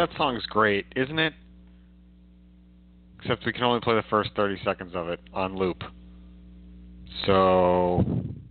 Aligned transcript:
That 0.00 0.08
song's 0.16 0.46
great, 0.46 0.86
isn't 0.96 1.18
it? 1.18 1.34
Except 3.18 3.44
we 3.44 3.52
can 3.52 3.64
only 3.64 3.80
play 3.80 3.96
the 3.96 4.04
first 4.08 4.30
30 4.34 4.56
seconds 4.64 4.92
of 4.94 5.10
it 5.10 5.20
on 5.34 5.58
loop. 5.58 5.82
So, 7.26 8.02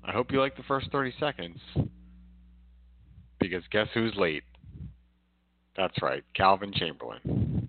I 0.03 0.11
hope 0.11 0.31
you 0.31 0.39
like 0.39 0.55
the 0.55 0.63
first 0.67 0.91
30 0.91 1.11
seconds. 1.19 1.57
Because 3.39 3.63
guess 3.71 3.87
who's 3.95 4.13
late? 4.15 4.43
That's 5.75 5.99
right, 6.03 6.23
Calvin 6.35 6.71
Chamberlain. 6.71 7.67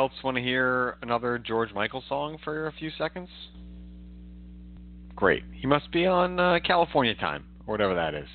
Else 0.00 0.12
want 0.24 0.34
to 0.34 0.42
hear 0.42 0.96
another 1.02 1.38
George 1.38 1.74
Michael 1.74 2.02
song 2.08 2.38
for 2.42 2.68
a 2.68 2.72
few 2.72 2.90
seconds? 2.96 3.28
Great. 5.14 5.42
He 5.52 5.66
must 5.66 5.92
be 5.92 6.06
on 6.06 6.40
uh, 6.40 6.58
California 6.66 7.14
time, 7.14 7.44
or 7.66 7.74
whatever 7.74 7.94
that 7.94 8.14
is. 8.14 8.26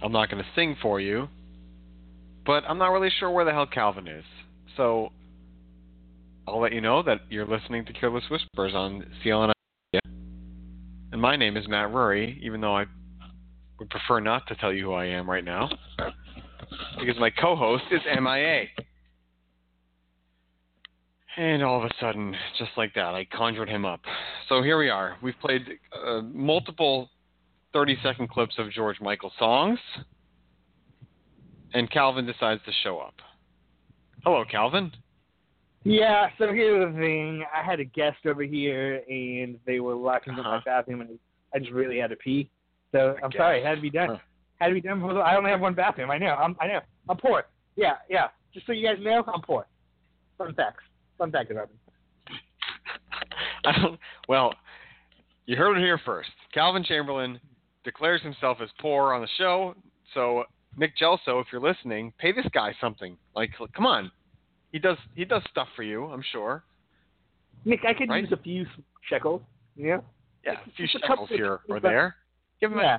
I'm 0.00 0.12
not 0.12 0.30
going 0.30 0.40
to 0.40 0.48
sing 0.54 0.76
for 0.80 1.00
you, 1.00 1.28
but 2.46 2.64
I'm 2.68 2.78
not 2.78 2.88
really 2.88 3.10
sure 3.18 3.30
where 3.30 3.44
the 3.44 3.52
hell 3.52 3.66
Calvin 3.66 4.06
is. 4.08 4.24
So 4.76 5.10
I'll 6.46 6.60
let 6.60 6.72
you 6.72 6.80
know 6.80 7.02
that 7.02 7.20
you're 7.30 7.46
listening 7.46 7.84
to 7.86 7.92
Careless 7.92 8.24
Whispers 8.30 8.74
on 8.74 9.06
CLN. 9.24 9.52
And 11.12 11.20
my 11.20 11.36
name 11.36 11.56
is 11.56 11.66
Matt 11.68 11.90
Rury, 11.90 12.38
even 12.42 12.60
though 12.60 12.76
I 12.76 12.86
would 13.78 13.88
prefer 13.88 14.20
not 14.20 14.46
to 14.48 14.56
tell 14.56 14.72
you 14.72 14.84
who 14.84 14.92
I 14.92 15.06
am 15.06 15.28
right 15.28 15.44
now, 15.44 15.70
because 16.98 17.18
my 17.18 17.30
co 17.30 17.56
host 17.56 17.84
is 17.90 18.00
MIA. 18.20 18.64
And 21.36 21.62
all 21.62 21.78
of 21.78 21.84
a 21.84 21.94
sudden, 22.00 22.34
just 22.58 22.70
like 22.76 22.94
that, 22.94 23.14
I 23.14 23.24
conjured 23.24 23.68
him 23.68 23.84
up. 23.84 24.00
So 24.48 24.62
here 24.62 24.78
we 24.78 24.88
are. 24.88 25.16
We've 25.20 25.38
played 25.40 25.62
uh, 26.06 26.20
multiple 26.22 27.10
30 27.72 27.98
second 28.04 28.30
clips 28.30 28.54
of 28.58 28.70
George 28.70 29.00
Michael 29.00 29.32
songs, 29.38 29.80
and 31.74 31.90
Calvin 31.90 32.24
decides 32.24 32.62
to 32.64 32.72
show 32.82 32.98
up. 32.98 33.14
Hello, 34.22 34.44
Calvin. 34.50 34.90
Yeah, 35.82 36.28
so 36.38 36.46
here's 36.52 36.94
the 36.94 36.98
thing. 36.98 37.44
I 37.54 37.62
had 37.62 37.78
a 37.78 37.84
guest 37.84 38.18
over 38.26 38.42
here, 38.42 39.02
and 39.08 39.58
they 39.66 39.80
were 39.80 39.94
locking 39.94 40.32
uh-huh. 40.32 40.48
up 40.48 40.62
my 40.64 40.72
bathroom, 40.72 41.02
and 41.02 41.18
I 41.54 41.58
just 41.58 41.72
really 41.72 41.98
had 41.98 42.08
to 42.08 42.16
pee. 42.16 42.48
So 42.92 43.16
I'm 43.22 43.32
sorry, 43.32 43.60
it 43.60 43.66
had 43.66 43.74
to 43.74 43.80
be 43.82 43.90
done. 43.90 44.10
Huh. 44.10 44.16
Had 44.60 44.68
to 44.68 44.74
be 44.74 44.80
done. 44.80 45.00
For 45.00 45.12
the, 45.12 45.20
I 45.20 45.36
only 45.36 45.50
have 45.50 45.60
one 45.60 45.74
bathroom. 45.74 46.10
I 46.10 46.16
know. 46.16 46.28
I'm, 46.28 46.56
I 46.60 46.68
know. 46.68 46.80
I'm 47.08 47.18
poor. 47.18 47.44
Yeah, 47.76 47.94
yeah. 48.08 48.28
Just 48.54 48.66
so 48.66 48.72
you 48.72 48.86
guys 48.86 48.96
know, 49.04 49.24
I'm 49.26 49.42
poor. 49.42 49.66
Fun 50.38 50.54
facts. 50.54 50.84
Fun 51.18 51.32
facts 51.32 51.50
about 51.50 51.68
me. 51.70 51.76
I 53.64 53.82
don't. 53.82 54.00
Well, 54.28 54.54
you 55.46 55.56
heard 55.56 55.76
it 55.76 55.80
here 55.80 56.00
first. 56.06 56.30
Calvin 56.54 56.84
Chamberlain 56.84 57.40
declares 57.82 58.22
himself 58.22 58.58
as 58.62 58.70
poor 58.80 59.12
on 59.12 59.20
the 59.20 59.28
show. 59.36 59.74
So 60.14 60.44
Nick 60.76 60.96
Gelso, 60.96 61.40
if 61.40 61.46
you're 61.52 61.60
listening, 61.60 62.12
pay 62.18 62.32
this 62.32 62.46
guy 62.52 62.74
something. 62.80 63.16
Like, 63.34 63.50
come 63.74 63.86
on, 63.86 64.10
he 64.72 64.78
does 64.78 64.98
he 65.14 65.24
does 65.24 65.42
stuff 65.50 65.68
for 65.76 65.82
you. 65.82 66.06
I'm 66.06 66.24
sure. 66.32 66.64
Nick, 67.64 67.80
I 67.88 67.94
could 67.94 68.08
right? 68.08 68.22
use 68.22 68.32
a 68.32 68.36
few 68.36 68.66
shekels. 69.08 69.42
Yeah. 69.76 69.98
Yeah, 70.44 70.52
a 70.52 70.70
few 70.76 70.86
shekels 70.86 71.28
here 71.30 71.60
or 71.68 71.80
there. 71.80 72.16
Give 72.60 72.72
him 72.72 72.78
yeah. 72.78 72.96
a 72.96 72.98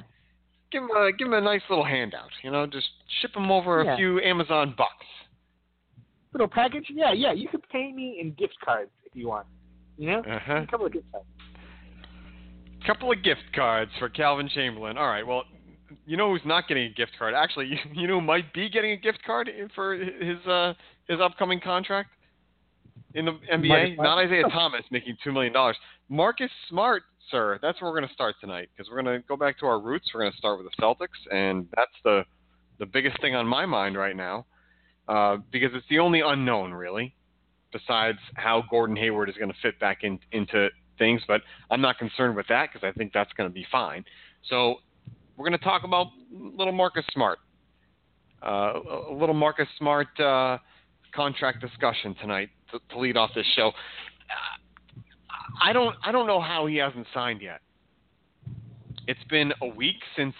give 0.71 0.83
him 0.83 0.89
a 0.89 1.11
give 1.11 1.27
him 1.27 1.33
a 1.33 1.41
nice 1.41 1.61
little 1.69 1.85
handout. 1.85 2.29
You 2.43 2.51
know, 2.51 2.65
just 2.65 2.87
ship 3.21 3.31
him 3.35 3.51
over 3.51 3.83
yeah. 3.83 3.93
a 3.93 3.97
few 3.97 4.19
Amazon 4.21 4.73
bucks. 4.77 5.05
Little 6.33 6.47
package? 6.47 6.85
Yeah, 6.89 7.13
yeah. 7.13 7.33
You 7.33 7.47
could 7.47 7.67
pay 7.69 7.91
me 7.91 8.19
in 8.21 8.31
gift 8.31 8.55
cards 8.63 8.91
if 9.05 9.15
you 9.15 9.27
want. 9.27 9.47
You 9.97 10.11
know, 10.11 10.19
uh-huh. 10.19 10.63
a 10.63 10.67
couple 10.67 10.85
of 10.85 10.91
gift 10.91 11.05
cards 11.11 11.27
A 12.83 12.87
couple 12.87 13.11
of 13.11 13.23
gift 13.23 13.53
cards 13.53 13.91
for 13.99 14.09
Calvin 14.09 14.49
Chamberlain. 14.53 14.97
All 14.97 15.07
right. 15.07 15.25
Well, 15.25 15.43
you 16.05 16.17
know 16.17 16.31
who's 16.31 16.45
not 16.45 16.67
getting 16.67 16.85
a 16.85 16.89
gift 16.89 17.13
card? 17.17 17.33
Actually, 17.33 17.67
you, 17.69 17.77
you 17.93 18.07
know 18.07 18.19
who 18.19 18.25
might 18.25 18.53
be 18.53 18.69
getting 18.69 18.91
a 18.91 18.97
gift 18.97 19.19
card 19.25 19.49
for 19.73 19.95
his 19.95 20.45
uh, 20.47 20.73
his 21.07 21.19
upcoming 21.19 21.59
contract 21.59 22.09
in 23.13 23.25
the 23.25 23.31
NBA. 23.51 23.97
Not 23.97 24.17
Isaiah 24.17 24.43
Thomas 24.51 24.83
making 24.91 25.17
two 25.23 25.31
million 25.31 25.53
dollars. 25.53 25.77
Marcus 26.09 26.51
Smart, 26.69 27.03
sir. 27.31 27.59
That's 27.61 27.81
where 27.81 27.91
we're 27.91 27.97
going 27.97 28.07
to 28.07 28.13
start 28.13 28.35
tonight 28.39 28.69
because 28.75 28.89
we're 28.89 29.01
going 29.01 29.21
to 29.21 29.27
go 29.27 29.35
back 29.35 29.59
to 29.59 29.65
our 29.65 29.79
roots. 29.79 30.07
We're 30.13 30.21
going 30.21 30.31
to 30.31 30.37
start 30.37 30.61
with 30.61 30.71
the 30.71 30.81
Celtics, 30.81 31.31
and 31.31 31.67
that's 31.75 31.91
the 32.03 32.23
the 32.79 32.85
biggest 32.85 33.19
thing 33.21 33.35
on 33.35 33.47
my 33.47 33.65
mind 33.65 33.97
right 33.97 34.15
now 34.15 34.45
uh, 35.07 35.37
because 35.51 35.69
it's 35.73 35.85
the 35.89 35.99
only 35.99 36.21
unknown 36.21 36.73
really, 36.73 37.15
besides 37.71 38.17
how 38.35 38.63
Gordon 38.69 38.95
Hayward 38.95 39.29
is 39.29 39.35
going 39.35 39.51
to 39.51 39.57
fit 39.61 39.79
back 39.79 39.99
in, 40.03 40.19
into 40.31 40.69
things, 40.97 41.21
but 41.27 41.41
I'm 41.69 41.81
not 41.81 41.97
concerned 41.97 42.35
with 42.35 42.47
that 42.47 42.69
because 42.71 42.87
I 42.87 42.97
think 42.97 43.13
that's 43.13 43.31
going 43.33 43.49
to 43.49 43.53
be 43.53 43.65
fine. 43.71 44.03
So 44.49 44.75
we're 45.37 45.47
going 45.47 45.57
to 45.57 45.63
talk 45.63 45.83
about 45.83 46.07
little 46.31 46.73
Marcus 46.73 47.05
Smart, 47.13 47.39
uh, 48.45 48.73
a 49.09 49.13
little 49.13 49.35
Marcus 49.35 49.67
Smart 49.77 50.07
uh, 50.19 50.57
contract 51.13 51.61
discussion 51.61 52.15
tonight 52.21 52.49
to, 52.71 52.79
to, 52.89 52.99
lead 52.99 53.17
off 53.17 53.31
this 53.35 53.45
show. 53.55 53.71
I 55.63 55.73
don't 55.73 55.95
I 56.03 56.11
don't 56.11 56.27
know 56.27 56.41
how 56.41 56.65
he 56.65 56.77
hasn't 56.77 57.07
signed 57.13 57.41
yet. 57.41 57.61
It's 59.07 59.23
been 59.29 59.53
a 59.61 59.67
week 59.67 59.95
since 60.17 60.33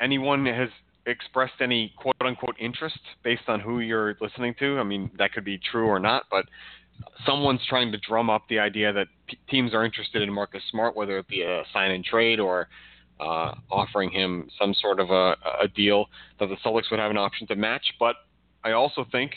anyone 0.00 0.44
has 0.46 0.68
expressed 1.06 1.60
any 1.60 1.92
quote 1.96 2.16
unquote 2.20 2.56
interest 2.58 2.98
based 3.22 3.48
on 3.48 3.60
who 3.60 3.80
you're 3.80 4.16
listening 4.20 4.54
to. 4.58 4.78
I 4.78 4.82
mean, 4.82 5.10
that 5.18 5.32
could 5.32 5.44
be 5.44 5.58
true 5.58 5.86
or 5.86 5.98
not, 5.98 6.24
but 6.30 6.44
someone's 7.24 7.60
trying 7.68 7.92
to 7.92 7.98
drum 7.98 8.28
up 8.28 8.42
the 8.48 8.58
idea 8.58 8.92
that 8.92 9.06
p- 9.28 9.38
teams 9.48 9.74
are 9.74 9.84
interested 9.84 10.22
in 10.22 10.32
Marcus 10.32 10.62
Smart, 10.70 10.96
whether 10.96 11.18
it 11.18 11.28
be 11.28 11.42
a 11.42 11.62
sign 11.72 11.92
and 11.92 12.04
trade 12.04 12.40
or 12.40 12.68
uh, 13.20 13.54
offering 13.70 14.10
him 14.10 14.48
some 14.58 14.74
sort 14.74 15.00
of 15.00 15.10
a, 15.10 15.36
a 15.60 15.68
deal 15.74 16.06
that 16.40 16.48
the 16.48 16.56
Celtics 16.64 16.90
would 16.90 17.00
have 17.00 17.10
an 17.10 17.16
option 17.16 17.46
to 17.48 17.56
match. 17.56 17.94
But 17.98 18.16
I 18.64 18.72
also 18.72 19.06
think 19.10 19.32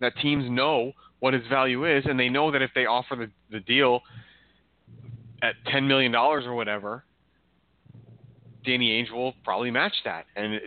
that 0.00 0.12
teams 0.20 0.50
know 0.50 0.92
what 1.20 1.34
his 1.34 1.46
value 1.48 1.84
is, 1.86 2.04
and 2.06 2.18
they 2.18 2.28
know 2.28 2.50
that 2.50 2.62
if 2.62 2.70
they 2.74 2.86
offer 2.86 3.16
the, 3.16 3.30
the 3.50 3.60
deal 3.60 4.00
at 5.42 5.54
$10 5.72 5.86
million 5.86 6.14
or 6.14 6.54
whatever, 6.54 7.04
Danny 8.64 8.90
Ainge 8.90 9.12
will 9.12 9.34
probably 9.44 9.70
match 9.70 9.94
that. 10.04 10.26
And 10.36 10.54
it, 10.54 10.62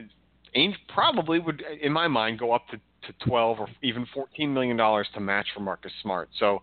Ainge 0.56 0.76
probably 0.88 1.40
would, 1.40 1.64
in 1.82 1.92
my 1.92 2.08
mind, 2.08 2.40
go 2.40 2.52
up 2.52 2.68
to 2.70 2.80
to 3.08 3.14
12 3.28 3.60
or 3.60 3.68
even 3.82 4.06
14 4.14 4.54
million 4.54 4.78
dollars 4.78 5.08
to 5.14 5.20
match 5.20 5.48
for 5.54 5.62
Marcus 5.62 5.92
Smart. 6.02 6.30
So 6.40 6.62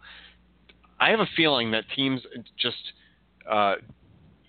I 1.01 1.11
have 1.11 1.21
a 1.21 1.29
feeling 1.37 1.71
that 1.73 1.85
teams 1.95 2.21
just 2.59 2.77
uh, 3.51 3.77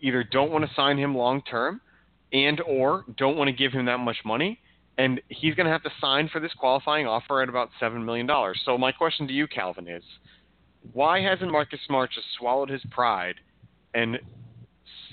either 0.05 0.23
don't 0.23 0.51
want 0.51 0.63
to 0.63 0.71
sign 0.75 0.97
him 0.97 1.15
long 1.15 1.41
term 1.41 1.81
and 2.31 2.61
or 2.61 3.03
don't 3.17 3.37
want 3.37 3.47
to 3.47 3.55
give 3.55 3.71
him 3.71 3.85
that 3.85 3.97
much 3.97 4.17
money 4.23 4.59
and 4.97 5.21
he's 5.27 5.55
going 5.55 5.65
to 5.65 5.71
have 5.71 5.83
to 5.83 5.91
sign 5.99 6.29
for 6.29 6.39
this 6.39 6.53
qualifying 6.53 7.05
offer 7.05 7.41
at 7.41 7.49
about 7.49 7.69
$7 7.81 8.03
million. 8.03 8.29
So 8.63 8.77
my 8.77 8.91
question 8.91 9.27
to 9.27 9.33
you 9.33 9.47
Calvin 9.47 9.87
is 9.87 10.03
why 10.93 11.19
hasn't 11.21 11.51
Marcus 11.51 11.79
Smart 11.87 12.11
just 12.13 12.27
swallowed 12.37 12.69
his 12.69 12.81
pride 12.91 13.35
and 13.93 14.19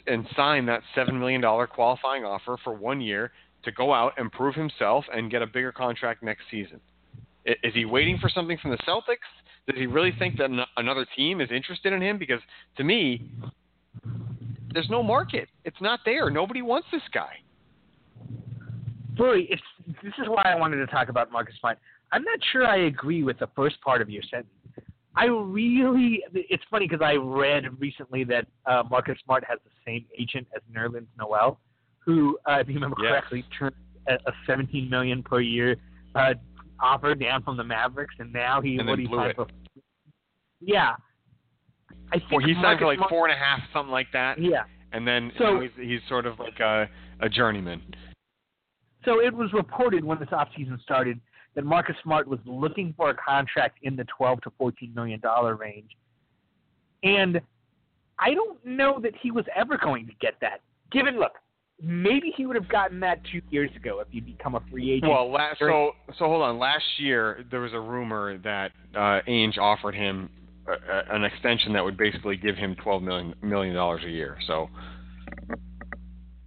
and 0.07 0.27
signed 0.37 0.69
that 0.69 0.83
$7 0.97 1.19
million 1.19 1.41
qualifying 1.69 2.25
offer 2.25 2.57
for 2.65 2.75
1 2.75 3.01
year 3.01 3.31
to 3.65 3.71
go 3.71 3.95
out 3.95 4.13
and 4.19 4.31
prove 4.33 4.55
himself 4.55 5.05
and 5.15 5.31
get 5.31 5.43
a 5.43 5.47
bigger 5.47 5.71
contract 5.71 6.23
next 6.25 6.43
season. 6.51 6.81
Is 7.47 7.73
he 7.73 7.85
waiting 7.85 8.19
for 8.19 8.29
something 8.29 8.59
from 8.59 8.73
the 8.73 8.79
Celtics? 8.79 9.31
Does 9.69 9.79
he 9.79 9.87
really 9.87 10.13
think 10.19 10.37
that 10.39 10.51
another 10.77 11.07
team 11.17 11.41
is 11.41 11.51
interested 11.53 11.93
in 11.93 12.03
him? 12.03 12.19
Because 12.19 12.41
to 12.77 12.85
me, 12.85 13.31
there's 14.73 14.91
no 14.91 15.03
market. 15.03 15.49
It's 15.65 15.81
not 15.81 16.01
there. 16.05 16.31
Nobody 16.31 16.63
wants 16.63 16.89
this 16.93 17.03
guy. 17.13 17.35
It's 19.51 19.63
this 20.03 20.13
is 20.19 20.29
why 20.29 20.43
I 20.45 20.55
wanted 20.55 20.77
to 20.77 20.87
talk 20.87 21.09
about 21.09 21.31
Marcus 21.31 21.55
Smart. 21.61 21.79
I'm 22.13 22.23
not 22.23 22.39
sure 22.53 22.67
I 22.67 22.87
agree 22.87 23.23
with 23.23 23.39
the 23.39 23.49
first 23.55 23.81
part 23.81 24.03
of 24.03 24.11
your 24.11 24.23
sentence. 24.23 24.49
I 25.15 25.27
really, 25.27 26.23
it's 26.33 26.63
funny 26.71 26.89
because 26.89 27.05
I 27.05 27.15
read 27.15 27.65
recently 27.79 28.25
that 28.25 28.47
uh, 28.65 28.83
Marcus 28.91 29.19
Smart 29.25 29.45
has 29.47 29.59
the 29.65 29.71
same 29.87 30.07
agent 30.19 30.47
as 30.57 30.63
Nerlens 30.75 31.07
Noel, 31.19 31.61
who, 31.99 32.39
uh, 32.49 32.59
if 32.61 32.69
you 32.69 32.75
remember 32.75 32.97
yes. 33.03 33.11
correctly, 33.11 33.45
turned 33.59 33.75
a, 34.09 34.15
a 34.15 34.33
17 34.47 34.89
million 34.89 35.23
per 35.23 35.41
year 35.41 35.77
uh, 36.15 36.35
offer 36.81 37.15
down 37.15 37.43
from 37.43 37.57
the 37.57 37.65
Mavericks, 37.65 38.15
and 38.19 38.33
now 38.33 38.61
he 38.63 38.79
and 38.79 38.89
what 38.89 38.99
he 38.99 39.07
signed 39.07 39.35
for. 39.37 39.47
Yeah, 40.61 40.95
I 42.13 42.19
think 42.19 42.31
well, 42.31 42.47
he 42.47 42.55
signed 42.55 42.79
for 42.79 42.87
like 42.87 43.09
four 43.09 43.27
and 43.27 43.35
a 43.35 43.39
half, 43.39 43.61
something 43.73 43.91
like 43.91 44.09
that. 44.13 44.41
Yeah, 44.41 44.65
and 44.93 45.07
then 45.07 45.33
so, 45.39 45.45
you 45.45 45.55
know, 45.55 45.61
he's, 45.61 45.89
he's 45.89 46.01
sort 46.09 46.27
of 46.27 46.39
like 46.39 46.61
a, 46.61 46.89
a 47.21 47.29
journeyman. 47.29 47.83
So 49.05 49.21
it 49.21 49.35
was 49.35 49.53
reported 49.53 50.05
when 50.05 50.19
this 50.19 50.29
offseason 50.29 50.81
started 50.83 51.21
that 51.55 51.65
Marcus 51.65 51.97
Smart 52.03 52.29
was 52.29 52.39
looking 52.47 52.95
for 52.97 53.11
a 53.11 53.15
contract 53.15 53.79
in 53.83 53.97
the 53.97 54.05
12 54.17 54.43
to 54.43 54.53
14 54.59 54.93
million 54.95 55.21
dollar 55.21 55.57
range. 55.57 55.91
And 57.03 57.41
I 58.19 58.35
don't 58.35 58.65
know 58.65 59.01
that 59.03 59.13
he 59.21 59.31
was 59.31 59.45
ever 59.57 59.77
going 59.77 60.07
to 60.07 60.13
get 60.21 60.35
that. 60.41 60.61
Given 60.93 61.19
look, 61.19 61.33
maybe 61.83 62.33
he 62.37 62.47
would 62.47 62.55
have 62.55 62.69
gotten 62.69 63.01
that 63.01 63.21
2 63.33 63.41
years 63.51 63.71
ago 63.75 64.01
if 64.01 64.09
he'd 64.11 64.27
become 64.27 64.55
a 64.55 64.63
free 64.71 64.93
agent. 64.93 65.11
Well, 65.11 65.31
last, 65.33 65.59
so 65.59 65.93
so 66.19 66.27
hold 66.27 66.43
on, 66.43 66.59
last 66.59 66.85
year 66.99 67.45
there 67.51 67.61
was 67.61 67.73
a 67.73 67.81
rumor 67.81 68.39
that 68.39 68.71
uh 68.95 69.21
Ainge 69.29 69.59
offered 69.59 69.95
him 69.95 70.31
a, 70.73 71.15
an 71.15 71.25
extension 71.25 71.73
that 71.73 71.85
would 71.85 71.97
basically 71.97 72.37
give 72.37 72.57
him 72.57 72.77
12 72.83 73.03
million 73.03 73.35
million 73.43 73.75
dollars 73.75 74.03
a 74.05 74.11
year. 74.11 74.37
So 74.47 74.69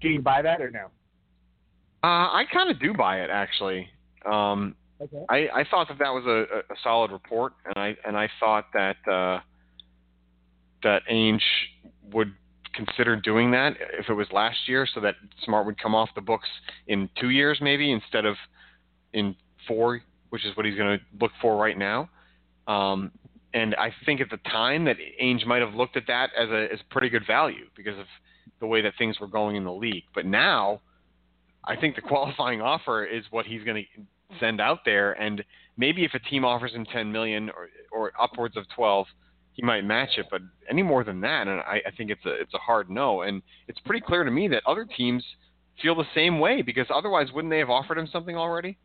do 0.01 0.09
you 0.09 0.21
buy 0.21 0.41
that 0.41 0.61
or 0.61 0.69
no? 0.69 0.85
Uh, 2.03 2.29
I 2.31 2.43
kind 2.53 2.69
of 2.69 2.79
do 2.79 2.93
buy 2.93 3.21
it 3.21 3.29
actually. 3.31 3.87
Um, 4.25 4.75
okay. 5.01 5.25
I, 5.29 5.61
I 5.61 5.63
thought 5.69 5.87
that 5.87 5.97
that 5.99 6.09
was 6.09 6.23
a, 6.25 6.73
a 6.73 6.75
solid 6.83 7.11
report, 7.11 7.53
and 7.65 7.73
I 7.77 7.95
and 8.05 8.15
I 8.15 8.29
thought 8.39 8.67
that 8.73 8.97
uh, 9.11 9.39
that 10.83 11.01
Ainge 11.11 11.41
would 12.13 12.33
consider 12.75 13.15
doing 13.15 13.51
that 13.51 13.73
if 13.97 14.09
it 14.09 14.13
was 14.13 14.27
last 14.31 14.57
year, 14.67 14.87
so 14.93 14.99
that 15.01 15.15
Smart 15.43 15.65
would 15.65 15.81
come 15.81 15.95
off 15.95 16.09
the 16.13 16.21
books 16.21 16.47
in 16.87 17.09
two 17.19 17.29
years 17.29 17.57
maybe 17.61 17.91
instead 17.91 18.25
of 18.25 18.35
in 19.13 19.35
four, 19.67 20.01
which 20.29 20.45
is 20.45 20.55
what 20.55 20.65
he's 20.65 20.77
going 20.77 20.99
to 20.99 21.05
look 21.19 21.31
for 21.41 21.57
right 21.57 21.77
now. 21.77 22.09
Um, 22.67 23.11
and 23.55 23.73
I 23.75 23.91
think 24.05 24.19
at 24.19 24.29
the 24.29 24.37
time 24.49 24.83
that 24.85 24.97
Ainge 25.19 25.45
might 25.47 25.61
have 25.61 25.73
looked 25.73 25.95
at 25.95 26.03
that 26.07 26.29
as 26.37 26.49
a 26.49 26.67
as 26.71 26.79
pretty 26.91 27.09
good 27.09 27.23
value 27.25 27.65
because 27.75 27.97
of 27.97 28.05
the 28.59 28.67
way 28.67 28.81
that 28.81 28.93
things 28.97 29.19
were 29.19 29.27
going 29.27 29.55
in 29.55 29.63
the 29.63 29.73
league. 29.73 30.03
But 30.13 30.25
now 30.25 30.81
I 31.63 31.77
think 31.77 31.95
the 31.95 32.01
qualifying 32.13 32.61
offer 32.61 33.05
is 33.05 33.23
what 33.31 33.45
he's 33.45 33.63
going 33.63 33.83
to 33.83 34.37
send 34.39 34.59
out 34.59 34.79
there, 34.83 35.13
and 35.13 35.43
maybe 35.77 36.03
if 36.03 36.13
a 36.13 36.19
team 36.19 36.43
offers 36.43 36.73
him 36.73 36.85
10 36.85 37.11
million 37.11 37.49
or, 37.49 37.69
or 37.91 38.11
upwards 38.21 38.57
of 38.57 38.65
12, 38.75 39.07
he 39.53 39.61
might 39.61 39.85
match 39.85 40.09
it. 40.17 40.25
But 40.29 40.41
any 40.69 40.83
more 40.83 41.05
than 41.05 41.21
that, 41.21 41.47
and 41.47 41.61
I, 41.61 41.81
I 41.87 41.91
think 41.97 42.11
it's 42.11 42.25
a 42.25 42.33
it's 42.33 42.53
a 42.53 42.59
hard 42.59 42.89
no. 42.89 43.21
And 43.21 43.41
it's 43.69 43.79
pretty 43.85 44.01
clear 44.05 44.25
to 44.25 44.31
me 44.31 44.49
that 44.49 44.63
other 44.67 44.85
teams 44.85 45.23
feel 45.81 45.95
the 45.95 46.03
same 46.13 46.39
way 46.39 46.61
because 46.61 46.87
otherwise, 46.93 47.31
wouldn't 47.33 47.51
they 47.51 47.59
have 47.59 47.69
offered 47.69 47.97
him 47.97 48.07
something 48.11 48.35
already? 48.35 48.77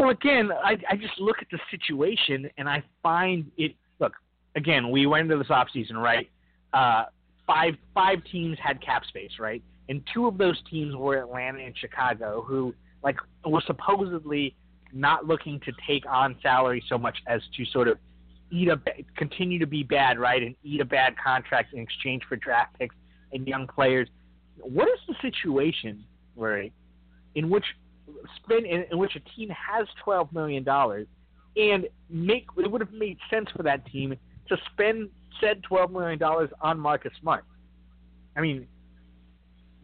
Well, 0.00 0.10
again, 0.10 0.50
I, 0.50 0.76
I 0.88 0.96
just 0.96 1.20
look 1.20 1.36
at 1.40 1.48
the 1.52 1.58
situation 1.70 2.50
and 2.58 2.68
I 2.68 2.82
find 3.02 3.50
it. 3.56 3.76
Look, 4.00 4.14
again, 4.56 4.90
we 4.90 5.06
went 5.06 5.30
into 5.30 5.36
this 5.36 5.50
off 5.50 5.68
season, 5.72 5.96
right? 5.96 6.28
Uh, 6.72 7.04
five 7.46 7.74
five 7.94 8.18
teams 8.32 8.58
had 8.60 8.82
cap 8.82 9.04
space, 9.04 9.32
right? 9.38 9.62
and 9.90 10.00
two 10.14 10.28
of 10.28 10.38
those 10.38 10.56
teams 10.70 10.94
were 10.94 11.18
Atlanta 11.18 11.58
and 11.58 11.76
Chicago, 11.76 12.44
who 12.46 12.72
like 13.02 13.16
were 13.44 13.62
supposedly 13.66 14.54
not 14.92 15.26
looking 15.26 15.58
to 15.60 15.72
take 15.86 16.06
on 16.08 16.36
salary 16.40 16.82
so 16.88 16.96
much 16.96 17.18
as 17.26 17.42
to 17.56 17.64
sort 17.66 17.88
of 17.88 17.98
eat 18.52 18.68
a 18.68 18.80
continue 19.16 19.58
to 19.58 19.66
be 19.66 19.82
bad, 19.82 20.18
right, 20.18 20.42
and 20.44 20.54
eat 20.62 20.80
a 20.80 20.84
bad 20.84 21.14
contract 21.18 21.74
in 21.74 21.80
exchange 21.80 22.22
for 22.28 22.36
draft 22.36 22.78
picks 22.78 22.94
and 23.32 23.46
young 23.48 23.66
players. 23.66 24.08
What 24.60 24.86
is 24.88 25.00
the 25.08 25.14
situation, 25.20 26.04
right, 26.36 26.72
in 27.34 27.50
which 27.50 27.64
spend 28.42 28.66
in, 28.66 28.84
in 28.90 28.98
which 28.98 29.16
a 29.16 29.20
team 29.36 29.48
has 29.50 29.86
twelve 30.02 30.32
million 30.32 30.62
dollars 30.64 31.06
and 31.56 31.86
make 32.08 32.46
it 32.56 32.70
would 32.70 32.80
have 32.80 32.92
made 32.92 33.18
sense 33.28 33.48
for 33.56 33.62
that 33.62 33.84
team 33.86 34.16
to 34.48 34.56
spend 34.72 35.08
said 35.40 35.62
twelve 35.62 35.90
million 35.90 36.18
dollars 36.18 36.50
on 36.60 36.78
Marcus 36.78 37.12
Smart. 37.20 37.44
I 38.36 38.40
mean, 38.40 38.66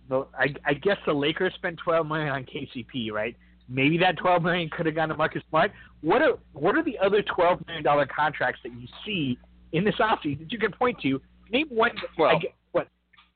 the 0.09 0.27
I, 0.39 0.55
I 0.65 0.75
guess 0.75 0.99
the 1.07 1.13
Lakers 1.13 1.55
spent 1.55 1.79
12 1.83 2.07
million 2.07 2.29
on 2.29 2.45
KCP, 2.45 3.11
right? 3.13 3.37
Maybe 3.69 3.99
that 3.99 4.17
12 4.19 4.43
million 4.43 4.71
could 4.71 4.87
have 4.87 4.95
gone 4.95 5.09
to 5.09 5.17
Marcus 5.17 5.43
Smart. 5.49 5.73
What 6.01 6.23
are 6.23 6.39
what 6.53 6.77
are 6.77 6.85
the 6.85 6.99
other 6.99 7.23
12 7.23 7.67
million 7.67 7.85
dollar 7.85 8.07
contracts 8.07 8.61
that 8.63 8.73
you 8.73 8.87
see 9.05 9.39
in 9.73 9.85
this 9.85 9.97
offseason 9.97 10.41
that 10.41 10.53
you 10.53 10.59
can 10.59 10.73
point 10.73 11.01
to? 11.03 11.21
Name 11.51 11.67
one. 11.69 11.93
Well, 12.19 12.31
I? 12.31 12.41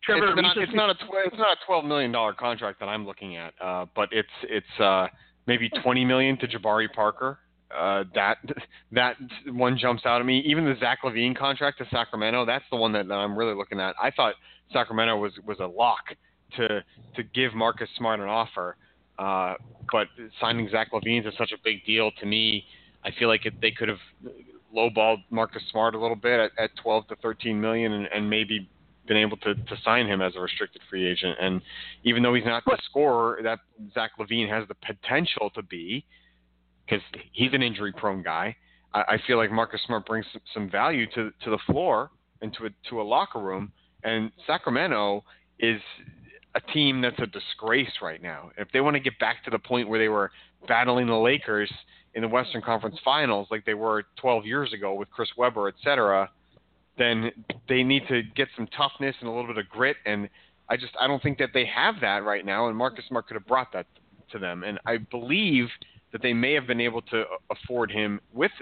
Trevor, 0.02 0.32
it's 0.32 0.42
not, 0.42 0.56
it's 0.56 0.74
not 0.74 0.90
a 0.90 0.94
tw- 0.94 1.26
it's 1.26 1.36
not 1.38 1.52
a 1.52 1.66
12 1.66 1.84
million 1.84 2.10
dollar 2.12 2.32
contract 2.32 2.80
that 2.80 2.86
I'm 2.86 3.04
looking 3.06 3.36
at, 3.36 3.52
uh, 3.60 3.86
but 3.94 4.08
it's 4.12 4.28
it's 4.44 4.80
uh, 4.80 5.08
maybe 5.46 5.68
20 5.82 6.04
million 6.04 6.38
to 6.38 6.48
Jabari 6.48 6.90
Parker. 6.92 7.38
Uh, 7.76 8.04
that 8.14 8.38
that 8.92 9.16
one 9.46 9.78
jumps 9.78 10.04
out 10.06 10.20
at 10.20 10.26
me. 10.26 10.42
Even 10.46 10.64
the 10.64 10.74
Zach 10.80 11.00
LaVine 11.04 11.36
contract 11.36 11.78
to 11.78 11.86
Sacramento, 11.90 12.44
that's 12.44 12.64
the 12.70 12.76
one 12.76 12.92
that, 12.92 13.06
that 13.08 13.14
I'm 13.14 13.36
really 13.36 13.54
looking 13.54 13.78
at. 13.78 13.94
I 14.02 14.10
thought 14.10 14.34
Sacramento 14.72 15.18
was 15.18 15.32
was 15.46 15.58
a 15.60 15.66
lock 15.66 16.04
to 16.56 16.82
to 17.16 17.22
give 17.34 17.54
Marcus 17.54 17.88
Smart 17.96 18.20
an 18.20 18.28
offer. 18.28 18.76
Uh, 19.18 19.54
but 19.92 20.06
signing 20.40 20.68
Zach 20.70 20.92
LaVine 20.92 21.26
is 21.26 21.34
such 21.36 21.52
a 21.52 21.58
big 21.62 21.84
deal 21.84 22.10
to 22.20 22.26
me. 22.26 22.64
I 23.04 23.10
feel 23.18 23.28
like 23.28 23.44
it, 23.44 23.60
they 23.60 23.70
could 23.70 23.88
have 23.88 23.98
lowballed 24.74 25.18
Marcus 25.30 25.62
Smart 25.70 25.94
a 25.94 26.00
little 26.00 26.16
bit 26.16 26.40
at, 26.40 26.50
at 26.58 26.70
12 26.82 27.08
to 27.08 27.16
13 27.16 27.60
million, 27.60 27.92
and, 27.92 28.06
and 28.06 28.30
maybe 28.30 28.68
been 29.10 29.16
able 29.16 29.36
to, 29.38 29.56
to 29.56 29.76
sign 29.84 30.06
him 30.06 30.22
as 30.22 30.36
a 30.36 30.40
restricted 30.40 30.80
free 30.88 31.04
agent. 31.04 31.36
And 31.40 31.60
even 32.04 32.22
though 32.22 32.32
he's 32.32 32.44
not 32.44 32.64
the 32.64 32.78
scorer 32.84 33.40
that 33.42 33.58
Zach 33.92 34.12
LaVine 34.20 34.48
has 34.48 34.68
the 34.68 34.76
potential 34.76 35.50
to 35.56 35.64
be, 35.64 36.04
because 36.86 37.02
he's 37.32 37.52
an 37.52 37.60
injury-prone 37.60 38.22
guy, 38.22 38.54
I, 38.94 39.00
I 39.00 39.18
feel 39.26 39.36
like 39.36 39.50
Marcus 39.50 39.80
Smart 39.84 40.06
brings 40.06 40.26
some, 40.32 40.42
some 40.54 40.70
value 40.70 41.06
to 41.16 41.32
to 41.42 41.50
the 41.50 41.58
floor 41.66 42.12
and 42.40 42.54
to 42.54 42.66
a, 42.66 42.70
to 42.88 43.00
a 43.00 43.02
locker 43.02 43.40
room. 43.40 43.72
And 44.04 44.30
Sacramento 44.46 45.24
is 45.58 45.80
a 46.54 46.60
team 46.72 47.00
that's 47.00 47.18
a 47.18 47.26
disgrace 47.26 47.90
right 48.00 48.22
now. 48.22 48.52
If 48.58 48.68
they 48.72 48.80
want 48.80 48.94
to 48.94 49.00
get 49.00 49.18
back 49.18 49.44
to 49.44 49.50
the 49.50 49.58
point 49.58 49.88
where 49.88 49.98
they 49.98 50.08
were 50.08 50.30
battling 50.68 51.08
the 51.08 51.14
Lakers 51.14 51.70
in 52.14 52.22
the 52.22 52.28
Western 52.28 52.62
Conference 52.62 52.96
Finals 53.04 53.48
like 53.50 53.64
they 53.64 53.74
were 53.74 54.04
12 54.20 54.46
years 54.46 54.72
ago 54.72 54.94
with 54.94 55.10
Chris 55.10 55.30
Webber, 55.36 55.66
et 55.66 55.74
cetera, 55.82 56.30
then 56.98 57.30
they 57.68 57.82
need 57.82 58.02
to 58.08 58.22
get 58.36 58.48
some 58.56 58.66
toughness 58.76 59.14
and 59.20 59.28
a 59.28 59.32
little 59.32 59.46
bit 59.46 59.58
of 59.58 59.68
grit. 59.68 59.96
And 60.06 60.28
I 60.68 60.76
just 60.76 60.92
I 61.00 61.06
don't 61.06 61.22
think 61.22 61.38
that 61.38 61.50
they 61.54 61.66
have 61.66 61.96
that 62.00 62.24
right 62.24 62.44
now. 62.44 62.68
And 62.68 62.76
Marcus 62.76 63.04
Smart 63.08 63.26
could 63.26 63.34
have 63.34 63.46
brought 63.46 63.72
that 63.72 63.86
to 64.32 64.38
them. 64.38 64.64
And 64.64 64.78
I 64.86 64.98
believe 64.98 65.66
that 66.12 66.22
they 66.22 66.32
may 66.32 66.52
have 66.54 66.66
been 66.66 66.80
able 66.80 67.02
to 67.02 67.24
afford 67.50 67.90
him 67.90 68.20
with 68.32 68.52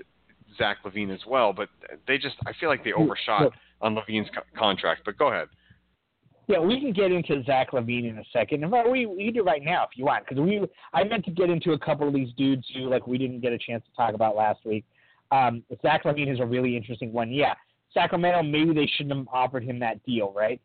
Zach 0.57 0.79
LaVine 0.85 1.13
as 1.13 1.21
well. 1.27 1.53
But 1.53 1.69
they 2.07 2.19
just 2.19 2.37
I 2.47 2.53
feel 2.61 2.69
like 2.69 2.85
they 2.85 2.93
overshot 2.93 3.53
on 3.81 3.95
LaVine's 3.95 4.31
co- 4.35 4.43
contract. 4.59 5.03
But 5.05 5.19
go 5.19 5.29
ahead. 5.29 5.49
Yeah, 6.49 6.61
we 6.61 6.81
can 6.81 6.93
get 6.95 7.13
into 7.13 7.43
Zach 7.45 7.73
LaVine 7.73 8.09
in 8.09 8.19
a 8.19 8.25
second. 8.33 8.69
Fact, 8.71 8.89
we 8.89 9.05
we 9.05 9.27
can 9.27 9.35
do 9.35 9.43
right 9.43 9.63
now 9.63 9.85
if 9.85 9.91
you 9.97 10.07
want, 10.07 10.25
because 10.27 10.41
we 10.41 10.67
I 10.95 11.05
meant 11.05 11.27
to 11.27 11.31
get 11.31 11.51
into 11.51 11.73
a 11.73 11.79
couple 11.79 12.09
of 12.09 12.15
these 12.15 12.33
dudes 12.39 12.67
who 12.75 12.89
like 12.89 13.07
we 13.07 13.19
didn't 13.19 13.41
get 13.41 13.53
a 13.53 13.59
chance 13.59 13.85
to 13.85 13.95
talk 13.95 14.15
about 14.15 14.35
last 14.35 14.65
week. 14.65 14.85
Um, 15.31 15.63
Zach 15.83 16.05
LaVine 16.05 16.33
is 16.33 16.41
a 16.41 16.47
really 16.47 16.75
interesting 16.75 17.13
one. 17.13 17.31
Yeah, 17.31 17.53
Sacramento 17.93 18.43
maybe 18.43 18.75
they 18.75 18.91
shouldn't 18.97 19.17
have 19.17 19.29
offered 19.33 19.65
him 19.65 19.79
that 19.81 20.03
deal, 20.05 20.33
right? 20.37 20.61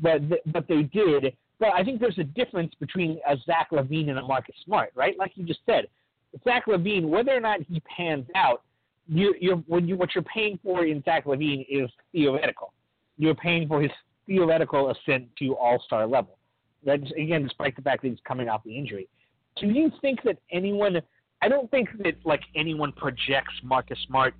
But 0.00 0.28
th- 0.28 0.42
but 0.46 0.68
they 0.68 0.82
did. 0.82 1.36
But 1.58 1.70
I 1.74 1.82
think 1.82 2.00
there's 2.00 2.18
a 2.18 2.24
difference 2.24 2.72
between 2.78 3.18
a 3.28 3.36
Zach 3.44 3.70
LaVine 3.72 4.10
and 4.10 4.18
a 4.18 4.22
Marcus 4.22 4.54
Smart, 4.64 4.92
right? 4.94 5.18
Like 5.18 5.32
you 5.34 5.44
just 5.44 5.60
said, 5.66 5.88
Zach 6.44 6.66
LaVine, 6.66 7.08
whether 7.08 7.34
or 7.34 7.40
not 7.40 7.60
he 7.62 7.80
pans 7.80 8.26
out, 8.36 8.62
you, 9.08 9.34
you're 9.40 9.56
when 9.56 9.88
you 9.88 9.96
what 9.96 10.14
you're 10.14 10.24
paying 10.24 10.58
for 10.62 10.84
in 10.84 11.02
Zach 11.02 11.24
LaVine 11.24 11.66
is 11.68 11.90
theoretical. 12.12 12.72
You're 13.16 13.34
paying 13.34 13.66
for 13.66 13.80
his 13.80 13.90
theoretical 14.26 14.90
ascent 14.90 15.28
to 15.38 15.56
all 15.56 15.82
star 15.84 16.06
level. 16.06 16.38
That's 16.84 17.10
again, 17.12 17.42
despite 17.42 17.74
the 17.74 17.82
fact 17.82 18.02
that 18.02 18.08
he's 18.08 18.18
coming 18.26 18.48
off 18.48 18.62
the 18.64 18.76
injury. 18.76 19.08
Do 19.56 19.66
you 19.66 19.90
think 20.00 20.22
that 20.24 20.38
anyone? 20.52 21.00
I 21.42 21.48
don't 21.48 21.70
think 21.70 21.88
that 22.02 22.14
like 22.24 22.42
anyone 22.54 22.92
projects 22.92 23.54
Marcus 23.62 23.98
Smart 24.06 24.34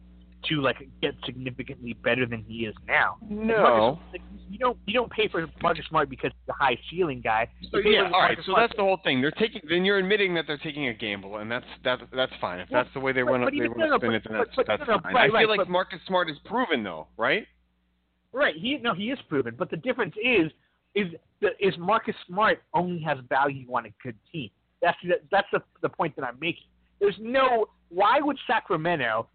to 0.45 0.61
like 0.61 0.77
get 1.03 1.15
significantly 1.25 1.93
better 1.93 2.27
than 2.27 2.45
he 2.47 2.67
is 2.67 2.75
now. 2.87 3.17
No, 3.29 3.99
Marcus, 4.13 4.21
you 4.49 4.59
don't 4.59 4.79
you 4.87 4.95
don't 4.95 5.11
pay 5.11 5.29
for 5.29 5.47
Marcus 5.63 5.85
Smart 5.89 6.09
because 6.09 6.31
he's 6.33 6.49
a 6.49 6.53
high 6.53 6.79
ceiling 6.91 7.21
guy. 7.23 7.49
So, 7.71 7.79
yeah, 7.79 8.11
all 8.13 8.21
right. 8.21 8.39
So 8.47 8.55
that's 8.57 8.73
the 8.77 8.83
whole 8.83 9.01
thing. 9.05 9.21
They're 9.21 9.31
taking. 9.33 9.63
Then 9.69 9.85
you're 9.85 9.99
admitting 9.99 10.35
that 10.35 10.45
they're 10.47 10.59
taking 10.59 10.89
a 10.89 10.95
gamble, 10.95 11.39
and 11.39 11.51
that's 11.51 11.67
that 11.85 12.01
that's 12.15 12.33
fine. 12.41 12.61
If 12.61 12.69
that's 12.71 12.89
the 12.95 13.01
way 13.01 13.13
they 13.13 13.23
want 13.23 13.43
to 13.45 13.51
they 13.51 13.69
want 13.69 13.81
to 13.81 13.99
spin 13.99 14.15
it, 14.15 14.23
then 14.29 14.39
that's, 14.39 14.67
that's 14.67 15.03
fine. 15.03 15.17
I 15.17 15.29
feel 15.29 15.49
like 15.49 15.69
Marcus 15.69 16.01
Smart 16.07 16.31
is 16.31 16.37
proven 16.45 16.83
though, 16.83 17.09
right? 17.17 17.47
Right. 18.33 18.55
He 18.57 18.79
no, 18.79 18.95
he 18.95 19.11
is 19.11 19.19
proven, 19.29 19.55
but 19.59 19.71
the 19.71 19.77
difference 19.77 20.15
is 20.23 20.51
is 20.95 21.07
the, 21.41 21.49
is 21.61 21.75
Marcus 21.79 22.15
Smart 22.27 22.63
only 22.75 23.01
has 23.03 23.19
value 23.29 23.67
on 23.75 23.87
a 23.87 23.91
good 24.03 24.17
team. 24.33 24.51
That's 24.81 24.97
the, 25.03 25.15
that's 25.31 25.49
the 25.53 25.61
the 25.83 25.89
point 25.89 26.15
that 26.17 26.25
I'm 26.25 26.39
making. 26.41 26.67
There's 27.01 27.17
no 27.21 27.67
why 27.89 28.21
would 28.21 28.39
Sacramento 28.47 29.29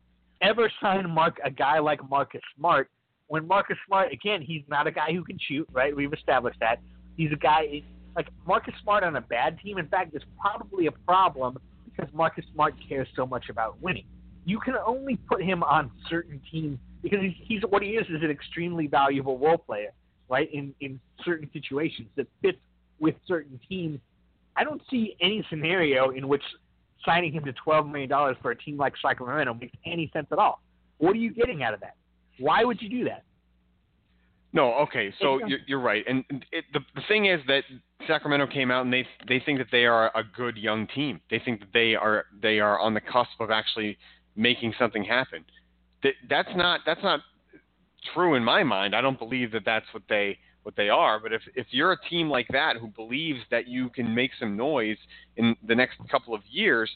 ever 0.43 0.71
sign 0.81 1.09
Mark 1.09 1.39
a 1.43 1.49
guy 1.49 1.79
like 1.79 2.07
Marcus 2.09 2.41
Smart 2.57 2.89
when 3.27 3.47
Marcus 3.47 3.77
Smart 3.87 4.11
again 4.11 4.41
he's 4.41 4.61
not 4.67 4.85
a 4.85 4.91
guy 4.91 5.11
who 5.11 5.23
can 5.23 5.39
shoot 5.47 5.67
right? 5.71 5.95
We've 5.95 6.13
established 6.13 6.59
that. 6.59 6.79
He's 7.17 7.31
a 7.31 7.37
guy 7.37 7.81
like 8.15 8.27
Marcus 8.45 8.73
Smart 8.83 9.03
on 9.03 9.15
a 9.15 9.21
bad 9.21 9.59
team 9.59 9.77
in 9.77 9.87
fact 9.87 10.15
is 10.15 10.21
probably 10.39 10.87
a 10.87 10.91
problem 10.91 11.57
because 11.85 12.13
Marcus 12.13 12.45
Smart 12.53 12.75
cares 12.87 13.07
so 13.15 13.25
much 13.25 13.45
about 13.49 13.81
winning. 13.81 14.05
You 14.45 14.59
can 14.59 14.75
only 14.85 15.15
put 15.15 15.41
him 15.41 15.63
on 15.63 15.89
certain 16.09 16.41
teams 16.51 16.77
because 17.01 17.19
he's, 17.21 17.33
he's 17.39 17.61
what 17.69 17.81
he 17.81 17.91
is 17.91 18.05
is 18.07 18.21
an 18.21 18.29
extremely 18.29 18.87
valuable 18.87 19.37
role 19.39 19.57
player 19.57 19.91
right 20.29 20.51
in 20.53 20.73
in 20.81 20.99
certain 21.23 21.49
situations 21.53 22.09
that 22.15 22.27
fits 22.41 22.57
with 22.99 23.15
certain 23.27 23.59
teams. 23.67 23.99
I 24.55 24.63
don't 24.63 24.81
see 24.89 25.15
any 25.21 25.45
scenario 25.49 26.11
in 26.11 26.27
which 26.27 26.43
signing 27.05 27.31
him 27.33 27.43
to 27.45 27.53
$12 27.53 27.91
million 27.91 28.35
for 28.41 28.51
a 28.51 28.55
team 28.55 28.77
like 28.77 28.93
Sacramento 29.01 29.53
makes 29.53 29.75
any 29.85 30.09
sense 30.13 30.27
at 30.31 30.37
all. 30.37 30.61
What 30.97 31.11
are 31.11 31.19
you 31.19 31.31
getting 31.31 31.63
out 31.63 31.73
of 31.73 31.79
that? 31.81 31.95
Why 32.39 32.63
would 32.63 32.81
you 32.81 32.89
do 32.89 33.03
that? 33.05 33.23
No, 34.53 34.75
okay, 34.75 35.11
so 35.19 35.39
you're, 35.47 35.59
you're 35.65 35.79
right, 35.79 36.03
and 36.07 36.23
it, 36.51 36.65
the 36.73 36.79
the 36.93 37.01
thing 37.07 37.25
is 37.25 37.39
that 37.47 37.63
Sacramento 38.05 38.45
came 38.45 38.69
out 38.69 38.83
and 38.83 38.93
they 38.93 39.03
they 39.27 39.41
think 39.43 39.57
that 39.57 39.69
they 39.71 39.85
are 39.85 40.11
a 40.15 40.23
good 40.23 40.57
young 40.57 40.85
team. 40.93 41.19
They 41.31 41.39
think 41.39 41.59
that 41.61 41.69
they 41.73 41.95
are 41.95 42.25
they 42.39 42.59
are 42.59 42.79
on 42.79 42.93
the 42.93 43.01
cusp 43.01 43.31
of 43.39 43.49
actually 43.49 43.97
making 44.35 44.75
something 44.77 45.03
happen. 45.03 45.43
That 46.03 46.13
that's 46.29 46.55
not 46.55 46.81
that's 46.85 47.01
not 47.01 47.21
true 48.13 48.35
in 48.35 48.43
my 48.43 48.63
mind. 48.63 48.95
I 48.95 49.01
don't 49.01 49.17
believe 49.17 49.51
that 49.53 49.63
that's 49.65 49.87
what 49.91 50.03
they 50.07 50.37
what 50.63 50.75
they 50.75 50.89
are. 50.89 51.19
But 51.19 51.33
if 51.33 51.41
if 51.55 51.67
you're 51.71 51.91
a 51.91 52.09
team 52.09 52.29
like 52.29 52.47
that 52.51 52.77
who 52.77 52.87
believes 52.87 53.39
that 53.51 53.67
you 53.67 53.89
can 53.89 54.13
make 54.13 54.31
some 54.39 54.57
noise 54.57 54.97
in 55.37 55.55
the 55.67 55.75
next 55.75 55.97
couple 56.09 56.33
of 56.33 56.41
years, 56.49 56.89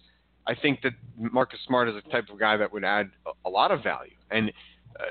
I 0.47 0.55
think 0.55 0.81
that 0.81 0.93
Marcus 1.17 1.59
Smart 1.67 1.89
is 1.89 1.95
a 1.95 2.09
type 2.09 2.29
of 2.31 2.39
guy 2.39 2.57
that 2.57 2.71
would 2.71 2.83
add 2.83 3.11
a, 3.25 3.47
a 3.47 3.49
lot 3.49 3.71
of 3.71 3.83
value. 3.83 4.15
And 4.31 4.51
uh, 4.99 5.03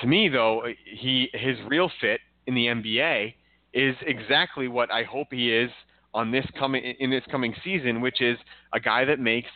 to 0.00 0.06
me, 0.06 0.28
though, 0.28 0.64
he 0.84 1.30
his 1.32 1.56
real 1.66 1.90
fit 2.00 2.20
in 2.46 2.54
the 2.54 2.66
NBA 2.66 3.34
is 3.72 3.94
exactly 4.04 4.68
what 4.68 4.90
I 4.90 5.04
hope 5.04 5.28
he 5.30 5.52
is 5.52 5.70
on 6.12 6.32
this 6.32 6.46
coming 6.58 6.82
in 6.98 7.10
this 7.10 7.24
coming 7.30 7.54
season, 7.62 8.00
which 8.00 8.20
is 8.20 8.36
a 8.72 8.80
guy 8.80 9.04
that 9.04 9.20
makes 9.20 9.50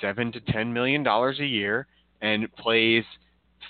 seven 0.00 0.32
to 0.32 0.40
ten 0.40 0.72
million 0.72 1.02
dollars 1.02 1.38
a 1.40 1.46
year 1.46 1.86
and 2.22 2.50
plays 2.56 3.04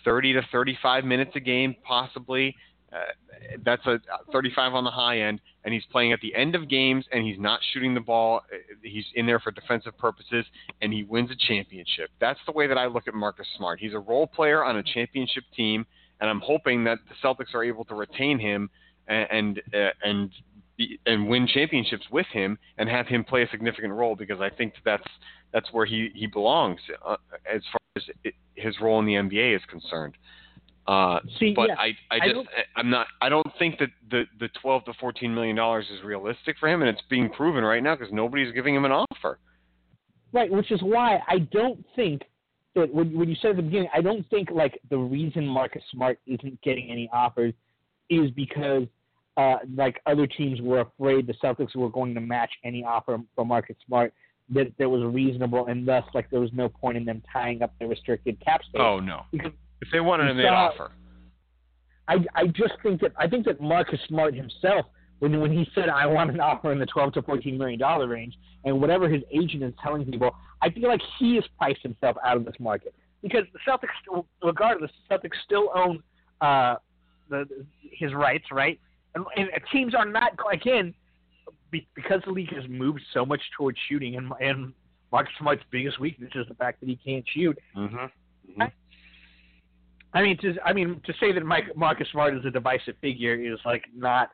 30 0.05 0.35
to 0.35 0.43
35 0.53 1.05
minutes 1.05 1.33
a 1.35 1.41
game, 1.41 1.75
possibly 1.85 2.55
uh, 2.93 3.57
that's 3.65 3.85
a 3.87 4.01
35 4.33 4.75
on 4.75 4.85
the 4.85 4.91
high 4.91 5.21
end, 5.21 5.41
and 5.65 5.73
he's 5.73 5.85
playing 5.93 6.13
at 6.13 6.21
the 6.21 6.35
end 6.35 6.55
of 6.55 6.69
games, 6.69 7.05
and 7.13 7.25
he's 7.25 7.39
not 7.39 7.61
shooting 7.73 7.95
the 7.95 8.01
ball. 8.01 8.41
Uh, 8.53 8.57
he's 8.83 9.05
in 9.15 9.27
there 9.27 9.39
for 9.39 9.53
defensive 9.53 9.97
purposes, 9.97 10.45
and 10.83 10.93
he 10.93 11.05
wins 11.05 11.31
a 11.31 11.37
championship. 11.47 12.11
That's 12.21 12.41
the 12.47 12.53
way 12.53 12.67
that 12.67 12.79
I 12.79 12.87
look 12.87 13.07
at 13.07 13.15
Marcus 13.15 13.47
Smart. 13.57 13.79
He's 13.79 13.95
a 13.95 13.99
role 13.99 14.27
player 14.27 14.65
on 14.65 14.77
a 14.77 14.83
championship 14.83 15.45
team, 15.57 15.87
and 16.21 16.29
I'm 16.29 16.41
hoping 16.41 16.85
that 16.85 16.99
the 17.09 17.15
Celtics 17.27 17.55
are 17.55 17.63
able 17.63 17.85
to 17.87 17.95
retain 17.95 18.39
him 18.39 18.69
and 19.07 19.27
and 19.31 19.63
uh, 19.73 19.91
and, 20.03 20.31
be, 20.77 20.99
and 21.07 21.29
win 21.29 21.47
championships 21.47 22.07
with 22.11 22.27
him, 22.33 22.59
and 22.79 22.89
have 22.89 23.07
him 23.07 23.23
play 23.23 23.43
a 23.43 23.49
significant 23.51 23.93
role 23.93 24.17
because 24.17 24.41
I 24.41 24.51
think 24.51 24.75
that's 24.85 25.07
that's 25.53 25.73
where 25.73 25.87
he 25.87 26.11
he 26.15 26.27
belongs 26.27 26.81
uh, 27.07 27.17
as 27.53 27.63
far 27.71 27.81
as 27.97 28.03
it, 28.25 28.35
his 28.57 28.75
role 28.81 28.99
in 28.99 29.07
the 29.07 29.15
NBA 29.15 29.55
is 29.55 29.63
concerned. 29.71 30.15
Uh, 30.87 31.21
See, 31.39 31.53
but 31.55 31.69
yeah, 31.69 31.75
I, 31.79 31.93
I 32.11 32.19
just, 32.27 32.49
I 32.77 32.81
am 32.81 32.91
not, 32.91 33.07
I 33.21 33.29
don't 33.29 33.47
think 33.59 33.79
that 33.79 33.91
the 34.11 34.25
the 34.41 34.49
12 34.61 34.87
to 34.87 34.93
14 34.95 35.33
million 35.33 35.55
dollars 35.55 35.87
is 35.93 36.03
realistic 36.03 36.57
for 36.59 36.69
him, 36.69 36.81
and 36.83 36.89
it's 36.89 37.03
being 37.09 37.29
proven 37.31 37.63
right 37.63 37.83
now 37.83 37.95
because 37.95 38.13
nobody's 38.13 38.53
giving 38.55 38.75
him 38.75 38.85
an 38.85 38.93
offer. 38.93 39.39
Right, 40.33 40.51
which 40.51 40.71
is 40.71 40.83
why 40.83 41.21
I 41.29 41.39
don't 41.39 41.85
think 41.95 42.23
that 42.75 42.93
when, 42.93 43.17
when 43.17 43.29
you 43.29 43.37
said 43.43 43.53
at 43.53 43.57
the 43.57 43.63
beginning, 43.63 43.89
I 43.95 44.01
don't 44.01 44.29
think 44.31 44.51
like 44.51 44.81
the 44.91 44.99
reason 44.99 45.47
Marcus 45.47 45.83
Smart 45.93 46.19
isn't 46.27 46.61
getting 46.63 46.91
any 46.91 47.11
offers 47.13 47.53
is 48.09 48.31
because 48.33 48.85
uh, 49.37 49.57
like 49.77 50.01
other 50.07 50.27
teams 50.27 50.61
were 50.61 50.81
afraid 50.81 51.27
the 51.27 51.35
Celtics 51.35 51.75
were 51.77 51.91
going 51.91 52.15
to 52.15 52.21
match 52.21 52.51
any 52.65 52.85
offer 52.85 53.19
from 53.35 53.49
Marcus 53.49 53.77
Smart 53.87 54.13
that 54.53 54.73
that 54.79 54.89
was 54.89 55.03
reasonable, 55.15 55.67
and 55.67 55.87
thus 55.87 56.05
like 56.15 56.29
there 56.31 56.41
was 56.41 56.51
no 56.53 56.69
point 56.69 56.97
in 56.97 57.05
them 57.05 57.23
tying 57.33 57.63
up 57.63 57.73
the 57.81 57.87
restricted 57.87 58.39
cap 58.45 58.63
space. 58.63 58.81
Oh 58.81 58.99
no, 58.99 59.23
because 59.31 59.53
if 59.81 59.89
they 59.93 60.01
wanted 60.01 60.31
him, 60.31 60.37
they'd 60.37 60.47
offer. 60.47 60.93
I 62.09 62.17
I 62.35 62.47
just 62.49 62.75
think 62.83 63.01
that 63.01 63.13
I 63.19 63.29
think 63.29 63.47
that 63.47 63.61
Marcus 63.61 64.01
Smart 64.09 64.35
himself, 64.35 64.87
when 65.21 65.41
when 65.41 65.53
he 65.53 65.67
said 65.75 65.89
I 65.89 66.07
want 66.07 66.31
an 66.31 66.41
offer 66.41 66.73
in 66.73 66.79
the 66.79 66.87
twelve 66.87 67.13
to 67.15 67.23
fourteen 67.23 67.57
million 67.57 67.79
dollar 67.79 68.09
range, 68.09 68.37
and 68.65 68.81
whatever 68.81 69.09
his 69.09 69.23
agent 69.33 69.63
is 69.63 69.73
telling 69.83 70.05
people, 70.05 70.35
I 70.63 70.71
feel 70.71 70.89
like 70.89 71.01
he 71.19 71.37
has 71.37 71.45
priced 71.59 71.83
himself 71.83 72.17
out 72.25 72.37
of 72.37 72.45
this 72.45 72.57
market 72.59 72.95
because 73.23 73.45
the 73.53 73.59
Celtics, 73.67 74.25
regardless, 74.43 74.91
the 75.09 75.15
Celtics 75.15 75.37
still 75.45 75.71
own 75.75 76.03
uh, 76.41 76.77
the 77.29 77.47
his 77.81 78.13
rights, 78.13 78.47
right? 78.51 78.79
And, 79.15 79.25
and 79.37 79.49
teams 79.73 79.95
are 79.95 80.07
not 80.07 80.33
again 80.53 80.95
because 81.71 82.21
the 82.25 82.33
league 82.33 82.53
has 82.55 82.65
moved 82.69 83.01
so 83.15 83.25
much 83.25 83.41
towards 83.57 83.79
shooting, 83.89 84.17
and 84.17 84.33
and 84.41 84.73
Marcus 85.13 85.33
Smart's 85.39 85.63
biggest 85.71 86.01
weakness 86.01 86.31
is 86.35 86.47
the 86.49 86.55
fact 86.55 86.81
that 86.81 86.89
he 86.89 86.97
can't 86.97 87.25
shoot. 87.35 87.59
Mm-hmm. 87.77 87.97
Mm-hmm. 87.97 88.63
I 88.63 88.73
mean, 90.23 90.37
to 90.39 90.55
I 90.65 90.73
mean 90.73 91.01
to 91.05 91.13
say 91.21 91.33
that 91.33 91.45
Mike 91.45 91.77
Marcus 91.77 92.09
Smart 92.11 92.37
is 92.37 92.45
a 92.45 92.51
divisive 92.51 92.97
figure 93.01 93.35
is 93.35 93.59
like 93.65 93.85
not. 93.95 94.31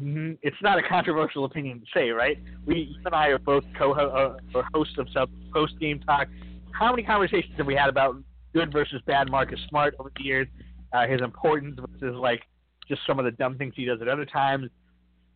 Mm-hmm, 0.00 0.32
it's 0.42 0.56
not 0.62 0.78
a 0.78 0.82
controversial 0.82 1.44
opinion 1.44 1.80
to 1.80 1.86
say, 1.92 2.10
right? 2.10 2.38
We 2.66 2.94
you 2.96 3.02
and 3.04 3.14
I 3.14 3.28
are 3.28 3.38
both 3.38 3.64
co 3.78 3.92
uh, 3.92 4.36
hosts 4.72 4.94
of 4.98 5.06
some 5.12 5.28
post 5.52 5.78
game 5.78 6.00
talk. 6.00 6.26
How 6.72 6.90
many 6.90 7.02
conversations 7.02 7.52
have 7.58 7.66
we 7.66 7.74
had 7.74 7.88
about 7.88 8.16
good 8.54 8.72
versus 8.72 9.02
bad 9.06 9.30
Marcus 9.30 9.60
Smart 9.68 9.94
over 9.98 10.10
the 10.16 10.24
years? 10.24 10.48
Uh, 10.92 11.06
his 11.06 11.20
importance 11.20 11.78
versus 11.78 12.16
like 12.16 12.42
just 12.88 13.02
some 13.06 13.18
of 13.18 13.24
the 13.24 13.30
dumb 13.30 13.56
things 13.56 13.74
he 13.76 13.84
does 13.84 14.00
at 14.00 14.08
other 14.08 14.24
times. 14.24 14.68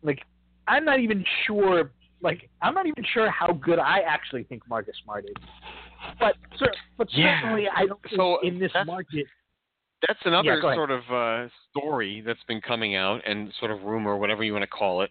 Like, 0.01 0.19
I'm 0.67 0.83
not 0.83 0.99
even 0.99 1.23
sure. 1.45 1.91
Like, 2.21 2.49
I'm 2.61 2.73
not 2.73 2.87
even 2.87 3.03
sure 3.13 3.29
how 3.29 3.53
good 3.53 3.79
I 3.79 3.99
actually 3.99 4.43
think 4.43 4.63
Marcus 4.67 4.95
Smart 5.03 5.25
is. 5.25 5.43
But, 6.19 6.35
but 6.97 7.07
yeah. 7.11 7.41
certainly, 7.41 7.67
I 7.73 7.85
don't 7.85 8.01
think 8.01 8.15
so 8.15 8.39
in 8.41 8.59
this 8.59 8.71
market 8.85 9.27
that's 10.07 10.19
another 10.25 10.59
yeah, 10.61 10.75
sort 10.75 10.91
of 10.91 11.01
uh, 11.11 11.49
story 11.71 12.21
that's 12.25 12.43
been 12.47 12.61
coming 12.61 12.95
out 12.95 13.21
and 13.25 13.51
sort 13.59 13.71
of 13.71 13.83
rumor, 13.83 14.17
whatever 14.17 14.43
you 14.43 14.53
want 14.53 14.63
to 14.63 14.67
call 14.67 15.01
it, 15.01 15.09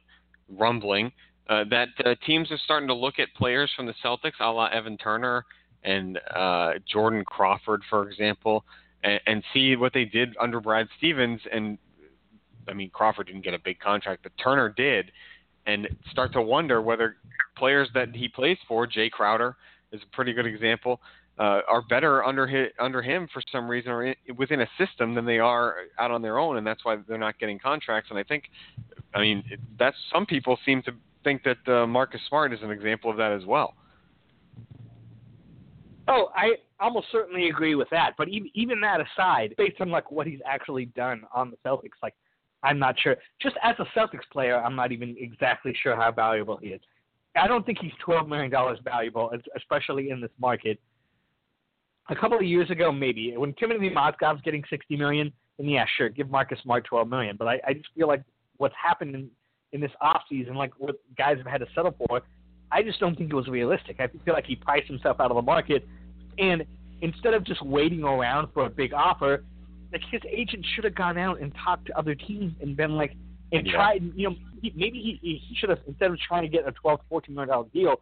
rumbling, 0.48 1.12
uh, 1.48 1.64
that 1.70 1.88
uh, 2.04 2.14
teams 2.26 2.50
are 2.50 2.58
starting 2.64 2.88
to 2.88 2.94
look 2.94 3.18
at 3.18 3.28
players 3.36 3.70
from 3.76 3.86
the 3.86 3.94
Celtics, 4.04 4.32
a 4.40 4.50
la 4.50 4.66
Evan 4.66 4.96
Turner 4.96 5.44
and 5.82 6.18
uh, 6.34 6.72
Jordan 6.90 7.24
Crawford, 7.24 7.82
for 7.90 8.08
example, 8.08 8.64
and, 9.02 9.20
and 9.26 9.44
see 9.52 9.76
what 9.76 9.92
they 9.92 10.04
did 10.04 10.34
under 10.40 10.60
Brad 10.60 10.86
Stevens. 10.98 11.40
And 11.52 11.78
I 12.68 12.72
mean, 12.72 12.90
Crawford 12.90 13.26
didn't 13.26 13.44
get 13.44 13.54
a 13.54 13.58
big 13.58 13.78
contract, 13.78 14.22
but 14.22 14.32
Turner 14.42 14.70
did, 14.70 15.12
and 15.66 15.88
start 16.10 16.32
to 16.32 16.42
wonder 16.42 16.80
whether 16.80 17.16
players 17.56 17.88
that 17.94 18.14
he 18.14 18.28
plays 18.28 18.58
for, 18.66 18.86
Jae 18.86 19.10
Crowder 19.10 19.56
is 19.92 20.00
a 20.02 20.16
pretty 20.16 20.32
good 20.32 20.46
example, 20.46 21.00
uh, 21.38 21.60
are 21.68 21.82
better 21.82 22.24
under 22.24 22.46
his, 22.46 22.68
under 22.78 23.02
him 23.02 23.28
for 23.32 23.42
some 23.50 23.68
reason 23.68 23.90
or 23.90 24.04
in, 24.04 24.14
within 24.36 24.60
a 24.60 24.68
system 24.78 25.14
than 25.14 25.24
they 25.24 25.38
are 25.38 25.76
out 25.98 26.10
on 26.10 26.22
their 26.22 26.38
own, 26.38 26.56
and 26.56 26.66
that's 26.66 26.84
why 26.84 26.96
they're 27.08 27.18
not 27.18 27.38
getting 27.38 27.58
contracts. 27.58 28.10
And 28.10 28.18
I 28.18 28.22
think, 28.22 28.44
I 29.14 29.20
mean, 29.20 29.44
that's 29.78 29.96
some 30.12 30.26
people 30.26 30.58
seem 30.64 30.82
to 30.82 30.92
think 31.24 31.42
that 31.44 31.72
uh, 31.72 31.86
Marcus 31.86 32.20
Smart 32.28 32.52
is 32.52 32.60
an 32.62 32.70
example 32.70 33.10
of 33.10 33.16
that 33.16 33.32
as 33.32 33.44
well. 33.44 33.74
Oh, 36.06 36.28
I 36.36 36.56
almost 36.80 37.06
certainly 37.10 37.48
agree 37.48 37.74
with 37.74 37.88
that. 37.90 38.12
But 38.18 38.28
even 38.28 38.50
even 38.54 38.80
that 38.82 39.00
aside, 39.00 39.54
based 39.56 39.80
on 39.80 39.90
like 39.90 40.12
what 40.12 40.26
he's 40.26 40.40
actually 40.46 40.86
done 40.86 41.22
on 41.32 41.50
the 41.50 41.56
Celtics, 41.66 41.98
like 42.02 42.14
I'm 42.62 42.78
not 42.78 42.94
sure. 43.00 43.16
Just 43.40 43.56
as 43.62 43.74
a 43.78 43.98
Celtics 43.98 44.28
player, 44.30 44.62
I'm 44.62 44.76
not 44.76 44.92
even 44.92 45.16
exactly 45.18 45.74
sure 45.82 45.96
how 45.96 46.12
valuable 46.12 46.58
he 46.58 46.68
is. 46.68 46.80
I 47.36 47.48
don't 47.48 47.64
think 47.64 47.78
he's 47.80 47.92
twelve 48.04 48.28
million 48.28 48.50
dollars 48.50 48.78
valuable, 48.84 49.32
especially 49.56 50.10
in 50.10 50.20
this 50.20 50.30
market 50.38 50.78
a 52.08 52.14
couple 52.14 52.36
of 52.36 52.44
years 52.44 52.70
ago, 52.70 52.92
maybe 52.92 53.34
when 53.36 53.54
Timothy 53.54 53.90
Mozgov's 53.90 54.42
getting 54.42 54.62
sixty 54.68 54.96
million, 54.96 55.32
then 55.58 55.68
yeah, 55.68 55.84
sure, 55.96 56.08
give 56.08 56.30
Marcus 56.30 56.58
Smart 56.62 56.84
twelve 56.84 57.08
million. 57.08 57.36
But 57.36 57.48
I, 57.48 57.60
I 57.66 57.72
just 57.74 57.88
feel 57.96 58.08
like 58.08 58.22
what's 58.58 58.74
happened 58.82 59.14
in, 59.14 59.30
in 59.72 59.80
this 59.80 59.90
off 60.00 60.22
season, 60.28 60.54
like 60.54 60.72
what 60.78 60.96
guys 61.16 61.38
have 61.38 61.46
had 61.46 61.58
to 61.58 61.66
settle 61.74 61.94
for, 62.06 62.22
I 62.70 62.82
just 62.82 63.00
don't 63.00 63.16
think 63.16 63.30
it 63.32 63.36
was 63.36 63.48
realistic. 63.48 63.96
I 64.00 64.08
feel 64.24 64.34
like 64.34 64.46
he 64.46 64.56
priced 64.56 64.86
himself 64.86 65.18
out 65.20 65.30
of 65.30 65.36
the 65.36 65.42
market, 65.42 65.86
and 66.38 66.64
instead 67.00 67.34
of 67.34 67.44
just 67.44 67.64
waiting 67.64 68.04
around 68.04 68.48
for 68.52 68.66
a 68.66 68.70
big 68.70 68.92
offer, 68.92 69.44
like 69.92 70.02
his 70.10 70.20
agent 70.30 70.64
should 70.74 70.84
have 70.84 70.94
gone 70.94 71.18
out 71.18 71.40
and 71.40 71.52
talked 71.64 71.86
to 71.86 71.98
other 71.98 72.14
teams 72.14 72.52
and 72.60 72.76
been 72.76 72.96
like 72.96 73.14
and 73.52 73.66
Yeah. 73.66 73.72
tried. 73.72 74.02
You 74.14 74.30
know, 74.30 74.36
he, 74.60 74.72
maybe 74.76 74.98
he 75.22 75.38
he 75.38 75.54
should 75.56 75.70
have 75.70 75.78
instead 75.86 76.10
of 76.10 76.18
trying 76.20 76.42
to 76.42 76.48
get 76.48 76.66
a 76.68 76.72
twelve 76.72 77.00
to 77.00 77.06
fourteen 77.08 77.34
million 77.34 77.48
dollar 77.50 77.66
deal, 77.72 77.96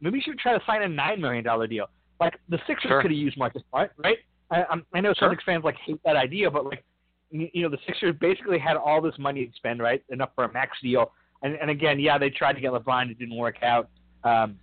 maybe 0.00 0.18
he 0.18 0.22
should 0.22 0.38
try 0.38 0.52
to 0.56 0.64
sign 0.66 0.82
a 0.82 0.88
nine 0.88 1.20
million 1.20 1.42
dollar 1.44 1.66
deal. 1.66 1.86
Like 2.20 2.38
the 2.48 2.58
Sixers 2.66 2.88
Sure. 2.90 3.02
could 3.02 3.10
have 3.10 3.18
used 3.18 3.36
Marcus 3.38 3.62
Smart, 3.70 3.92
right? 3.96 4.18
I, 4.50 4.64
I 4.94 5.00
know 5.00 5.12
Sure. 5.18 5.28
Celtics 5.30 5.42
fans 5.44 5.64
like 5.64 5.76
hate 5.84 6.00
that 6.04 6.16
idea, 6.16 6.50
but 6.50 6.64
like 6.64 6.84
you 7.30 7.62
know 7.62 7.68
the 7.68 7.78
Sixers 7.86 8.14
basically 8.20 8.58
had 8.58 8.76
all 8.76 9.00
this 9.02 9.14
money 9.18 9.44
to 9.46 9.52
spend, 9.54 9.80
right? 9.80 10.02
Enough 10.08 10.30
for 10.34 10.44
a 10.44 10.52
max 10.52 10.76
deal. 10.82 11.12
And 11.42 11.54
and 11.54 11.70
again, 11.70 12.00
yeah, 12.00 12.18
they 12.18 12.30
tried 12.30 12.54
to 12.54 12.60
get 12.60 12.72
LeBron, 12.72 13.10
it 13.10 13.18
didn't 13.18 13.36
work 13.36 13.62
out. 13.62 13.88
Um, 14.24 14.58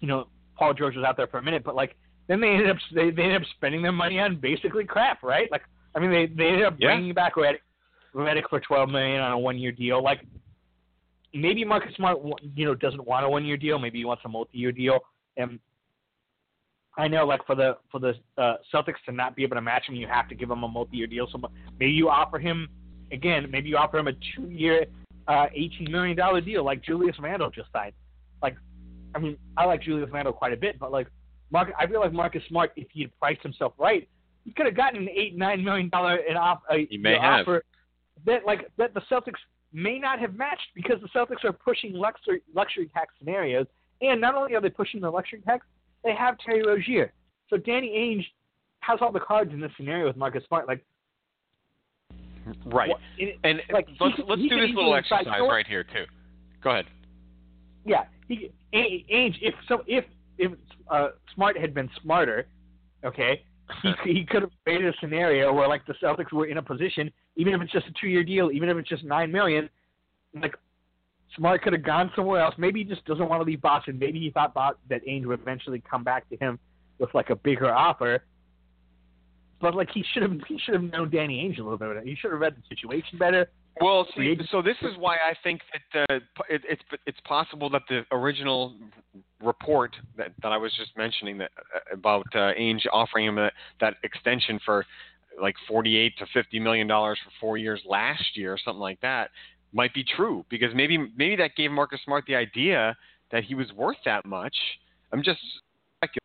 you 0.00 0.08
know, 0.08 0.26
Paul 0.58 0.74
George 0.74 0.96
was 0.96 1.04
out 1.04 1.16
there 1.16 1.26
for 1.28 1.38
a 1.38 1.42
minute, 1.42 1.62
but 1.64 1.74
like 1.74 1.96
then 2.28 2.40
they 2.40 2.48
ended 2.48 2.70
up 2.70 2.76
they, 2.94 3.10
they 3.10 3.22
ended 3.22 3.42
up 3.42 3.48
spending 3.56 3.80
their 3.82 3.92
money 3.92 4.18
on 4.18 4.36
basically 4.36 4.84
crap, 4.84 5.22
right? 5.22 5.50
Like 5.50 5.62
I 5.94 6.00
mean, 6.00 6.10
they 6.10 6.26
they 6.26 6.48
ended 6.48 6.64
up 6.64 6.74
Yeah. 6.78 6.88
bringing 6.88 7.14
back 7.14 7.36
Redick, 7.36 7.58
Redick 8.14 8.48
for 8.50 8.60
twelve 8.60 8.88
million 8.90 9.20
on 9.20 9.32
a 9.32 9.38
one 9.38 9.56
year 9.58 9.72
deal. 9.72 10.02
Like 10.02 10.20
maybe 11.32 11.64
Marcus 11.64 11.94
Smart, 11.96 12.18
you 12.54 12.64
know, 12.64 12.74
doesn't 12.74 13.06
want 13.06 13.24
a 13.24 13.28
one 13.28 13.44
year 13.44 13.56
deal. 13.56 13.78
Maybe 13.78 13.98
he 13.98 14.04
wants 14.04 14.22
a 14.24 14.28
multi 14.28 14.58
year 14.58 14.72
deal. 14.72 14.98
And 15.36 15.58
I 16.96 17.08
know, 17.08 17.26
like 17.26 17.44
for 17.46 17.54
the 17.56 17.76
for 17.90 17.98
the 17.98 18.14
uh, 18.38 18.54
Celtics 18.72 19.02
to 19.06 19.12
not 19.12 19.34
be 19.34 19.42
able 19.42 19.56
to 19.56 19.62
match 19.62 19.88
him, 19.88 19.94
you 19.94 20.06
have 20.06 20.28
to 20.28 20.34
give 20.34 20.50
him 20.50 20.62
a 20.62 20.68
multi 20.68 20.96
year 20.96 21.06
deal. 21.06 21.26
So 21.30 21.40
maybe 21.80 21.92
you 21.92 22.08
offer 22.08 22.38
him 22.38 22.68
again. 23.10 23.50
Maybe 23.50 23.68
you 23.68 23.76
offer 23.76 23.98
him 23.98 24.06
a 24.08 24.12
two 24.12 24.48
year, 24.48 24.86
uh, 25.26 25.46
eighteen 25.52 25.90
million 25.90 26.16
dollar 26.16 26.40
deal 26.40 26.64
like 26.64 26.82
Julius 26.82 27.16
Randle 27.18 27.50
just 27.50 27.72
signed. 27.72 27.94
Like, 28.42 28.56
I 29.14 29.18
mean, 29.18 29.36
I 29.56 29.64
like 29.64 29.82
Julius 29.82 30.10
Randle 30.12 30.32
quite 30.32 30.52
a 30.52 30.56
bit, 30.56 30.78
but 30.78 30.92
like, 30.92 31.08
Mark, 31.50 31.72
I 31.78 31.86
feel 31.86 32.00
like 32.00 32.12
Marcus 32.12 32.42
Smart, 32.48 32.72
if 32.76 32.88
he 32.92 33.02
had 33.02 33.18
priced 33.18 33.42
himself 33.42 33.72
right, 33.78 34.08
he 34.44 34.52
could 34.52 34.66
have 34.66 34.76
gotten 34.76 35.02
an 35.02 35.08
eight 35.08 35.36
nine 35.36 35.64
million 35.64 35.88
dollar 35.88 36.16
an 36.16 36.36
off 36.36 36.60
a 36.70 36.86
He 36.86 36.98
may 36.98 37.18
have. 37.18 37.40
offer 37.40 37.64
that 38.26 38.46
like 38.46 38.70
that 38.78 38.94
the 38.94 39.00
Celtics 39.10 39.40
may 39.72 39.98
not 39.98 40.20
have 40.20 40.34
matched 40.34 40.68
because 40.76 41.00
the 41.00 41.08
Celtics 41.08 41.44
are 41.44 41.52
pushing 41.52 41.92
luxury 41.92 42.42
luxury 42.54 42.88
tax 42.94 43.14
scenarios, 43.18 43.66
and 44.00 44.20
not 44.20 44.36
only 44.36 44.54
are 44.54 44.60
they 44.60 44.70
pushing 44.70 45.00
the 45.00 45.10
luxury 45.10 45.40
tax, 45.44 45.66
they 46.04 46.14
have 46.14 46.38
Terry 46.38 46.62
Rozier. 46.64 47.12
So 47.50 47.56
Danny 47.56 47.88
Ainge 47.90 48.24
has 48.80 48.98
all 49.00 49.10
the 49.12 49.20
cards 49.20 49.52
in 49.52 49.60
this 49.60 49.72
scenario 49.76 50.06
with 50.06 50.16
Marcus 50.16 50.44
Smart. 50.46 50.68
Like, 50.68 50.84
Right. 52.66 52.90
what- 52.90 53.00
it- 53.16 53.38
And 53.42 53.62
like, 53.72 53.88
let's 54.00 54.18
let's 54.26 54.42
do 54.42 54.48
this 54.50 54.70
little 54.74 54.94
exercise 54.94 55.26
what? 55.26 55.48
right 55.50 55.66
here 55.66 55.82
too. 55.84 56.04
Go 56.60 56.70
ahead. 56.70 56.86
yeah, 57.86 58.04
he, 58.28 58.50
Ainge, 58.74 59.38
if 59.40 59.54
so, 59.66 59.82
if 59.86 60.04
if 60.36 60.52
uh, 60.88 61.10
Smart 61.34 61.56
had 61.58 61.72
been 61.72 61.88
smarter, 62.02 62.46
okay, 63.02 63.42
he 63.82 63.92
he 64.12 64.24
could 64.26 64.42
have 64.42 64.50
created 64.64 64.94
a 64.94 64.98
scenario 65.00 65.52
where 65.54 65.68
like 65.68 65.86
the 65.86 65.94
Celtics 65.94 66.32
were 66.32 66.46
in 66.46 66.58
a 66.58 66.62
position, 66.62 67.10
even 67.36 67.54
if 67.54 67.62
it's 67.62 67.72
just 67.72 67.86
a 67.86 67.92
two 67.98 68.08
year 68.08 68.22
deal, 68.24 68.50
even 68.52 68.68
if 68.68 68.76
it's 68.76 68.88
just 68.90 69.04
nine 69.04 69.32
million, 69.32 69.70
like 70.34 70.54
Smart 71.36 71.62
could 71.62 71.72
have 71.72 71.82
gone 71.82 72.12
somewhere 72.14 72.40
else. 72.40 72.54
Maybe 72.58 72.80
he 72.80 72.84
just 72.84 73.04
doesn't 73.06 73.28
want 73.28 73.40
to 73.40 73.44
leave 73.44 73.60
Boston. 73.60 73.98
Maybe 73.98 74.20
he 74.20 74.30
thought 74.30 74.54
that 74.54 75.04
Ainge 75.06 75.26
would 75.26 75.40
eventually 75.40 75.82
come 75.88 76.04
back 76.04 76.28
to 76.30 76.36
him 76.36 76.58
with 76.98 77.12
like 77.14 77.30
a 77.30 77.36
bigger 77.36 77.72
offer. 77.74 78.22
But 79.60 79.74
like 79.74 79.88
he 79.92 80.04
should 80.12 80.22
have 80.22 80.32
he 80.46 80.58
should 80.58 80.74
have 80.74 80.82
known 80.82 81.10
Danny 81.10 81.42
Ainge 81.42 81.58
a 81.58 81.62
little 81.62 81.78
bit 81.78 81.88
better. 81.88 82.02
He 82.02 82.14
should 82.14 82.30
have 82.30 82.40
read 82.40 82.54
the 82.56 82.62
situation 82.68 83.18
better. 83.18 83.48
Well, 83.80 84.06
see, 84.16 84.36
so 84.50 84.62
this 84.62 84.76
is 84.82 84.96
why 84.98 85.16
I 85.16 85.34
think 85.42 85.60
that 85.72 86.08
uh, 86.08 86.20
it, 86.48 86.62
it's 86.68 86.82
it's 87.06 87.18
possible 87.26 87.68
that 87.70 87.82
the 87.88 88.02
original 88.12 88.74
report 89.42 89.96
that, 90.16 90.32
that 90.42 90.52
I 90.52 90.56
was 90.56 90.72
just 90.76 90.96
mentioning 90.96 91.38
that 91.38 91.50
uh, 91.74 91.94
about 91.94 92.26
uh, 92.34 92.52
Ainge 92.58 92.86
offering 92.92 93.26
him 93.26 93.38
a, 93.38 93.50
that 93.80 93.94
extension 94.04 94.60
for 94.64 94.86
like 95.40 95.56
48 95.66 96.16
to 96.18 96.26
50 96.32 96.60
million 96.60 96.86
dollars 96.86 97.18
for 97.24 97.30
four 97.40 97.56
years 97.56 97.80
last 97.84 98.36
year 98.36 98.52
or 98.52 98.58
something 98.64 98.80
like 98.80 99.00
that 99.00 99.30
might 99.74 99.92
be 99.92 100.04
true 100.16 100.44
because 100.48 100.74
maybe 100.74 100.96
maybe 101.16 101.36
that 101.36 101.56
gave 101.56 101.70
Marcus 101.70 102.00
Smart 102.04 102.24
the 102.26 102.34
idea 102.34 102.96
that 103.30 103.44
he 103.44 103.54
was 103.54 103.70
worth 103.72 103.96
that 104.04 104.24
much. 104.24 104.54
I'm 105.12 105.22
just 105.22 105.40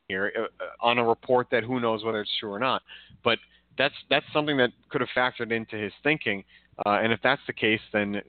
here 0.07 0.31
uh, 0.37 0.41
uh, 0.41 0.87
on 0.87 0.97
a 0.97 1.03
report 1.03 1.47
that 1.51 1.63
who 1.63 1.79
knows 1.79 2.03
whether 2.03 2.21
it's 2.21 2.31
true 2.39 2.51
or 2.51 2.59
not, 2.59 2.81
but 3.23 3.39
that's 3.77 3.95
that's 4.09 4.25
something 4.33 4.57
that 4.57 4.71
could 4.89 5.01
have 5.01 5.09
factored 5.15 5.51
into 5.51 5.75
his 5.75 5.93
thinking. 6.03 6.43
Uh, 6.85 6.99
and 7.01 7.11
if 7.11 7.19
that's 7.21 7.41
the 7.47 7.53
case, 7.53 7.81
then 7.91 8.21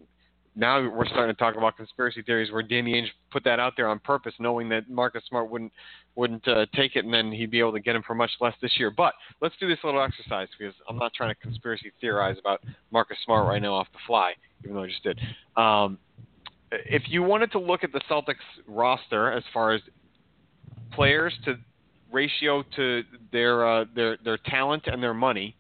now 0.57 0.81
we're 0.89 1.07
starting 1.07 1.35
to 1.35 1.39
talk 1.39 1.57
about 1.57 1.77
conspiracy 1.77 2.23
theories 2.23 2.51
where 2.51 2.63
Danny 2.63 2.95
Ainge 2.95 3.09
put 3.31 3.45
that 3.45 3.61
out 3.61 3.75
there 3.77 3.89
on 3.89 3.99
purpose, 4.01 4.35
knowing 4.41 4.69
that 4.71 4.91
Marcus 4.91 5.23
Smart 5.29 5.51
wouldn't 5.51 5.73
wouldn't 6.17 6.47
uh, 6.49 6.67
take 6.75 6.97
it, 6.97 7.05
and 7.05 7.15
then 7.15 7.31
he'd 7.31 7.51
be 7.51 7.61
able 7.61 7.73
to 7.73 7.81
get 7.81 7.95
him 7.95 8.03
for 8.07 8.15
much 8.15 8.31
less 8.41 8.55
this 8.61 8.73
year. 8.79 8.91
But 8.91 9.15
let's 9.41 9.55
do 9.61 9.69
this 9.69 9.79
little 9.85 10.03
exercise 10.03 10.49
because 10.59 10.75
I'm 10.89 10.99
not 10.99 11.15
trying 11.15 11.35
to 11.35 11.41
conspiracy 11.41 11.93
theorize 12.01 12.37
about 12.39 12.61
Marcus 12.91 13.17
Smart 13.25 13.47
right 13.47 13.63
now 13.63 13.75
off 13.75 13.87
the 13.93 13.99
fly, 14.07 14.33
even 14.65 14.77
though 14.77 14.83
I 14.83 14.89
just 14.89 15.03
did. 15.03 15.21
Um, 15.57 15.99
if 16.71 17.03
you 17.07 17.23
wanted 17.23 17.51
to 17.53 17.59
look 17.59 17.83
at 17.85 17.93
the 17.93 18.01
Celtics 18.11 18.35
roster 18.67 19.33
as 19.33 19.43
far 19.53 19.73
as 19.73 19.81
players 20.93 21.33
to 21.45 21.57
ratio 22.13 22.65
to 22.77 23.03
their 23.33 23.67
uh, 23.67 23.85
their 23.95 24.19
their 24.25 24.39
talent 24.47 24.85
and 24.87 25.03
their 25.03 25.15
money, 25.15 25.57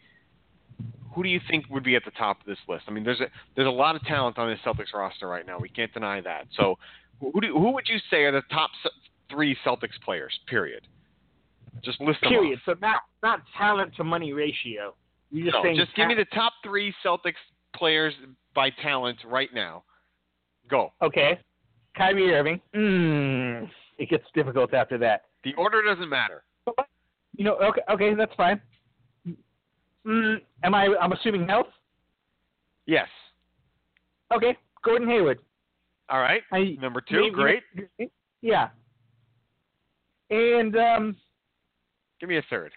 who 1.14 1.22
do 1.22 1.28
you 1.28 1.40
think 1.48 1.64
would 1.70 1.84
be 1.84 1.96
at 1.96 2.04
the 2.04 2.10
top 2.12 2.40
of 2.40 2.46
this 2.46 2.58
list? 2.68 2.84
I 2.88 2.92
mean, 2.92 3.04
there's 3.04 3.20
a 3.20 3.26
there's 3.56 3.68
a 3.68 3.70
lot 3.70 3.96
of 3.96 4.02
talent 4.02 4.38
on 4.38 4.48
this 4.50 4.58
Celtics 4.64 4.92
roster 4.94 5.28
right 5.28 5.46
now. 5.46 5.58
We 5.58 5.68
can't 5.68 5.92
deny 5.92 6.20
that. 6.20 6.46
So, 6.56 6.76
who 7.20 7.40
do, 7.40 7.52
who 7.52 7.72
would 7.72 7.88
you 7.88 7.98
say 8.10 8.24
are 8.24 8.32
the 8.32 8.42
top 8.50 8.70
three 9.30 9.56
Celtics 9.64 10.00
players? 10.04 10.38
Period. 10.46 10.86
Just 11.82 12.00
list 12.00 12.20
them 12.22 12.30
Period. 12.30 12.58
off. 12.58 12.62
So 12.66 12.74
not 12.80 13.02
not 13.22 13.40
talent 13.56 13.94
to 13.96 14.04
money 14.04 14.32
ratio. 14.32 14.94
You're 15.30 15.46
just 15.46 15.56
No, 15.56 15.62
saying 15.62 15.76
just 15.76 15.94
give 15.94 16.08
me 16.08 16.14
the 16.14 16.24
top 16.26 16.52
three 16.64 16.94
Celtics 17.04 17.34
players 17.76 18.14
by 18.54 18.70
talent 18.82 19.18
right 19.26 19.48
now. 19.54 19.82
Go. 20.68 20.92
Okay. 21.02 21.38
Kyrie 21.96 22.32
Irving. 22.34 22.60
Mm, 22.74 23.68
it 23.98 24.08
gets 24.08 24.24
difficult 24.34 24.72
after 24.74 24.96
that. 24.98 25.22
The 25.44 25.54
order 25.54 25.82
doesn't 25.82 26.08
matter. 26.08 26.44
You 27.36 27.44
know, 27.44 27.56
okay, 27.56 27.80
okay, 27.90 28.14
that's 28.14 28.34
fine. 28.36 28.60
Mm, 30.06 30.36
am 30.62 30.74
I? 30.74 30.88
I'm 31.00 31.12
assuming 31.12 31.46
health. 31.48 31.66
Yes. 32.86 33.08
Okay, 34.34 34.56
Gordon 34.84 35.08
Hayward. 35.08 35.40
All 36.08 36.20
right. 36.20 36.42
I, 36.52 36.76
Number 36.80 37.00
two, 37.00 37.20
maybe- 37.22 37.30
great. 37.34 37.62
Yeah. 38.42 38.68
And 40.30 40.76
um, 40.76 41.16
Give 42.20 42.28
me 42.28 42.36
a 42.36 42.42
third. 42.50 42.72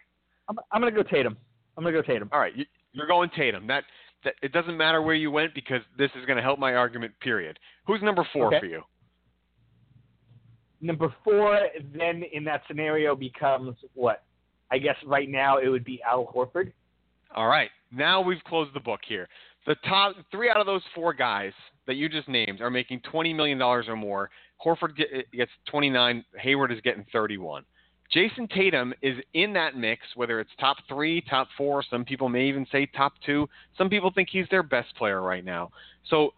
I'm, 0.49 0.57
I'm 0.71 0.81
gonna 0.81 0.91
go 0.91 1.03
Tatum. 1.03 1.37
I'm 1.77 1.83
gonna 1.83 1.95
go 1.95 2.01
Tatum. 2.01 2.29
All 2.31 2.39
right, 2.39 2.55
you, 2.55 2.65
you're 2.93 3.07
going 3.07 3.29
Tatum. 3.35 3.67
That, 3.67 3.83
that 4.23 4.35
it 4.41 4.51
doesn't 4.51 4.77
matter 4.77 5.01
where 5.01 5.15
you 5.15 5.31
went 5.31 5.53
because 5.53 5.81
this 5.97 6.09
is 6.19 6.25
going 6.25 6.37
to 6.37 6.43
help 6.43 6.59
my 6.59 6.75
argument. 6.75 7.13
Period. 7.21 7.57
Who's 7.85 8.01
number 8.01 8.27
four 8.33 8.47
Okay. 8.47 8.59
for 8.59 8.65
you? 8.65 8.81
Number 10.81 11.13
four, 11.23 11.59
then 11.97 12.23
in 12.33 12.43
that 12.43 12.63
scenario 12.67 13.15
becomes 13.15 13.75
what? 13.93 14.23
I 14.69 14.77
guess 14.79 14.95
right 15.05 15.29
now 15.29 15.59
it 15.59 15.69
would 15.69 15.85
be 15.85 16.01
Al 16.03 16.25
Horford. 16.33 16.73
All 17.35 17.47
right, 17.47 17.69
now 17.91 18.21
we've 18.21 18.43
closed 18.43 18.73
the 18.75 18.79
book 18.79 18.99
here. 19.07 19.27
The 19.65 19.75
top 19.87 20.15
three 20.29 20.49
out 20.49 20.57
of 20.57 20.65
those 20.65 20.81
four 20.93 21.13
guys 21.13 21.53
that 21.87 21.95
you 21.95 22.09
just 22.09 22.27
named 22.27 22.59
are 22.59 22.69
making 22.69 22.99
twenty 23.09 23.33
million 23.33 23.57
dollars 23.57 23.85
or 23.87 23.95
more. 23.95 24.29
Horford 24.63 24.97
gets 25.31 25.51
twenty 25.69 25.89
nine. 25.89 26.25
Hayward 26.37 26.71
is 26.71 26.81
getting 26.81 27.05
thirty 27.13 27.37
one. 27.37 27.63
Jayson 28.11 28.47
Tatum 28.47 28.93
is 29.01 29.17
in 29.33 29.53
that 29.53 29.75
mix, 29.75 30.01
whether 30.15 30.39
it's 30.39 30.51
top 30.59 30.77
three, 30.87 31.21
top 31.29 31.47
four. 31.57 31.83
Some 31.89 32.05
people 32.05 32.29
may 32.29 32.45
even 32.45 32.65
say 32.71 32.85
top 32.85 33.13
two. 33.25 33.49
Some 33.77 33.89
people 33.89 34.11
think 34.13 34.29
he's 34.31 34.45
their 34.51 34.63
best 34.63 34.95
player 34.95 35.21
right 35.21 35.43
now. 35.43 35.71
So 36.09 36.33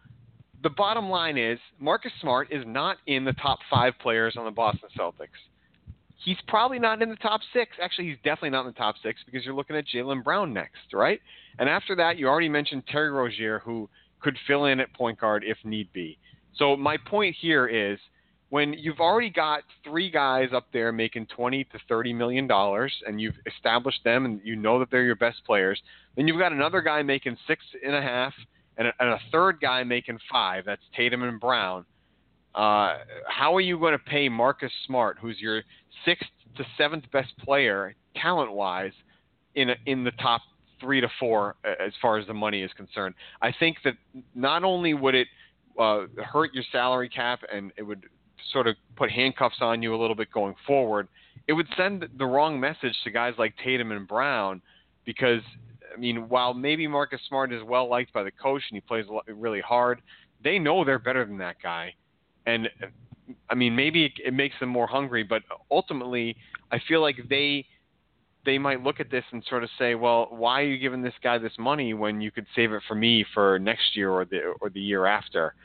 the 0.64 0.70
bottom 0.70 1.10
line 1.10 1.38
is 1.38 1.60
Marcus 1.80 2.12
Smart 2.22 2.52
is 2.52 2.64
not 2.66 2.98
in 3.08 3.26
the 3.26 3.34
top 3.34 3.60
five 3.70 3.94
players 4.02 4.36
on 4.38 4.46
the 4.46 4.52
Boston 4.52 4.90
Celtics. 4.98 5.28
He's 6.24 6.38
probably 6.48 6.80
not 6.80 7.02
in 7.02 7.10
the 7.10 7.18
top 7.18 7.42
six. 7.54 7.72
Actually, 7.82 8.08
he's 8.08 8.18
definitely 8.24 8.50
not 8.52 8.62
in 8.62 8.68
the 8.68 8.74
top 8.74 8.96
six 9.04 9.20
because 9.26 9.46
you're 9.46 9.54
looking 9.54 9.76
at 9.76 9.86
Jaylen 9.94 10.24
Brown 10.24 10.54
next, 10.54 10.94
right? 10.94 11.20
And 11.60 11.70
after 11.70 11.96
that, 11.98 12.18
you 12.18 12.28
already 12.28 12.50
mentioned 12.50 12.84
Terry 12.88 13.12
Rozier, 13.12 13.60
who 13.60 13.90
could 14.22 14.38
fill 14.48 14.66
in 14.66 14.80
at 14.80 14.92
point 14.94 15.20
guard 15.20 15.44
if 15.46 15.58
need 15.64 15.92
be. 15.94 16.18
So 16.56 16.76
my 16.76 16.98
point 16.98 17.36
here 17.40 17.68
is 17.68 18.00
when 18.56 18.72
you've 18.72 19.02
already 19.02 19.30
got 19.30 19.64
three 19.84 20.10
guys 20.10 20.48
up 20.56 20.66
there 20.72 20.94
making 20.94 21.26
20 21.36 21.66
to 21.66 21.80
30 21.90 22.14
million 22.14 22.48
dollars 22.48 22.94
and 23.06 23.20
you've 23.20 23.36
established 23.46 24.00
them 24.06 24.24
and 24.24 24.40
you 24.46 24.56
know 24.56 24.80
that 24.80 24.90
they're 24.90 25.04
your 25.04 25.18
best 25.18 25.44
players, 25.46 25.78
then 26.16 26.26
you've 26.26 26.40
got 26.40 26.54
another 26.54 26.82
guy 26.82 27.04
making 27.04 27.36
six 27.50 27.62
and 27.86 27.94
a 27.94 28.02
half 28.02 28.32
and 28.78 28.88
a, 28.88 28.94
and 29.02 29.10
a 29.10 29.20
third 29.30 29.60
guy 29.60 29.84
making 29.84 30.18
five. 30.32 30.64
That's 30.66 30.82
Tatum 30.96 31.24
and 31.24 31.38
Brown. 31.38 31.84
Uh, 32.56 33.00
how 33.28 33.54
are 33.54 33.60
you 33.60 33.78
going 33.78 33.92
to 33.92 34.00
pay 34.00 34.30
Marcus 34.30 34.72
Smart, 34.88 35.18
who's 35.20 35.36
your 35.42 35.62
sixth 36.06 36.30
to 36.56 36.64
seventh 36.78 37.04
best 37.12 37.38
player 37.40 37.94
talent 38.16 38.54
wise, 38.54 38.94
in 39.56 39.72
in 39.86 40.06
the 40.06 40.12
top 40.12 40.40
three 40.80 41.02
to 41.02 41.10
four 41.20 41.58
as 41.66 41.92
far 42.02 42.18
as 42.20 42.26
the 42.26 42.34
money 42.34 42.62
is 42.62 42.72
concerned? 42.78 43.16
I 43.42 43.52
think 43.60 43.80
that 43.84 43.96
not 44.34 44.64
only 44.64 44.94
would 44.94 45.14
it 45.14 45.28
uh, 45.78 46.06
hurt 46.24 46.54
your 46.54 46.64
salary 46.72 47.10
cap 47.10 47.42
and 47.52 47.74
it 47.76 47.84
would 47.84 48.06
sort 48.52 48.68
of 48.68 48.76
put 48.96 49.12
handcuffs 49.12 49.58
on 49.62 49.82
you 49.82 49.96
a 49.96 49.98
little 49.98 50.16
bit 50.16 50.32
going 50.32 50.56
forward, 50.66 51.08
it 51.48 51.54
would 51.54 51.68
send 51.78 52.08
the 52.18 52.26
wrong 52.26 52.60
message 52.60 52.96
to 53.04 53.12
guys 53.12 53.34
like 53.38 53.54
Tatum 53.64 53.92
and 53.92 54.08
Brown 54.08 54.62
because 55.06 55.42
I 55.94 55.98
mean, 55.98 56.28
while 56.28 56.54
maybe 56.54 56.88
Marcus 56.88 57.22
Smart 57.28 57.54
is 57.54 57.64
well 57.64 57.90
liked 57.90 58.12
by 58.12 58.24
the 58.24 58.32
coach 58.32 58.62
and 58.70 58.76
he 58.76 58.82
plays 58.82 59.06
really 59.28 59.62
hard, 59.62 60.02
they 60.44 60.60
know 60.60 60.84
they're 60.84 61.00
better 61.00 61.26
than 61.26 61.38
that 61.38 61.56
guy. 61.64 61.94
And 62.46 62.70
I 63.50 63.56
mean, 63.56 63.76
maybe 63.76 64.14
it, 64.24 64.34
makes 64.34 64.56
them 64.60 64.70
more 64.70 64.88
hungry, 64.88 65.24
but 65.24 65.44
ultimately, 65.72 66.36
I 66.72 66.80
feel 66.88 67.02
like 67.02 67.16
they 67.30 67.66
they 68.46 68.60
might 68.60 68.84
look 68.84 69.00
at 69.00 69.10
this 69.10 69.24
and 69.32 69.44
sort 69.50 69.64
of 69.64 69.70
say, 69.80 69.96
well, 69.96 70.28
why 70.30 70.62
are 70.62 70.66
you 70.66 70.78
giving 70.78 71.02
this 71.02 71.16
guy 71.24 71.40
this 71.40 71.54
money 71.58 71.96
when 71.96 72.22
you 72.22 72.30
could 72.30 72.46
save 72.56 72.74
it 72.74 72.84
for 72.88 72.94
me 72.94 73.26
for 73.34 73.58
next 73.58 73.96
year 73.96 74.12
or 74.12 74.26
the 74.26 74.54
or 74.62 74.70
the 74.70 74.82
year 74.82 75.06
after, 75.06 75.56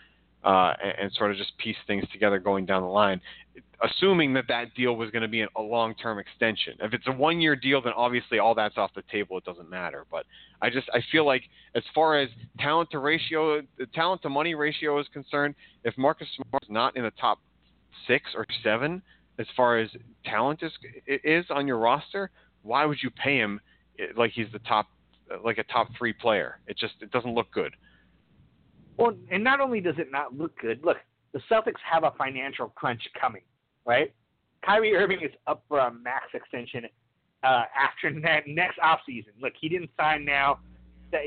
uh, 0.44 0.74
and, 0.82 0.94
and 1.00 1.12
sort 1.12 1.30
of 1.30 1.36
just 1.36 1.56
piece 1.58 1.76
things 1.86 2.04
together 2.12 2.38
going 2.38 2.66
down 2.66 2.82
the 2.82 2.88
line 2.88 3.20
assuming 3.82 4.34
that 4.34 4.44
that 4.48 4.74
deal 4.74 4.94
was 4.94 5.10
going 5.10 5.22
to 5.22 5.28
be 5.28 5.42
a 5.42 5.60
long-term 5.60 6.18
extension. 6.18 6.74
If 6.80 6.92
it's 6.92 7.06
a 7.06 7.12
one-year 7.12 7.56
deal, 7.56 7.80
then 7.80 7.92
obviously 7.96 8.38
all 8.38 8.54
that's 8.54 8.76
off 8.76 8.90
the 8.94 9.02
table. 9.10 9.38
It 9.38 9.44
doesn't 9.44 9.70
matter. 9.70 10.04
But 10.10 10.26
I 10.60 10.70
just 10.70 10.88
I 10.92 11.00
feel 11.10 11.24
like 11.24 11.42
as 11.74 11.82
far 11.94 12.18
as 12.18 12.28
talent 12.58 12.90
to 12.90 12.98
ratio, 12.98 13.62
the 13.78 13.86
talent 13.94 14.22
to 14.22 14.28
money 14.28 14.54
ratio 14.54 14.98
is 15.00 15.06
concerned, 15.12 15.54
if 15.84 15.96
Marcus 15.96 16.28
Smart's 16.36 16.68
not 16.68 16.96
in 16.96 17.04
the 17.04 17.12
top 17.12 17.38
six 18.06 18.30
or 18.34 18.46
seven 18.62 19.02
as 19.38 19.46
far 19.56 19.78
as 19.78 19.88
talent 20.24 20.62
is 20.62 20.72
is 21.06 21.46
on 21.50 21.66
your 21.66 21.78
roster, 21.78 22.30
why 22.62 22.84
would 22.84 22.98
you 23.02 23.10
pay 23.10 23.38
him 23.38 23.60
like 24.16 24.32
he's 24.32 24.48
the 24.52 24.58
top 24.60 24.86
like 25.42 25.58
a 25.58 25.64
top 25.64 25.88
three 25.96 26.12
player? 26.12 26.58
It 26.66 26.76
just 26.76 26.94
it 27.00 27.10
doesn't 27.10 27.34
look 27.34 27.50
good. 27.50 27.74
Well, 29.00 29.16
and 29.30 29.42
not 29.42 29.60
only 29.60 29.80
does 29.80 29.96
it 29.98 30.12
not 30.12 30.36
look 30.36 30.56
good, 30.60 30.84
look, 30.84 30.98
the 31.32 31.40
Celtics 31.50 31.80
have 31.90 32.04
a 32.04 32.12
financial 32.18 32.68
crunch 32.68 33.02
coming 33.20 33.42
right? 33.86 34.12
Kyrie 34.64 34.94
Irving 34.94 35.20
is 35.22 35.32
up 35.46 35.64
for 35.68 35.78
a 35.78 35.92
max 35.92 36.26
extension 36.34 36.84
uh, 37.42 37.64
after 37.76 38.10
ne- 38.10 38.52
next 38.54 38.78
offseason. 38.78 39.32
Look, 39.40 39.54
he 39.60 39.68
didn't 39.68 39.90
sign 39.98 40.24
now. 40.24 40.60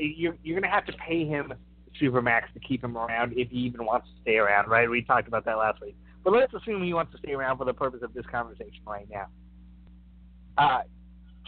You're, 0.00 0.36
you're 0.42 0.58
going 0.58 0.70
to 0.70 0.74
have 0.74 0.86
to 0.86 0.94
pay 0.94 1.26
him 1.26 1.52
super 2.00 2.22
max 2.22 2.48
to 2.54 2.60
keep 2.60 2.82
him 2.82 2.96
around 2.96 3.34
if 3.36 3.50
he 3.50 3.58
even 3.58 3.84
wants 3.84 4.08
to 4.08 4.22
stay 4.22 4.36
around, 4.36 4.68
right? 4.68 4.88
We 4.88 5.02
talked 5.02 5.28
about 5.28 5.44
that 5.44 5.58
last 5.58 5.80
week. 5.82 5.96
But 6.24 6.32
let's 6.32 6.54
assume 6.54 6.82
he 6.82 6.94
wants 6.94 7.12
to 7.12 7.18
stay 7.18 7.32
around 7.32 7.58
for 7.58 7.66
the 7.66 7.74
purpose 7.74 8.00
of 8.02 8.14
this 8.14 8.24
conversation 8.30 8.80
right 8.86 9.06
now. 9.10 9.26
Uh, 10.56 10.82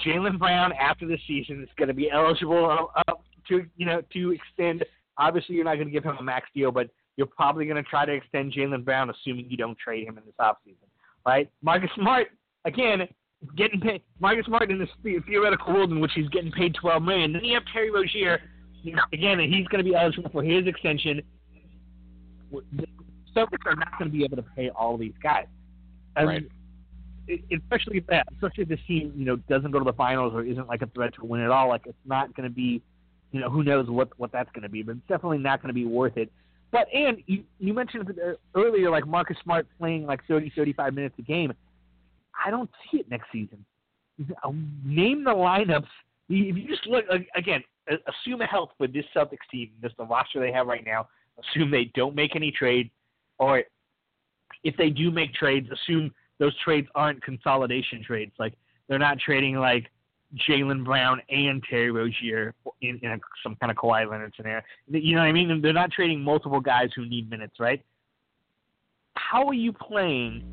Jaylen 0.04 0.38
Brown 0.38 0.72
after 0.72 1.06
the 1.06 1.16
season 1.26 1.62
is 1.62 1.68
going 1.78 1.88
to 1.88 1.94
be 1.94 2.10
eligible 2.10 2.90
uh, 2.94 3.14
to 3.48 3.64
you 3.76 3.86
know 3.86 4.02
to 4.12 4.32
extend. 4.32 4.84
Obviously, 5.18 5.54
you're 5.54 5.64
not 5.64 5.74
going 5.74 5.86
to 5.86 5.92
give 5.92 6.04
him 6.04 6.16
a 6.18 6.22
max 6.22 6.48
deal, 6.54 6.70
but 6.70 6.88
you're 7.16 7.26
probably 7.26 7.64
going 7.64 7.82
to 7.82 7.88
try 7.88 8.04
to 8.04 8.12
extend 8.12 8.52
Jaylen 8.52 8.84
Brown, 8.84 9.10
assuming 9.10 9.46
you 9.48 9.56
don't 9.56 9.78
trade 9.78 10.06
him 10.06 10.18
in 10.18 10.24
this 10.24 10.34
offseason 10.40 10.86
right? 11.26 11.50
Marcus 11.60 11.90
Smart 11.96 12.28
again 12.64 13.06
getting 13.56 13.80
paid. 13.80 14.02
Marcus 14.20 14.46
Smart 14.46 14.70
in 14.70 14.78
this 14.78 14.88
theoretical 15.02 15.74
world 15.74 15.90
in 15.90 16.00
which 16.00 16.12
he's 16.14 16.28
getting 16.28 16.52
paid 16.52 16.74
twelve 16.80 17.02
million. 17.02 17.32
Then 17.32 17.44
you 17.44 17.54
have 17.54 17.64
Terry 17.72 17.90
Rozier. 17.90 18.40
Again, 19.12 19.40
he's 19.40 19.66
going 19.66 19.84
to 19.84 19.90
be 19.90 19.96
eligible 19.96 20.30
for 20.30 20.44
his 20.44 20.66
extension. 20.66 21.20
The 22.52 22.86
Celtics 23.36 23.66
are 23.66 23.74
not 23.74 23.98
going 23.98 24.10
to 24.10 24.16
be 24.16 24.22
able 24.22 24.36
to 24.36 24.44
pay 24.54 24.70
all 24.70 24.96
these 24.96 25.14
guys. 25.20 25.46
And 26.14 26.28
right. 26.28 26.44
Especially 27.52 27.98
if 27.98 28.06
that, 28.06 28.24
especially 28.34 28.62
if 28.62 28.68
this 28.68 28.78
team, 28.86 29.12
you 29.16 29.24
know, 29.24 29.34
doesn't 29.48 29.72
go 29.72 29.80
to 29.80 29.84
the 29.84 29.92
finals 29.94 30.32
or 30.32 30.44
isn't 30.44 30.68
like 30.68 30.82
a 30.82 30.86
threat 30.86 31.12
to 31.14 31.24
win 31.24 31.40
at 31.40 31.50
all. 31.50 31.68
Like 31.68 31.82
it's 31.86 31.98
not 32.04 32.32
going 32.36 32.48
to 32.48 32.54
be, 32.54 32.80
you 33.36 33.42
know, 33.42 33.50
who 33.50 33.62
knows 33.62 33.88
what 33.88 34.08
what 34.18 34.32
that's 34.32 34.50
going 34.52 34.62
to 34.62 34.68
be, 34.68 34.82
but 34.82 34.96
it's 34.96 35.06
definitely 35.08 35.38
not 35.38 35.62
going 35.62 35.68
to 35.68 35.74
be 35.74 35.86
worth 35.86 36.16
it 36.16 36.30
but 36.72 36.92
and 36.92 37.22
you, 37.26 37.44
you 37.58 37.72
mentioned 37.72 38.10
uh, 38.10 38.32
earlier, 38.54 38.90
like 38.90 39.06
Marcus 39.06 39.36
Smart 39.42 39.66
playing 39.78 40.06
like 40.06 40.20
30, 40.26 40.52
35 40.54 40.94
minutes 40.94 41.14
a 41.18 41.22
game. 41.22 41.52
I 42.44 42.50
don't 42.50 42.70
see 42.90 42.98
it 42.98 43.10
next 43.10 43.26
season. 43.32 43.64
Uh, 44.44 44.50
name 44.84 45.24
the 45.24 45.30
lineups. 45.30 45.86
If 46.28 46.56
you 46.56 46.68
just 46.68 46.86
look 46.86 47.04
again, 47.36 47.62
assume 47.88 48.40
a 48.40 48.46
health 48.46 48.70
for 48.76 48.88
this 48.88 49.04
Celtics 49.14 49.38
team, 49.50 49.70
just 49.80 49.96
the 49.96 50.04
roster 50.04 50.40
they 50.40 50.52
have 50.52 50.66
right 50.66 50.84
now. 50.84 51.08
Assume 51.38 51.70
they 51.70 51.90
don't 51.94 52.14
make 52.14 52.34
any 52.34 52.50
trades, 52.50 52.90
or 53.38 53.62
if 54.64 54.76
they 54.76 54.90
do 54.90 55.10
make 55.10 55.34
trades, 55.34 55.68
assume 55.70 56.12
those 56.38 56.54
trades 56.64 56.88
aren't 56.94 57.22
consolidation 57.22 58.02
trades. 58.02 58.32
Like 58.38 58.54
they're 58.88 58.98
not 58.98 59.18
trading 59.18 59.56
like 59.56 59.86
Jaylen 60.48 60.84
Brown 60.84 61.20
and 61.30 61.62
Terry 61.68 61.90
Rozier 61.90 62.54
in, 62.82 62.98
in 63.02 63.12
a, 63.12 63.18
some 63.42 63.56
kind 63.56 63.70
of 63.70 63.76
Kawhi 63.76 64.10
Leonard 64.10 64.34
scenario. 64.36 64.62
You 64.88 65.14
know 65.14 65.20
what 65.20 65.28
I 65.28 65.32
mean? 65.32 65.60
They're 65.62 65.72
not 65.72 65.92
trading 65.92 66.20
multiple 66.20 66.60
guys 66.60 66.90
who 66.94 67.06
need 67.06 67.30
minutes, 67.30 67.54
right? 67.60 67.82
How 69.16 69.46
are 69.46 69.54
you 69.54 69.72
playing? 69.72 70.44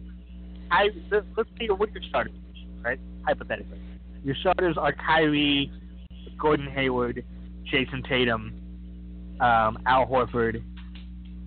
I 0.71 0.89
let's, 1.11 1.25
let's 1.35 1.49
say 1.59 1.67
what 1.67 1.91
your 1.91 2.03
starters, 2.09 2.33
right? 2.81 2.99
Hypothetically, 3.25 3.79
your 4.23 4.35
starters 4.35 4.77
are 4.77 4.93
Kyrie, 4.93 5.71
Gordon 6.39 6.67
Hayward, 6.67 7.23
Jayson 7.71 8.03
Tatum, 8.07 8.53
um, 9.41 9.77
Al 9.85 10.05
Horford, 10.05 10.63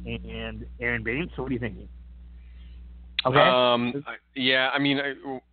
and 0.04 0.66
Aron 0.80 1.02
Baynes. 1.02 1.30
So 1.36 1.42
what 1.42 1.50
are 1.50 1.54
you 1.54 1.60
thinking? 1.60 1.88
Okay. 3.26 3.38
Um, 3.38 4.04
yeah, 4.36 4.70
I 4.72 4.78
mean, 4.78 5.00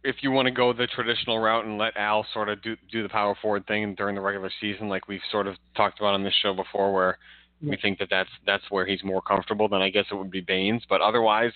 if 0.03 0.17
you 0.21 0.31
want 0.31 0.45
to 0.45 0.51
go 0.51 0.73
the 0.73 0.85
traditional 0.87 1.39
route 1.39 1.65
and 1.65 1.77
let 1.79 1.97
Al 1.97 2.25
sort 2.31 2.49
of 2.49 2.61
do 2.61 2.75
do 2.91 3.01
the 3.01 3.09
power 3.09 3.35
forward 3.41 3.65
thing 3.65 3.95
during 3.95 4.13
the 4.13 4.21
regular 4.21 4.51
season, 4.61 4.89
like 4.89 5.07
we've 5.07 5.21
sort 5.31 5.47
of 5.47 5.55
talked 5.75 5.99
about 5.99 6.13
on 6.13 6.23
this 6.23 6.33
show 6.43 6.53
before, 6.53 6.93
where 6.93 7.17
yeah. 7.61 7.71
we 7.71 7.77
think 7.77 7.97
that 7.97 8.09
that's 8.11 8.29
that's 8.45 8.63
where 8.69 8.85
he's 8.85 9.03
more 9.03 9.21
comfortable, 9.21 9.67
then 9.67 9.81
I 9.81 9.89
guess 9.89 10.05
it 10.11 10.15
would 10.15 10.29
be 10.29 10.41
Baynes. 10.41 10.83
But 10.87 11.01
otherwise, 11.01 11.51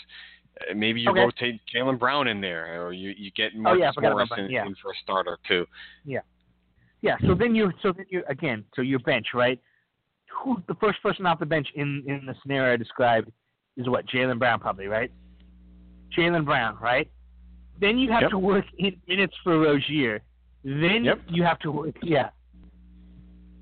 uh, 0.61 0.73
maybe 0.73 1.01
you 1.01 1.11
okay. 1.11 1.19
rotate 1.19 1.61
Jaylen 1.73 1.99
Brown 1.99 2.27
in 2.27 2.41
there, 2.41 2.83
or 2.83 2.93
you 2.93 3.13
you 3.15 3.29
get 3.31 3.55
Marcus 3.55 3.93
oh, 3.95 4.01
yeah, 4.01 4.09
Morris 4.09 4.29
in, 4.37 4.49
yeah. 4.49 4.65
in 4.65 4.73
for 4.81 4.91
a 4.91 4.95
starter 5.03 5.37
too. 5.47 5.67
Yeah. 6.03 6.21
Yeah. 7.01 7.17
So 7.27 7.35
then 7.35 7.53
you 7.53 7.71
so 7.83 7.93
then 7.95 8.07
you 8.09 8.23
again 8.27 8.65
so 8.75 8.81
your 8.81 8.99
bench 8.99 9.27
right. 9.35 9.59
Who 10.43 10.63
the 10.67 10.75
first 10.75 11.01
person 11.03 11.27
off 11.27 11.39
the 11.39 11.45
bench 11.45 11.67
in 11.75 12.03
in 12.07 12.25
the 12.25 12.33
scenario 12.41 12.73
I 12.73 12.77
described 12.77 13.31
is 13.75 13.87
what 13.87 14.07
Jaylen 14.07 14.39
Brown 14.39 14.59
probably 14.59 14.87
right. 14.87 15.11
Jaylen 16.15 16.45
Brown, 16.45 16.77
right? 16.81 17.09
Then 17.79 17.97
you 17.97 18.11
have 18.11 18.23
yep. 18.23 18.31
to 18.31 18.39
work 18.39 18.65
in 18.77 18.95
minutes 19.07 19.35
for 19.43 19.59
Rozier. 19.59 20.21
Then 20.63 21.03
yep. 21.03 21.21
you 21.29 21.43
have 21.43 21.59
to 21.59 21.71
work, 21.71 21.95
yeah. 22.01 22.29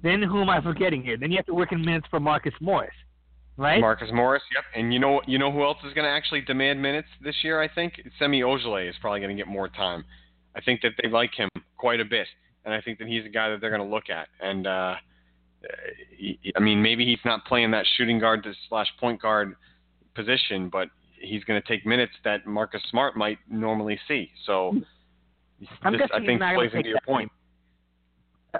Then 0.01 0.21
who 0.21 0.41
am 0.41 0.49
I 0.49 0.61
forgetting 0.61 1.03
here? 1.03 1.17
Then 1.17 1.31
you 1.31 1.37
have 1.37 1.45
to 1.47 1.53
work 1.53 1.71
in 1.71 1.83
minutes 1.83 2.07
for 2.09 2.19
Marcus 2.19 2.53
Morris, 2.61 2.93
right? 3.57 3.81
Marcus 3.81 4.09
Morris, 4.13 4.43
yep. 4.53 4.63
And 4.75 4.93
you 4.93 4.99
know, 4.99 5.21
you 5.27 5.37
know 5.37 5.51
who 5.51 5.63
else 5.63 5.77
is 5.85 5.93
going 5.93 6.05
to 6.05 6.11
actually 6.11 6.41
demand 6.41 6.81
minutes 6.81 7.07
this 7.23 7.35
year? 7.43 7.61
I 7.61 7.67
think 7.67 7.93
Semi 8.19 8.41
Ojeleye 8.41 8.89
is 8.89 8.95
probably 9.01 9.19
going 9.19 9.35
to 9.35 9.41
get 9.41 9.47
more 9.47 9.67
time. 9.67 10.05
I 10.55 10.61
think 10.61 10.81
that 10.81 10.91
they 11.01 11.09
like 11.09 11.31
him 11.35 11.49
quite 11.77 11.99
a 11.99 12.05
bit, 12.05 12.27
and 12.63 12.73
I 12.73 12.81
think 12.81 12.99
that 12.99 13.07
he's 13.07 13.25
a 13.25 13.29
guy 13.29 13.49
that 13.49 13.61
they're 13.61 13.75
going 13.75 13.87
to 13.87 13.93
look 13.93 14.09
at. 14.09 14.27
And 14.39 14.67
uh, 14.67 14.95
I 16.55 16.59
mean, 16.59 16.81
maybe 16.81 17.05
he's 17.05 17.19
not 17.25 17.45
playing 17.45 17.71
that 17.71 17.85
shooting 17.97 18.19
guard 18.19 18.47
slash 18.69 18.87
point 18.99 19.21
guard 19.21 19.55
position, 20.15 20.69
but 20.69 20.89
he's 21.19 21.43
going 21.43 21.61
to 21.61 21.67
take 21.67 21.85
minutes 21.85 22.13
that 22.23 22.45
Marcus 22.45 22.81
Smart 22.89 23.15
might 23.17 23.37
normally 23.49 23.99
see. 24.07 24.31
So 24.45 24.75
I'm 25.81 25.93
this, 25.93 26.09
I 26.13 26.19
think 26.25 26.41
plays 26.41 26.71
into 26.73 26.89
your 26.89 26.99
point. 27.05 27.31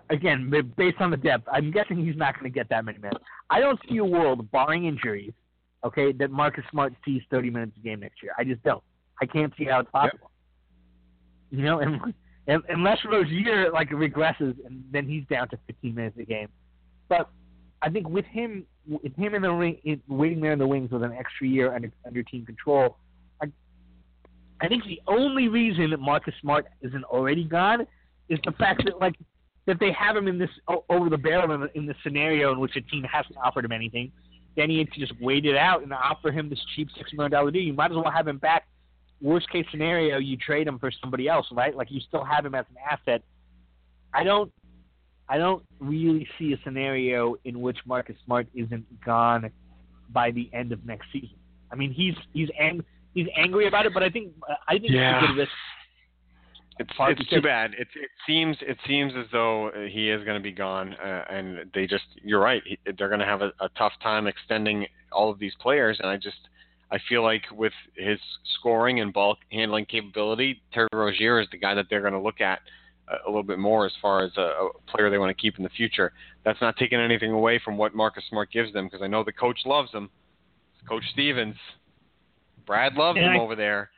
Again, 0.10 0.52
based 0.78 0.98
on 1.00 1.10
the 1.10 1.18
depth, 1.18 1.48
I'm 1.52 1.72
guessing 1.72 2.06
he's 2.06 2.18
not 2.18 2.34
going 2.38 2.52
to 2.52 2.54
get 2.54 2.68
that 2.70 2.84
many 2.84 2.98
minutes. 2.98 3.24
I 3.50 3.60
don't 3.60 3.80
see 3.90 3.98
a 3.98 4.06
world, 4.06 4.52
barring 4.52 4.86
injuries, 4.86 5.32
okay, 5.86 6.12
that 6.14 6.32
Marcus 6.32 6.66
Smart 6.72 6.94
sees 7.06 7.22
30 7.32 7.50
minutes 7.50 7.72
a 7.78 7.80
game 7.80 8.02
next 8.02 8.22
year. 8.22 8.34
I 8.38 8.44
just 8.44 8.62
don't. 8.64 8.84
I 9.22 9.26
can't 9.26 9.54
see 9.58 9.66
how 9.66 9.80
it's 9.80 9.92
possible. 9.92 10.32
Yep. 11.52 11.60
You 11.60 11.66
know, 11.66 11.80
and, 11.80 12.14
and, 12.48 12.64
unless 12.68 12.98
Rozier 13.06 13.72
like 13.72 13.90
regresses, 13.90 14.56
and 14.66 14.84
then 14.92 15.08
he's 15.08 15.24
down 15.30 15.48
to 15.50 15.60
15 15.68 15.96
minutes 15.96 16.18
a 16.20 16.26
game. 16.26 16.50
But 17.08 17.30
I 17.86 17.90
think 17.90 18.10
with 18.10 18.26
him, 18.26 18.66
with 18.88 19.16
him 19.16 19.36
in 19.36 19.44
the 19.44 19.52
ring, 19.52 20.02
waiting 20.08 20.42
there 20.42 20.54
in 20.54 20.60
the 20.60 20.66
wings 20.66 20.90
with 20.90 21.04
an 21.04 21.14
extra 21.14 21.48
year 21.48 21.74
under, 21.74 21.92
under 22.04 22.24
team 22.24 22.44
control, 22.44 22.98
I, 23.44 23.46
I 24.60 24.68
think 24.68 24.86
the 24.86 25.00
only 25.08 25.50
reason 25.50 25.92
that 25.92 26.00
Marcus 26.00 26.34
Smart 26.42 26.66
isn't 26.82 27.04
already 27.04 27.44
gone 27.44 27.86
is 28.28 28.40
the 28.44 28.54
fact 28.54 28.84
that 28.86 29.00
like 29.00 29.14
that 29.68 29.80
they 29.80 29.92
have 29.92 30.18
him 30.18 30.28
in 30.28 30.40
this 30.40 30.50
over 30.90 31.10
the 31.12 31.18
barrel 31.18 31.52
in, 31.52 31.70
in 31.76 31.86
the 31.86 31.94
scenario 32.04 32.52
in 32.52 32.60
which 32.60 32.76
a 32.76 32.82
team 32.82 33.04
hasn't 33.04 33.38
offered 33.38 33.66
him 33.66 33.72
anything. 33.72 34.12
Then 34.56 34.72
he 34.72 34.80
had 34.80 34.92
to 34.92 35.00
just 35.00 35.14
wait 35.22 35.46
it 35.46 35.56
out 35.56 35.84
and 35.84 35.94
offer 35.94 36.32
him 36.32 36.50
this 36.50 36.60
cheap 36.76 36.88
six 36.98 37.14
million 37.14 37.32
dollar 37.32 37.52
deal. 37.52 37.62
You 37.62 37.74
might 37.74 37.92
as 37.92 37.98
well 37.98 38.12
have 38.12 38.28
him 38.28 38.40
back. 38.40 38.68
Worst 39.22 39.48
case 39.52 39.66
scenario, 39.70 40.18
you 40.18 40.38
trade 40.38 40.68
him 40.68 40.80
for 40.80 40.90
somebody 41.02 41.28
else, 41.28 41.46
right? 41.52 41.76
Like 41.76 41.92
you 41.92 42.00
still 42.00 42.24
have 42.24 42.46
him 42.46 42.56
as 42.56 42.66
an 42.72 42.78
asset. 42.90 43.22
I 44.12 44.24
don't 44.24 44.52
I 45.28 45.38
don't 45.38 45.64
really 45.80 46.28
see 46.38 46.54
a 46.54 46.58
scenario 46.64 47.36
in 47.46 47.62
which 47.62 47.78
Marcus 47.86 48.16
Smart 48.26 48.48
isn't 48.54 48.86
gone 49.04 49.52
by 50.10 50.32
the 50.32 50.50
end 50.54 50.72
of 50.72 50.86
next 50.86 51.08
season. 51.12 51.38
I 51.72 51.76
mean, 51.76 51.92
he's 51.92 52.16
he's 52.34 52.50
ang- 52.60 52.84
he's 53.14 53.28
angry 53.36 53.68
about 53.68 53.86
it, 53.86 53.94
but 53.94 54.04
I 54.04 54.10
think 54.10 54.34
I 54.68 54.74
think 54.74 54.92
yeah. 54.92 55.24
it's 55.24 55.38
this. 55.38 55.50
It's 56.78 56.92
it's 57.00 57.30
too 57.30 57.42
bad. 57.42 57.72
It 57.74 57.88
it 57.96 58.10
seems 58.28 58.58
it 58.62 58.78
seems 58.86 59.14
as 59.18 59.26
though 59.32 59.72
he 59.90 60.10
is 60.10 60.24
going 60.26 60.38
to 60.38 60.44
be 60.44 60.52
gone, 60.52 60.94
uh, 60.94 61.24
and 61.30 61.72
they 61.74 61.88
just 61.88 62.04
you're 62.22 62.42
right. 62.42 62.62
They're 62.98 63.08
going 63.08 63.22
to 63.22 63.26
have 63.26 63.42
a, 63.42 63.52
a 63.62 63.70
tough 63.78 63.94
time 64.04 64.28
extending 64.28 64.86
all 65.12 65.32
of 65.32 65.40
these 65.40 65.54
players, 65.62 65.98
and 66.02 66.10
I 66.10 66.18
just 66.18 66.50
I 66.92 66.96
I 66.96 67.00
feel 67.10 67.24
like 67.24 67.44
with 67.52 67.74
his 67.98 68.20
scoring 68.58 69.02
and 69.02 69.12
ball 69.12 69.38
handling 69.52 69.86
capability, 69.86 70.62
Terry 70.74 70.88
Rozier 70.94 71.42
is 71.42 71.48
the 71.52 71.58
guy 71.58 71.74
that 71.74 71.88
they're 71.90 72.02
going 72.02 72.14
to 72.14 72.20
look 72.20 72.40
at 72.40 72.60
a 73.08 73.30
little 73.30 73.44
bit 73.44 73.60
more 73.60 73.86
as 73.86 73.94
far 74.02 74.24
as 74.24 74.32
a, 74.38 74.42
a 74.42 74.70
player 74.88 75.10
they 75.10 75.18
want 75.18 75.36
to 75.36 75.42
keep 75.42 75.58
in 75.58 75.64
the 75.64 75.70
future. 75.70 76.12
That's 76.44 76.60
not 76.62 76.76
taking 76.78 77.00
anything 77.00 77.32
away 77.32 77.60
from 77.64 77.78
what 77.78 77.94
Marcus 77.94 78.24
Smart 78.30 78.52
gives 78.52 78.74
them 78.74 78.86
because 78.86 79.02
I 79.02 79.08
know 79.08 79.24
the 79.24 79.32
coach 79.32 79.60
loves 79.66 79.92
him. 79.92 80.10
Coach 80.88 81.04
Stevens, 81.14 81.56
Brad 82.66 82.94
loves 82.94 83.18
him 83.18 83.40
over 83.40 83.56
there, 83.56 83.90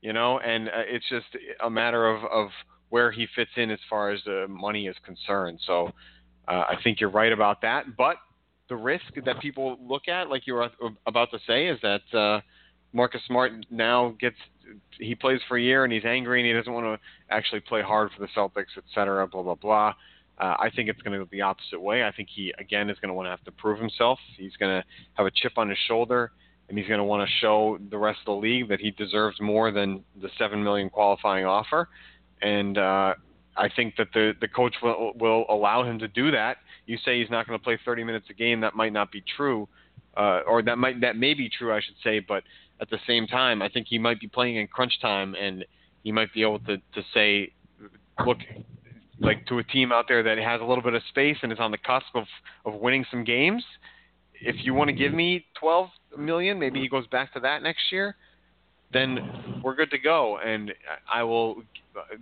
you 0.00 0.12
know, 0.12 0.38
and 0.40 0.68
uh, 0.68 0.72
it's 0.86 1.08
just 1.08 1.26
a 1.62 1.70
matter 1.70 2.08
of, 2.08 2.24
of 2.24 2.48
where 2.88 3.10
he 3.10 3.26
fits 3.34 3.50
in 3.56 3.70
as 3.70 3.78
far 3.88 4.10
as 4.10 4.20
the 4.24 4.46
money 4.48 4.86
is 4.86 4.96
concerned. 5.04 5.58
So 5.66 5.90
uh, 6.48 6.64
I 6.68 6.76
think 6.82 7.00
you're 7.00 7.10
right 7.10 7.32
about 7.32 7.62
that. 7.62 7.96
But 7.96 8.16
the 8.68 8.76
risk 8.76 9.04
that 9.24 9.40
people 9.40 9.78
look 9.80 10.08
at, 10.08 10.28
like 10.28 10.46
you 10.46 10.54
were 10.54 10.70
about 11.06 11.30
to 11.32 11.38
say, 11.46 11.66
is 11.66 11.78
that 11.82 12.02
uh, 12.18 12.40
Marcus 12.92 13.20
Smart 13.26 13.52
now 13.70 14.14
gets 14.20 14.36
he 14.98 15.14
plays 15.14 15.40
for 15.48 15.56
a 15.56 15.62
year 15.62 15.84
and 15.84 15.92
he's 15.92 16.04
angry 16.04 16.40
and 16.40 16.46
he 16.46 16.52
doesn't 16.52 16.72
want 16.72 16.86
to 16.86 17.34
actually 17.34 17.60
play 17.60 17.82
hard 17.82 18.10
for 18.16 18.20
the 18.20 18.28
Celtics, 18.36 18.76
et 18.76 18.84
cetera, 18.94 19.26
blah 19.26 19.42
blah 19.42 19.54
blah. 19.54 19.94
Uh, 20.38 20.56
I 20.58 20.70
think 20.74 20.88
it's 20.88 21.00
going 21.02 21.18
to 21.18 21.24
go 21.24 21.28
the 21.30 21.42
opposite 21.42 21.80
way. 21.80 22.02
I 22.02 22.12
think 22.12 22.28
he 22.34 22.52
again 22.58 22.88
is 22.88 22.98
going 22.98 23.08
to 23.08 23.14
want 23.14 23.26
to 23.26 23.30
have 23.30 23.44
to 23.44 23.52
prove 23.52 23.78
himself. 23.78 24.18
He's 24.36 24.56
going 24.56 24.80
to 24.80 24.86
have 25.14 25.26
a 25.26 25.30
chip 25.30 25.52
on 25.58 25.68
his 25.68 25.78
shoulder, 25.86 26.32
and 26.68 26.78
he's 26.78 26.88
going 26.88 26.98
to 26.98 27.04
want 27.04 27.28
to 27.28 27.34
show 27.40 27.78
the 27.90 27.98
rest 27.98 28.20
of 28.20 28.26
the 28.26 28.40
league 28.40 28.68
that 28.68 28.80
he 28.80 28.90
deserves 28.92 29.40
more 29.40 29.70
than 29.70 30.02
the 30.20 30.30
seven 30.38 30.64
million 30.64 30.88
qualifying 30.88 31.44
offer. 31.44 31.88
And 32.40 32.78
uh, 32.78 33.14
I 33.56 33.68
think 33.74 33.96
that 33.96 34.08
the 34.14 34.32
the 34.40 34.48
coach 34.48 34.74
will 34.82 35.12
will 35.16 35.44
allow 35.50 35.84
him 35.84 35.98
to 35.98 36.08
do 36.08 36.30
that. 36.30 36.58
You 36.86 36.96
say 37.04 37.20
he's 37.20 37.30
not 37.30 37.46
going 37.46 37.58
to 37.58 37.62
play 37.62 37.78
30 37.84 38.04
minutes 38.04 38.26
a 38.30 38.34
game. 38.34 38.60
That 38.60 38.74
might 38.74 38.92
not 38.92 39.12
be 39.12 39.22
true, 39.36 39.68
uh, 40.16 40.40
or 40.46 40.62
that 40.62 40.78
might 40.78 41.02
that 41.02 41.16
may 41.16 41.34
be 41.34 41.50
true, 41.50 41.72
I 41.74 41.80
should 41.80 41.96
say. 42.02 42.20
But 42.20 42.44
at 42.80 42.90
the 42.90 42.98
same 43.06 43.26
time, 43.26 43.62
I 43.62 43.68
think 43.68 43.86
he 43.88 43.98
might 43.98 44.20
be 44.20 44.28
playing 44.28 44.56
in 44.56 44.66
crunch 44.66 45.00
time, 45.00 45.34
and 45.34 45.64
he 46.02 46.12
might 46.12 46.32
be 46.32 46.42
able 46.42 46.60
to 46.60 46.76
to 46.76 47.02
say, 47.12 47.52
look, 48.26 48.38
like 49.20 49.46
to 49.46 49.58
a 49.58 49.64
team 49.64 49.92
out 49.92 50.06
there 50.08 50.22
that 50.22 50.38
has 50.38 50.60
a 50.60 50.64
little 50.64 50.82
bit 50.82 50.94
of 50.94 51.02
space 51.08 51.36
and 51.42 51.52
is 51.52 51.58
on 51.60 51.70
the 51.70 51.78
cusp 51.78 52.14
of 52.14 52.24
of 52.64 52.74
winning 52.74 53.04
some 53.10 53.24
games. 53.24 53.62
If 54.42 54.56
you 54.64 54.72
want 54.72 54.88
to 54.88 54.94
give 54.94 55.12
me 55.12 55.44
12 55.60 55.90
million, 56.16 56.58
maybe 56.58 56.80
he 56.80 56.88
goes 56.88 57.06
back 57.08 57.32
to 57.34 57.40
that 57.40 57.62
next 57.62 57.92
year. 57.92 58.16
Then 58.92 59.60
we're 59.62 59.74
good 59.74 59.90
to 59.90 59.98
go, 59.98 60.38
and 60.38 60.72
I 61.12 61.22
will 61.22 61.62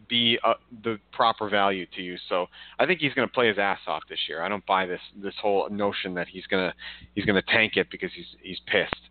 be 0.08 0.38
uh, 0.44 0.54
the 0.82 0.98
proper 1.12 1.48
value 1.48 1.86
to 1.96 2.02
you. 2.02 2.16
So 2.28 2.46
I 2.78 2.86
think 2.86 3.00
he's 3.00 3.14
going 3.14 3.26
to 3.26 3.32
play 3.32 3.48
his 3.48 3.58
ass 3.58 3.78
off 3.86 4.02
this 4.08 4.18
year. 4.28 4.42
I 4.42 4.48
don't 4.48 4.66
buy 4.66 4.84
this 4.84 5.00
this 5.22 5.34
whole 5.40 5.68
notion 5.70 6.14
that 6.14 6.26
he's 6.28 6.46
gonna 6.46 6.74
he's 7.14 7.24
gonna 7.24 7.42
tank 7.42 7.76
it 7.76 7.88
because 7.90 8.10
he's 8.14 8.26
he's 8.42 8.58
pissed. 8.66 9.08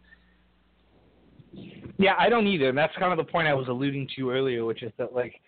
Yeah, 1.97 2.13
I 2.17 2.29
don't 2.29 2.47
either, 2.47 2.69
and 2.69 2.77
that's 2.77 2.95
kind 2.97 3.11
of 3.11 3.17
the 3.17 3.31
point 3.31 3.47
I 3.47 3.53
was 3.53 3.67
alluding 3.67 4.07
to 4.15 4.29
earlier, 4.29 4.65
which 4.65 4.83
is 4.83 4.91
that 4.97 5.13
like 5.13 5.41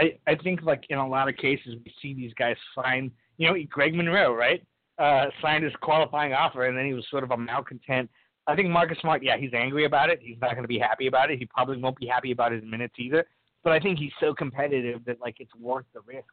I 0.00 0.18
I 0.26 0.34
think 0.36 0.62
like 0.62 0.84
in 0.88 0.98
a 0.98 1.06
lot 1.06 1.28
of 1.28 1.36
cases 1.36 1.76
we 1.84 1.92
see 2.00 2.14
these 2.14 2.32
guys 2.34 2.56
sign, 2.74 3.10
you 3.36 3.48
know, 3.48 3.56
Greg 3.68 3.94
Monroe, 3.94 4.34
right? 4.34 4.64
Uh, 4.98 5.26
signed 5.40 5.64
his 5.64 5.72
qualifying 5.82 6.32
offer, 6.32 6.66
and 6.66 6.76
then 6.76 6.86
he 6.86 6.94
was 6.94 7.04
sort 7.10 7.24
of 7.24 7.30
a 7.30 7.36
malcontent. 7.36 8.08
I 8.46 8.56
think 8.56 8.68
Marcus 8.68 8.98
Smart, 9.00 9.22
yeah, 9.22 9.36
he's 9.36 9.54
angry 9.54 9.84
about 9.84 10.10
it. 10.10 10.18
He's 10.22 10.36
not 10.40 10.50
going 10.50 10.62
to 10.62 10.68
be 10.68 10.78
happy 10.78 11.06
about 11.06 11.30
it. 11.30 11.38
He 11.38 11.46
probably 11.46 11.78
won't 11.78 11.96
be 11.96 12.06
happy 12.06 12.32
about 12.32 12.52
his 12.52 12.62
minutes 12.64 12.94
either. 12.98 13.24
But 13.62 13.72
I 13.72 13.78
think 13.78 13.98
he's 13.98 14.12
so 14.18 14.34
competitive 14.34 15.04
that 15.06 15.20
like 15.20 15.36
it's 15.38 15.54
worth 15.54 15.84
the 15.94 16.00
risk, 16.00 16.26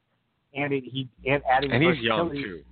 and 0.53 0.73
it, 0.73 0.83
he 0.83 1.07
and 1.27 1.43
adding 1.49 1.71
and 1.71 1.83
he's 1.83 2.01
young 2.03 2.31
too. 2.31 2.63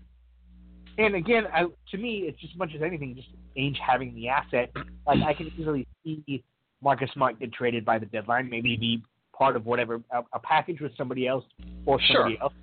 And 0.97 1.15
again, 1.15 1.45
I, 1.53 1.65
to 1.91 1.97
me, 1.97 2.23
it's 2.27 2.39
just 2.39 2.53
as 2.53 2.60
much 2.60 2.71
as 2.75 2.81
anything, 2.81 3.15
just 3.15 3.27
age 3.55 3.77
having 3.86 4.15
the 4.15 4.29
asset. 4.29 4.71
Like 5.05 5.21
I 5.21 5.33
can 5.33 5.51
easily 5.57 5.88
see 6.03 6.43
Marcus 6.81 7.10
Smart 7.13 7.39
get 7.39 7.53
traded 7.53 7.86
by 7.86 7.99
the 7.99 8.07
deadline, 8.07 8.49
maybe 8.49 8.75
be 8.77 9.03
part 9.38 9.55
of 9.55 9.65
whatever 9.65 10.01
a, 10.12 10.21
a 10.33 10.39
package 10.39 10.81
with 10.81 10.91
somebody 10.97 11.27
else 11.27 11.43
or 11.86 11.99
somebody 12.12 12.36
sure. 12.36 12.43
else. 12.43 12.53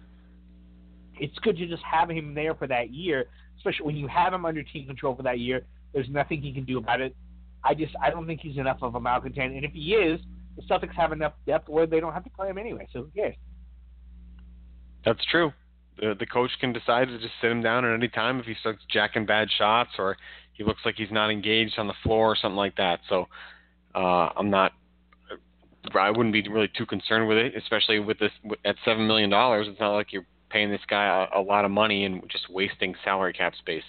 It's 1.21 1.39
good 1.39 1.57
to 1.59 1.67
just 1.67 1.83
have 1.85 2.11
him 2.11 2.35
there 2.35 2.55
for 2.57 2.67
that 2.67 2.91
year, 2.91 3.27
especially 3.59 3.87
when 3.87 3.97
you 3.97 4.09
have 4.09 4.33
him 4.33 4.45
under 4.45 4.65
team 4.65 4.87
control 4.87 5.15
for 5.15 5.23
that 5.23 5.39
year. 5.39 5.63
There's 5.93 6.09
nothing 6.09 6.43
he 6.43 6.53
can 6.53 6.65
do 6.65 6.79
about 6.79 7.01
it. 7.01 7.15
I 7.63 7.75
just 7.75 7.95
I 8.03 8.11
don't 8.11 8.27
think 8.27 8.41
he's 8.41 8.59
enough 8.59 8.79
of 8.83 8.97
a 8.97 9.01
malcontent, 9.01 9.55
and 9.55 9.65
if 9.65 9.73
he 9.73 9.95
is, 9.95 10.21
the 10.57 10.63
Celtics 10.63 10.95
have 10.95 11.13
enough 11.13 11.33
depth 11.47 11.69
where 11.69 11.87
they 11.87 12.01
don't 12.01 12.13
have 12.13 12.25
to 12.25 12.31
play 12.31 12.49
him 12.49 12.59
anyway. 12.59 12.87
So 12.93 13.03
who 13.03 13.11
cares? 13.15 13.37
That's 15.05 15.25
true. 15.27 15.53
The 15.99 16.15
the 16.19 16.27
coach 16.27 16.51
can 16.61 16.73
decide 16.73 17.09
to 17.09 17.19
just 17.19 17.35
sit 17.41 17.51
him 17.51 17.63
down 17.63 17.85
at 17.85 17.95
any 17.95 18.09
time 18.09 18.41
if 18.41 18.47
he 18.47 18.55
starts 18.61 18.81
jacking 18.91 19.27
bad 19.27 19.49
shots 19.57 19.91
or 19.99 20.17
he 20.53 20.65
looks 20.65 20.83
like 20.85 20.95
he's 20.97 21.11
not 21.11 21.31
engaged 21.31 21.79
on 21.79 21.87
the 21.87 21.95
floor 22.03 22.33
or 22.33 22.37
something 22.37 22.57
like 22.57 22.77
that. 22.77 23.01
So 23.09 23.27
uh, 23.95 24.31
I'm 24.37 24.51
not. 24.51 24.73
I 25.95 26.11
wouldn't 26.11 26.33
be 26.33 26.49
really 26.49 26.71
too 26.77 26.87
concerned 26.87 27.29
with 27.29 27.37
it, 27.37 27.55
especially 27.57 27.99
with 27.99 28.19
this 28.19 28.33
at 28.65 28.77
seven 28.85 29.07
million 29.07 29.31
dollars. 29.31 29.67
It's 29.69 29.81
not 29.81 29.95
like 29.95 30.13
you're 30.13 30.27
paying 30.49 30.71
this 30.71 30.81
guy 30.89 31.27
a, 31.35 31.41
a 31.41 31.43
lot 31.43 31.65
of 31.65 31.71
money 31.71 32.05
and 32.05 32.23
just 32.31 32.49
wasting 32.49 32.95
salary 33.05 33.33
cap 33.33 33.55
space, 33.57 33.83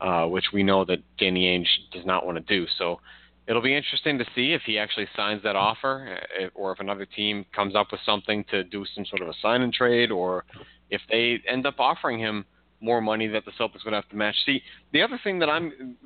uh, 0.00 0.26
which 0.26 0.46
we 0.52 0.62
know 0.62 0.84
that 0.84 0.98
Danny 1.18 1.46
Ainge 1.46 1.92
does 1.92 2.04
not 2.04 2.26
want 2.26 2.36
to 2.36 2.42
do. 2.42 2.66
So 2.76 3.00
it'll 3.46 3.62
be 3.62 3.76
interesting 3.76 4.18
to 4.18 4.24
see 4.34 4.52
if 4.52 4.62
he 4.64 4.78
actually 4.78 5.06
signs 5.16 5.42
that 5.42 5.56
offer, 5.56 6.18
uh, 6.40 6.46
or 6.54 6.72
if 6.72 6.80
another 6.80 7.06
team 7.06 7.44
comes 7.54 7.74
up 7.74 7.88
with 7.90 8.00
something 8.06 8.44
to 8.50 8.64
do 8.64 8.84
some 8.94 9.04
sort 9.06 9.22
of 9.22 9.28
a 9.28 9.34
sign 9.42 9.62
and 9.62 9.72
trade, 9.72 10.10
or 10.10 10.44
if 10.90 11.00
they 11.10 11.40
end 11.48 11.66
up 11.66 11.76
offering 11.78 12.18
him 12.18 12.44
more 12.80 13.00
money 13.00 13.28
that 13.28 13.44
the 13.44 13.52
Celtics 13.52 13.84
would 13.84 13.94
have 13.94 14.08
to 14.08 14.16
match. 14.16 14.34
See, 14.44 14.60
the 14.92 15.02
other 15.02 15.18
thing 15.22 15.38
that 15.38 15.48
I'm 15.48 15.96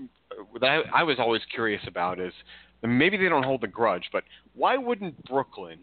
that 0.60 0.66
I, 0.66 1.00
I 1.00 1.02
was 1.02 1.16
always 1.18 1.40
curious 1.52 1.82
about 1.86 2.20
is 2.20 2.32
maybe 2.82 3.16
they 3.16 3.28
don't 3.28 3.42
hold 3.42 3.64
a 3.64 3.68
grudge, 3.68 4.08
but 4.12 4.24
why 4.54 4.76
wouldn't 4.76 5.24
Brooklyn 5.24 5.78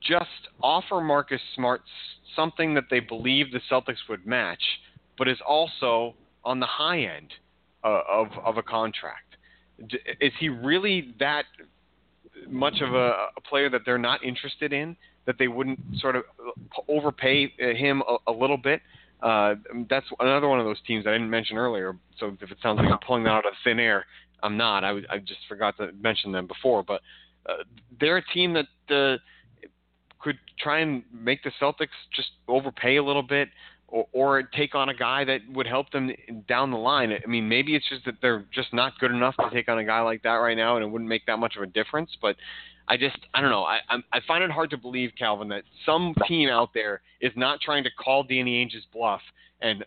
just 0.00 0.48
offer 0.62 1.00
Marcus 1.00 1.40
Smart 1.54 1.82
something 2.34 2.74
that 2.74 2.84
they 2.90 3.00
believe 3.00 3.52
the 3.52 3.60
Celtics 3.70 4.08
would 4.08 4.26
match, 4.26 4.62
but 5.18 5.28
is 5.28 5.38
also 5.46 6.14
on 6.44 6.60
the 6.60 6.66
high 6.66 7.00
end 7.00 7.32
uh, 7.84 8.00
of 8.08 8.28
of 8.44 8.56
a 8.56 8.62
contract? 8.62 9.27
Is 10.20 10.32
he 10.38 10.48
really 10.48 11.14
that 11.20 11.44
much 12.48 12.80
of 12.80 12.94
a, 12.94 13.28
a 13.36 13.40
player 13.48 13.70
that 13.70 13.82
they're 13.84 13.98
not 13.98 14.24
interested 14.24 14.72
in? 14.72 14.96
That 15.26 15.36
they 15.38 15.48
wouldn't 15.48 15.78
sort 15.98 16.16
of 16.16 16.24
overpay 16.88 17.52
him 17.58 18.02
a, 18.08 18.30
a 18.30 18.32
little 18.32 18.56
bit? 18.56 18.80
Uh, 19.22 19.56
that's 19.90 20.06
another 20.20 20.48
one 20.48 20.58
of 20.58 20.64
those 20.64 20.80
teams 20.86 21.06
I 21.06 21.12
didn't 21.12 21.30
mention 21.30 21.56
earlier. 21.56 21.96
So 22.18 22.36
if 22.40 22.50
it 22.50 22.58
sounds 22.62 22.78
like 22.78 22.90
I'm 22.90 22.98
pulling 23.06 23.24
that 23.24 23.30
out 23.30 23.46
of 23.46 23.52
thin 23.64 23.78
air, 23.78 24.06
I'm 24.42 24.56
not. 24.56 24.84
I, 24.84 24.90
I 25.10 25.18
just 25.18 25.40
forgot 25.48 25.76
to 25.78 25.90
mention 26.00 26.32
them 26.32 26.46
before, 26.46 26.82
but 26.82 27.02
uh, 27.48 27.64
they're 28.00 28.18
a 28.18 28.24
team 28.32 28.54
that 28.54 28.66
uh, 28.94 29.18
could 30.20 30.38
try 30.58 30.80
and 30.80 31.02
make 31.12 31.42
the 31.42 31.50
Celtics 31.60 31.88
just 32.14 32.28
overpay 32.46 32.96
a 32.96 33.02
little 33.02 33.22
bit, 33.22 33.48
or, 33.88 34.06
or 34.12 34.42
take 34.42 34.74
on 34.74 34.90
a 34.90 34.94
guy 34.94 35.24
that 35.24 35.40
would 35.50 35.66
help 35.66 35.90
them 35.90 36.10
down 36.46 36.70
the 36.70 36.76
line. 36.76 37.12
I 37.12 37.26
mean, 37.26 37.48
maybe 37.48 37.74
it's 37.74 37.88
just 37.88 38.04
that 38.04 38.14
they're 38.22 38.44
just 38.54 38.72
not 38.72 38.98
good 39.00 39.10
enough 39.10 39.34
to 39.36 39.50
take 39.52 39.68
on 39.68 39.78
a 39.78 39.84
guy 39.84 40.00
like 40.00 40.22
that 40.22 40.34
right 40.34 40.56
now, 40.56 40.76
and 40.76 40.84
it 40.84 40.88
wouldn't 40.88 41.08
make 41.08 41.26
that 41.26 41.38
much 41.38 41.56
of 41.56 41.62
a 41.62 41.66
difference. 41.66 42.10
But 42.20 42.36
I 42.86 42.96
just, 42.96 43.18
I 43.34 43.40
don't 43.40 43.50
know. 43.50 43.64
I, 43.64 43.80
I 44.12 44.20
find 44.26 44.44
it 44.44 44.50
hard 44.50 44.70
to 44.70 44.78
believe, 44.78 45.10
Calvin, 45.18 45.48
that 45.48 45.64
some 45.84 46.14
team 46.26 46.48
out 46.48 46.70
there 46.74 47.00
is 47.20 47.32
not 47.34 47.60
trying 47.60 47.84
to 47.84 47.90
call 47.98 48.22
Danny 48.22 48.64
Ainge's 48.64 48.86
bluff 48.92 49.20
and 49.60 49.84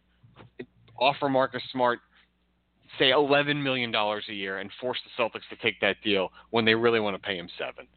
offer 0.99 1.29
Marcus 1.29 1.63
Smart 1.71 1.99
say 2.99 3.11
eleven 3.11 3.61
million 3.61 3.91
dollars 3.91 4.25
a 4.29 4.33
year 4.33 4.57
and 4.57 4.69
force 4.81 4.99
the 5.05 5.23
Celtics 5.23 5.47
to 5.49 5.55
take 5.61 5.79
that 5.79 5.95
deal 6.03 6.29
when 6.49 6.65
they 6.65 6.75
really 6.75 6.99
want 6.99 7.15
to 7.15 7.21
pay 7.21 7.37
him 7.37 7.47
seven. 7.57 7.87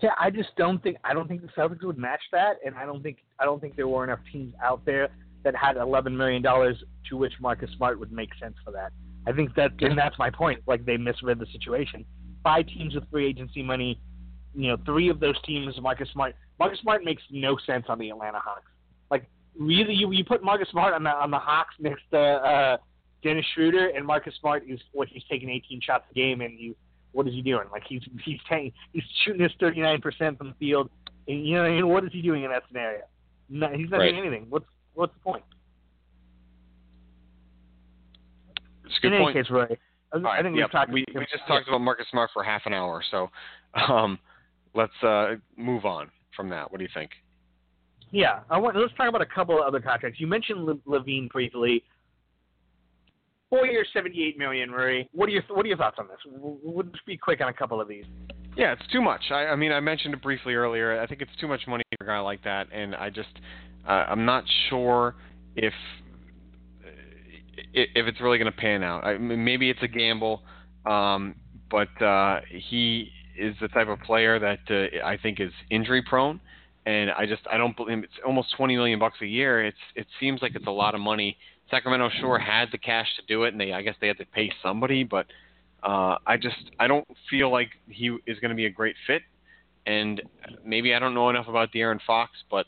Yeah, 0.00 0.10
I 0.18 0.30
just 0.30 0.50
don't 0.56 0.82
think 0.82 0.96
I 1.04 1.12
don't 1.12 1.28
think 1.28 1.42
the 1.42 1.48
Celtics 1.48 1.82
would 1.82 1.98
match 1.98 2.22
that, 2.32 2.54
and 2.64 2.74
I 2.76 2.86
don't 2.86 3.02
think 3.02 3.18
I 3.40 3.44
don't 3.44 3.60
think 3.60 3.76
there 3.76 3.88
were 3.88 4.04
enough 4.04 4.20
teams 4.32 4.54
out 4.62 4.84
there 4.84 5.08
that 5.44 5.54
had 5.56 5.76
eleven 5.76 6.16
million 6.16 6.42
dollars 6.42 6.76
to 7.08 7.16
which 7.16 7.32
Marcus 7.40 7.70
Smart 7.76 7.98
would 7.98 8.12
make 8.12 8.30
sense 8.40 8.54
for 8.64 8.70
that. 8.72 8.92
I 9.26 9.32
think 9.32 9.54
that 9.54 9.72
and 9.80 9.98
that's 9.98 10.18
my 10.18 10.30
point. 10.30 10.62
Like 10.66 10.84
they 10.84 10.96
misread 10.96 11.38
the 11.38 11.46
situation. 11.52 12.04
Five 12.42 12.66
teams 12.66 12.94
with 12.94 13.10
free 13.10 13.26
agency 13.26 13.62
money, 13.62 14.00
you 14.54 14.68
know, 14.68 14.76
three 14.84 15.08
of 15.08 15.20
those 15.20 15.40
teams 15.42 15.74
Marcus 15.80 16.08
Smart. 16.12 16.34
Marcus 16.58 16.78
Smart 16.80 17.04
makes 17.04 17.22
no 17.30 17.56
sense 17.66 17.86
on 17.88 17.98
the 17.98 18.10
Atlanta 18.10 18.38
Hawks. 18.38 18.70
Like 19.10 19.28
really, 19.58 19.94
you 19.94 20.10
you 20.12 20.24
put 20.24 20.42
Marcus 20.42 20.68
Smart 20.70 20.94
on 20.94 21.02
the 21.02 21.10
on 21.10 21.30
the 21.30 21.38
Hawks 21.38 21.74
next 21.78 22.02
to 22.12 22.18
uh, 22.18 22.76
Dennis 23.22 23.44
Schroeder 23.54 23.88
and 23.88 24.06
Marcus 24.06 24.34
Smart 24.40 24.64
is 24.68 24.80
what 24.92 25.08
he's 25.08 25.22
taking 25.30 25.50
18 25.50 25.80
shots 25.80 26.04
a 26.10 26.14
game 26.14 26.40
and 26.40 26.58
you 26.58 26.74
what 27.12 27.26
is 27.26 27.34
he 27.34 27.42
doing? 27.42 27.64
Like 27.72 27.82
he's 27.88 28.02
he's 28.24 28.40
taking 28.48 28.72
he's 28.92 29.02
shooting 29.24 29.42
his 29.42 29.52
39 29.60 30.00
percent 30.00 30.38
from 30.38 30.48
the 30.48 30.54
field. 30.54 30.90
And, 31.28 31.46
you 31.46 31.56
know, 31.56 31.64
mean, 31.68 31.88
what 31.88 32.04
is 32.04 32.10
he 32.12 32.22
doing 32.22 32.44
in 32.44 32.50
that 32.50 32.62
scenario? 32.68 33.02
No, 33.50 33.68
he's 33.74 33.90
not 33.90 33.98
right. 33.98 34.12
doing 34.12 34.26
anything. 34.26 34.46
What's 34.48 34.66
what's 34.94 35.12
the 35.14 35.20
point? 35.20 35.44
It's 38.84 38.96
a 38.96 39.00
good 39.02 39.12
in 39.12 39.22
point. 39.22 39.36
any 39.36 39.44
case, 39.44 39.50
Roy, 39.50 39.66
I, 40.12 40.18
right, 40.18 40.38
I 40.38 40.42
think 40.42 40.56
yep. 40.56 40.66
we've 40.66 40.72
talked. 40.72 40.92
We, 40.92 41.04
we 41.14 41.20
just 41.22 41.46
talked 41.46 41.68
about 41.68 41.80
Marcus 41.80 42.06
Smart 42.10 42.30
for 42.32 42.42
half 42.42 42.62
an 42.66 42.72
hour, 42.72 43.02
so 43.10 43.28
um, 43.88 44.18
let's 44.74 44.92
uh, 45.02 45.34
move 45.56 45.84
on 45.84 46.10
from 46.36 46.48
that. 46.50 46.70
What 46.70 46.78
do 46.78 46.84
you 46.84 46.90
think? 46.94 47.10
Yeah, 48.12 48.40
I 48.50 48.58
want. 48.58 48.76
Let's 48.76 48.94
talk 48.94 49.08
about 49.08 49.22
a 49.22 49.26
couple 49.26 49.60
of 49.60 49.66
other 49.66 49.80
contracts. 49.80 50.20
You 50.20 50.26
mentioned 50.26 50.64
Le- 50.64 50.78
LaVine 50.86 51.28
briefly. 51.28 51.84
four 53.48 53.66
years, 53.66 53.88
seventy-eight 53.92 54.38
million. 54.38 54.70
Rury, 54.70 55.08
what 55.12 55.28
are 55.28 55.32
your 55.32 55.42
what 55.48 55.64
are 55.64 55.68
your 55.68 55.76
thoughts 55.76 55.96
on 55.98 56.08
this? 56.08 56.18
We'll 56.26 56.84
just 56.84 57.06
be 57.06 57.16
quick 57.16 57.40
on 57.40 57.48
a 57.48 57.52
couple 57.52 57.80
of 57.80 57.88
these. 57.88 58.04
Yeah, 58.56 58.72
it's 58.72 58.86
too 58.92 59.00
much. 59.00 59.22
I, 59.30 59.46
I 59.46 59.56
mean, 59.56 59.72
I 59.72 59.80
mentioned 59.80 60.14
it 60.14 60.22
briefly 60.22 60.54
earlier. 60.54 61.00
I 61.00 61.06
think 61.06 61.22
it's 61.22 61.30
too 61.40 61.48
much 61.48 61.60
money 61.66 61.84
for 61.98 62.04
a 62.04 62.08
guy 62.08 62.18
like 62.20 62.42
that, 62.44 62.68
and 62.72 62.94
I 62.94 63.10
just 63.10 63.28
uh, 63.86 64.06
I'm 64.08 64.24
not 64.24 64.44
sure 64.68 65.14
if 65.56 65.72
if 67.72 68.06
it's 68.06 68.20
really 68.20 68.38
going 68.38 68.50
to 68.50 68.58
pan 68.58 68.82
out. 68.82 69.04
I, 69.04 69.18
maybe 69.18 69.70
it's 69.70 69.82
a 69.82 69.88
gamble, 69.88 70.42
um, 70.86 71.34
but 71.70 72.02
uh, 72.02 72.40
he 72.50 73.10
is 73.38 73.54
the 73.60 73.68
type 73.68 73.88
of 73.88 74.00
player 74.00 74.38
that 74.38 74.58
uh, 74.70 75.06
I 75.06 75.16
think 75.16 75.40
is 75.40 75.52
injury 75.70 76.02
prone, 76.02 76.40
and 76.86 77.10
I 77.10 77.26
just 77.26 77.42
I 77.50 77.56
don't 77.56 77.76
believe 77.76 77.98
it's 77.98 78.12
almost 78.26 78.54
20 78.56 78.76
million 78.76 78.98
bucks 78.98 79.18
a 79.22 79.26
year. 79.26 79.64
It's 79.64 79.78
it 79.94 80.06
seems 80.18 80.42
like 80.42 80.54
it's 80.54 80.66
a 80.66 80.72
lot 80.72 80.94
of 80.94 81.00
money. 81.00 81.36
Sacramento 81.70 82.10
sure 82.20 82.38
had 82.38 82.68
the 82.72 82.78
cash 82.78 83.06
to 83.16 83.22
do 83.26 83.44
it, 83.44 83.52
and 83.52 83.60
they 83.60 83.72
I 83.72 83.82
guess 83.82 83.94
they 84.00 84.08
had 84.08 84.18
to 84.18 84.26
pay 84.26 84.50
somebody, 84.62 85.04
but 85.04 85.26
uh, 85.82 86.16
I 86.26 86.36
just 86.36 86.70
I 86.78 86.86
don't 86.86 87.06
feel 87.28 87.50
like 87.50 87.70
he 87.88 88.16
is 88.26 88.38
going 88.40 88.50
to 88.50 88.56
be 88.56 88.66
a 88.66 88.70
great 88.70 88.96
fit, 89.06 89.22
and 89.86 90.20
maybe 90.64 90.94
I 90.94 90.98
don't 90.98 91.14
know 91.14 91.30
enough 91.30 91.48
about 91.48 91.72
De'Aaron 91.72 92.00
Fox, 92.06 92.32
but 92.50 92.66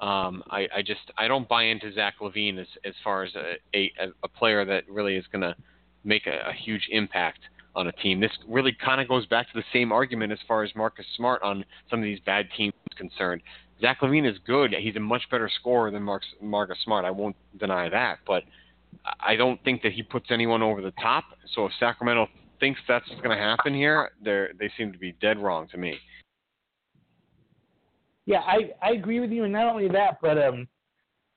um, 0.00 0.42
I, 0.50 0.68
I 0.76 0.82
just 0.82 1.00
I 1.18 1.28
don't 1.28 1.48
buy 1.48 1.64
into 1.64 1.92
Zach 1.92 2.14
LaVine 2.20 2.58
as 2.58 2.66
as 2.84 2.94
far 3.02 3.24
as 3.24 3.34
a 3.34 3.56
a, 3.74 3.90
a 4.22 4.28
player 4.28 4.64
that 4.64 4.88
really 4.88 5.16
is 5.16 5.24
going 5.32 5.42
to 5.42 5.54
make 6.04 6.26
a, 6.26 6.50
a 6.50 6.52
huge 6.52 6.88
impact 6.90 7.40
on 7.74 7.86
a 7.86 7.92
team. 7.92 8.20
This 8.20 8.32
really 8.46 8.76
kind 8.84 9.00
of 9.00 9.08
goes 9.08 9.26
back 9.26 9.50
to 9.52 9.58
the 9.58 9.64
same 9.72 9.92
argument 9.92 10.32
as 10.32 10.38
far 10.46 10.62
as 10.62 10.70
Marcus 10.74 11.06
Smart 11.16 11.42
on 11.42 11.64
some 11.90 12.00
of 12.00 12.04
these 12.04 12.20
bad 12.20 12.48
teams 12.56 12.74
concerned. 12.96 13.42
Zach 13.80 14.00
LaVine 14.00 14.30
is 14.30 14.38
good. 14.46 14.74
He's 14.78 14.96
a 14.96 15.00
much 15.00 15.22
better 15.30 15.50
scorer 15.60 15.90
than 15.90 16.02
Marcus, 16.02 16.28
Marcus 16.40 16.78
Smart. 16.84 17.04
I 17.04 17.10
won't 17.10 17.36
deny 17.58 17.88
that, 17.88 18.18
but 18.26 18.44
I 19.20 19.36
don't 19.36 19.62
think 19.64 19.82
that 19.82 19.92
he 19.92 20.02
puts 20.02 20.26
anyone 20.30 20.62
over 20.62 20.80
the 20.80 20.92
top. 20.92 21.24
So 21.54 21.66
if 21.66 21.72
Sacramento 21.80 22.28
thinks 22.62 22.78
that's 22.86 23.08
what's 23.10 23.20
going 23.20 23.36
to 23.36 23.42
happen 23.42 23.74
here, 23.74 24.12
they 24.24 24.46
they 24.58 24.70
seem 24.78 24.92
to 24.92 24.98
be 24.98 25.12
dead 25.20 25.36
wrong 25.36 25.66
to 25.72 25.76
me. 25.76 25.96
Yeah, 28.24 28.38
I 28.38 28.70
I 28.80 28.92
agree 28.92 29.18
with 29.18 29.32
you, 29.32 29.42
and 29.42 29.52
not 29.52 29.66
only 29.66 29.88
that, 29.88 30.18
but 30.22 30.38
um, 30.38 30.68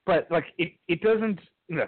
but 0.06 0.28
like 0.30 0.46
it 0.60 0.74
it 0.88 1.02
doesn't 1.02 1.40
you 1.68 1.78
know, 1.78 1.88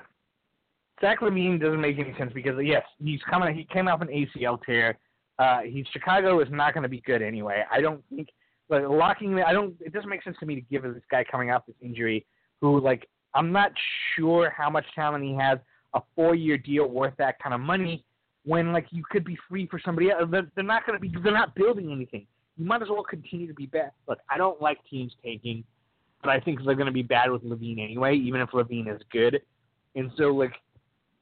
Zach 1.01 1.19
LaVine 1.19 1.61
doesn't 1.61 1.79
make 1.79 1.99
any 1.99 2.15
sense 2.17 2.31
because 2.33 2.55
yes, 2.63 2.81
he's 2.99 3.21
coming 3.29 3.55
he 3.55 3.63
came 3.71 3.87
off 3.87 4.01
an 4.01 4.07
ACL 4.07 4.59
tear. 4.65 4.97
Uh, 5.37 5.59
he's 5.61 5.85
Chicago 5.93 6.41
is 6.41 6.47
not 6.49 6.73
going 6.73 6.81
to 6.81 6.89
be 6.89 7.01
good 7.01 7.21
anyway. 7.21 7.63
I 7.71 7.79
don't 7.79 8.03
think 8.09 8.29
like 8.69 8.83
locking. 8.89 9.39
I 9.43 9.53
don't. 9.53 9.75
It 9.79 9.93
doesn't 9.93 10.09
make 10.09 10.23
sense 10.23 10.37
to 10.39 10.47
me 10.47 10.55
to 10.55 10.61
give 10.61 10.81
this 10.81 11.03
guy 11.11 11.23
coming 11.23 11.51
off 11.51 11.67
this 11.67 11.75
injury, 11.79 12.25
who 12.59 12.81
like 12.81 13.07
I'm 13.35 13.51
not 13.51 13.71
sure 14.15 14.49
how 14.49 14.71
much 14.71 14.85
talent 14.95 15.23
he 15.23 15.35
has, 15.35 15.59
a 15.93 16.01
four 16.15 16.33
year 16.33 16.57
deal 16.57 16.87
worth 16.87 17.13
that 17.19 17.37
kind 17.37 17.53
of 17.53 17.61
money, 17.61 18.03
when 18.47 18.73
like 18.73 18.87
you 18.91 19.03
could 19.09 19.23
be 19.23 19.37
free 19.47 19.67
for 19.67 19.79
somebody 19.83 20.09
else. 20.09 20.23
They're, 20.31 20.47
they're 20.55 20.63
not 20.63 20.85
going 20.85 20.99
to 20.99 21.01
be. 21.01 21.13
They're 21.21 21.33
not 21.33 21.53
building 21.55 21.91
anything 21.91 22.25
you 22.57 22.65
might 22.65 22.81
as 22.81 22.89
well 22.89 23.03
continue 23.03 23.47
to 23.47 23.53
be 23.53 23.67
bad. 23.67 23.91
Look, 24.07 24.19
I 24.29 24.37
don't 24.37 24.61
like 24.61 24.79
teams 24.89 25.13
taking, 25.23 25.63
but 26.23 26.31
I 26.31 26.39
think 26.39 26.59
they're 26.65 26.75
going 26.75 26.87
to 26.87 26.91
be 26.91 27.03
bad 27.03 27.31
with 27.31 27.43
LaVine 27.43 27.83
anyway, 27.83 28.15
even 28.15 28.41
if 28.41 28.49
LaVine 28.49 28.93
is 28.93 29.01
good. 29.11 29.39
And 29.95 30.11
so, 30.17 30.29
like, 30.29 30.53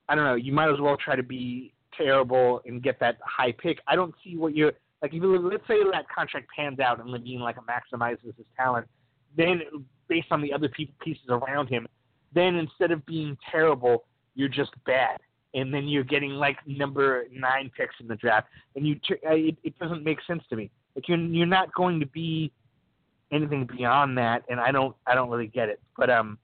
I 0.08 0.16
don't 0.16 0.24
know. 0.24 0.36
You 0.36 0.54
might 0.54 0.72
as 0.72 0.80
well 0.80 0.98
try 0.98 1.16
to 1.16 1.24
be 1.24 1.74
terrible 1.96 2.62
and 2.66 2.82
get 2.82 3.00
that 3.02 3.18
high 3.24 3.52
pick. 3.52 3.80
I 3.88 3.96
don't 3.96 4.16
see 4.24 4.38
what 4.38 4.56
you're 4.56 4.74
like. 5.02 5.14
Even 5.14 5.48
let's 5.48 5.68
say 5.68 5.80
that 5.92 6.06
contract 6.14 6.48
pans 6.56 6.80
out 6.80 7.00
and 7.00 7.10
LaVine 7.10 7.40
like 7.40 7.58
maximizes 7.58 8.36
his 8.38 8.46
talent, 8.56 8.88
then 9.36 9.62
based 10.08 10.28
on 10.32 10.42
the 10.42 10.54
other 10.54 10.70
pieces 10.70 11.24
around 11.30 11.68
him, 11.68 11.86
then 12.34 12.56
instead 12.56 12.92
of 12.92 13.06
being 13.06 13.38
terrible, 13.52 14.06
you're 14.36 14.50
just 14.50 14.72
bad 14.86 15.18
and 15.56 15.74
then 15.74 15.88
you're 15.88 16.04
getting 16.04 16.32
like 16.32 16.58
number 16.68 17.26
nine 17.32 17.72
picks 17.76 17.96
in 18.00 18.08
the 18.08 18.15
draft, 18.18 18.48
and 18.76 18.86
you 18.86 19.00
it, 19.10 19.56
it 19.63 19.80
doesn't 19.80 20.04
make 20.04 20.20
sense 20.28 20.44
to 20.50 20.56
me. 20.56 20.70
Like 20.96 21.08
you're 21.08 21.18
you're 21.18 21.48
not 21.48 21.74
going 21.74 22.00
to 22.02 22.06
be 22.06 22.52
anything 23.32 23.65
beyond 23.65 24.18
that, 24.18 24.44
and 24.50 24.60
I 24.60 24.72
don't 24.72 24.96
I 25.08 25.15
don't 25.15 25.30
really 25.30 25.48
get 25.48 25.70
it. 25.70 25.80
But 25.98 26.10
um, 26.10 26.38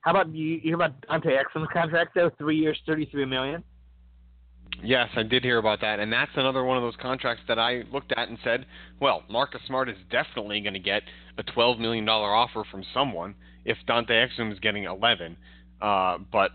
how 0.00 0.10
about 0.10 0.34
you? 0.34 0.46
You 0.46 0.60
hear 0.60 0.74
about 0.74 1.00
Dante 1.02 1.28
Exum's 1.28 1.68
contract 1.72 2.14
though? 2.14 2.30
Three 2.38 2.56
years, 2.56 2.78
thirty 2.86 3.06
three 3.06 3.26
million. 3.26 3.62
Yes, 4.82 5.08
I 5.16 5.22
did 5.22 5.42
hear 5.42 5.58
about 5.58 5.80
that, 5.80 5.98
and 5.98 6.12
that's 6.12 6.30
another 6.36 6.64
one 6.64 6.76
of 6.76 6.82
those 6.82 6.96
contracts 7.00 7.42
that 7.48 7.58
I 7.58 7.82
looked 7.92 8.12
at 8.16 8.28
and 8.28 8.38
said, 8.44 8.64
well, 9.00 9.24
Marcus 9.28 9.60
Smart 9.66 9.88
is 9.88 9.96
definitely 10.10 10.60
going 10.60 10.74
to 10.74 10.80
get 10.80 11.02
a 11.36 11.42
twelve 11.42 11.78
million 11.78 12.06
dollar 12.06 12.34
offer 12.34 12.64
from 12.70 12.82
someone 12.94 13.34
if 13.66 13.76
Dante 13.86 14.14
Exum 14.14 14.52
is 14.52 14.58
getting 14.60 14.84
eleven. 14.84 15.36
Uh, 15.82 16.18
but 16.32 16.52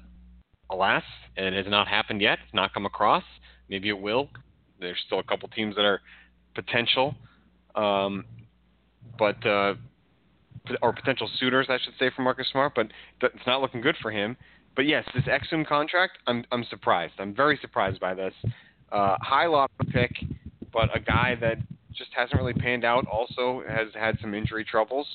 alas, 0.70 1.04
it 1.36 1.54
has 1.54 1.70
not 1.70 1.88
happened 1.88 2.22
yet. 2.22 2.40
It's 2.46 2.54
not 2.54 2.74
come 2.74 2.86
across. 2.86 3.24
Maybe 3.70 3.90
it 3.90 4.00
will. 4.00 4.30
There's 4.80 4.98
still 5.06 5.20
a 5.20 5.24
couple 5.24 5.48
teams 5.50 5.76
that 5.76 5.86
are 5.86 6.02
potential, 6.56 7.16
um, 7.76 8.26
but 9.18 9.46
uh, 9.46 9.76
or 10.82 10.94
potential 10.94 11.30
suitors, 11.40 11.68
I 11.70 11.78
should 11.84 11.94
say, 12.00 12.12
for 12.16 12.22
Marcus 12.22 12.48
Smart. 12.52 12.74
But 12.76 12.88
it's 13.22 13.48
not 13.48 13.62
looking 13.62 13.82
good 13.82 13.96
for 14.02 14.12
him. 14.12 14.36
But 14.76 14.86
yes, 14.86 15.06
this 15.14 15.24
Exum 15.26 15.66
contract, 15.66 16.18
I'm 16.28 16.44
I'm 16.52 16.66
surprised. 16.70 17.14
I'm 17.20 17.34
very 17.34 17.58
surprised 17.62 18.00
by 18.00 18.14
this. 18.14 18.34
Uh, 18.92 19.18
high 19.22 19.48
lottery 19.48 19.88
pick, 19.92 20.12
but 20.72 20.96
a 20.96 21.00
guy 21.00 21.36
that 21.42 21.58
just 21.94 22.12
hasn't 22.16 22.40
really 22.40 22.54
panned 22.54 22.84
out. 22.84 23.06
Also 23.08 23.64
has 23.68 23.88
had 23.94 24.18
some 24.20 24.34
injury 24.34 24.66
troubles. 24.66 25.08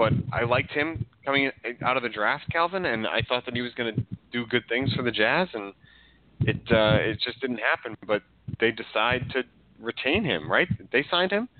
But 0.00 0.14
I 0.32 0.44
liked 0.44 0.70
him 0.70 1.04
coming 1.26 1.50
out 1.84 1.98
of 1.98 2.02
the 2.02 2.08
draft, 2.08 2.44
Calvin, 2.50 2.86
and 2.86 3.06
I 3.06 3.20
thought 3.28 3.44
that 3.44 3.54
he 3.54 3.60
was 3.60 3.74
going 3.74 3.94
to 3.94 4.02
do 4.32 4.46
good 4.46 4.62
things 4.66 4.90
for 4.94 5.02
the 5.02 5.10
Jazz, 5.10 5.48
and 5.52 5.74
it 6.40 6.56
uh, 6.70 6.96
it 7.10 7.20
just 7.22 7.38
didn't 7.42 7.58
happen. 7.58 7.98
But 8.06 8.22
they 8.60 8.70
decide 8.70 9.28
to 9.34 9.42
retain 9.78 10.24
him, 10.24 10.50
right? 10.50 10.68
They 10.90 11.04
signed 11.10 11.32
him. 11.32 11.50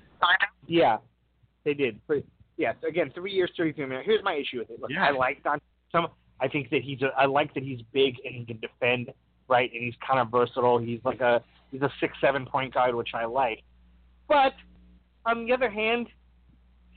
Yeah, 0.65 0.97
they 1.65 1.75
did. 1.75 1.99
But 2.07 2.23
yes, 2.57 2.73
again, 2.81 3.11
three 3.13 3.31
years, 3.31 3.51
thirty-three 3.55 3.85
million. 3.85 4.03
Here's 4.03 4.23
my 4.23 4.33
issue 4.33 4.57
with 4.57 4.71
it. 4.71 4.81
Look, 4.81 4.89
yeah. 4.89 5.05
I 5.05 5.11
like 5.11 5.43
Don. 5.43 5.61
Some, 5.91 6.07
I 6.39 6.47
think 6.47 6.71
that 6.71 6.81
he's. 6.81 7.03
A, 7.03 7.09
I 7.15 7.27
like 7.27 7.53
that 7.53 7.61
he's 7.61 7.81
big 7.93 8.15
and 8.25 8.33
he 8.33 8.43
can 8.43 8.59
defend, 8.59 9.13
right? 9.49 9.69
And 9.71 9.83
he's 9.83 9.93
kind 10.07 10.19
of 10.19 10.31
versatile. 10.31 10.79
He's 10.79 11.01
like 11.05 11.21
a 11.21 11.43
he's 11.69 11.83
a 11.83 11.91
six, 11.99 12.17
seven 12.19 12.47
point 12.47 12.73
guard, 12.73 12.95
which 12.95 13.11
I 13.13 13.25
like. 13.25 13.61
But 14.27 14.53
on 15.27 15.45
the 15.45 15.53
other 15.53 15.69
hand, 15.69 16.07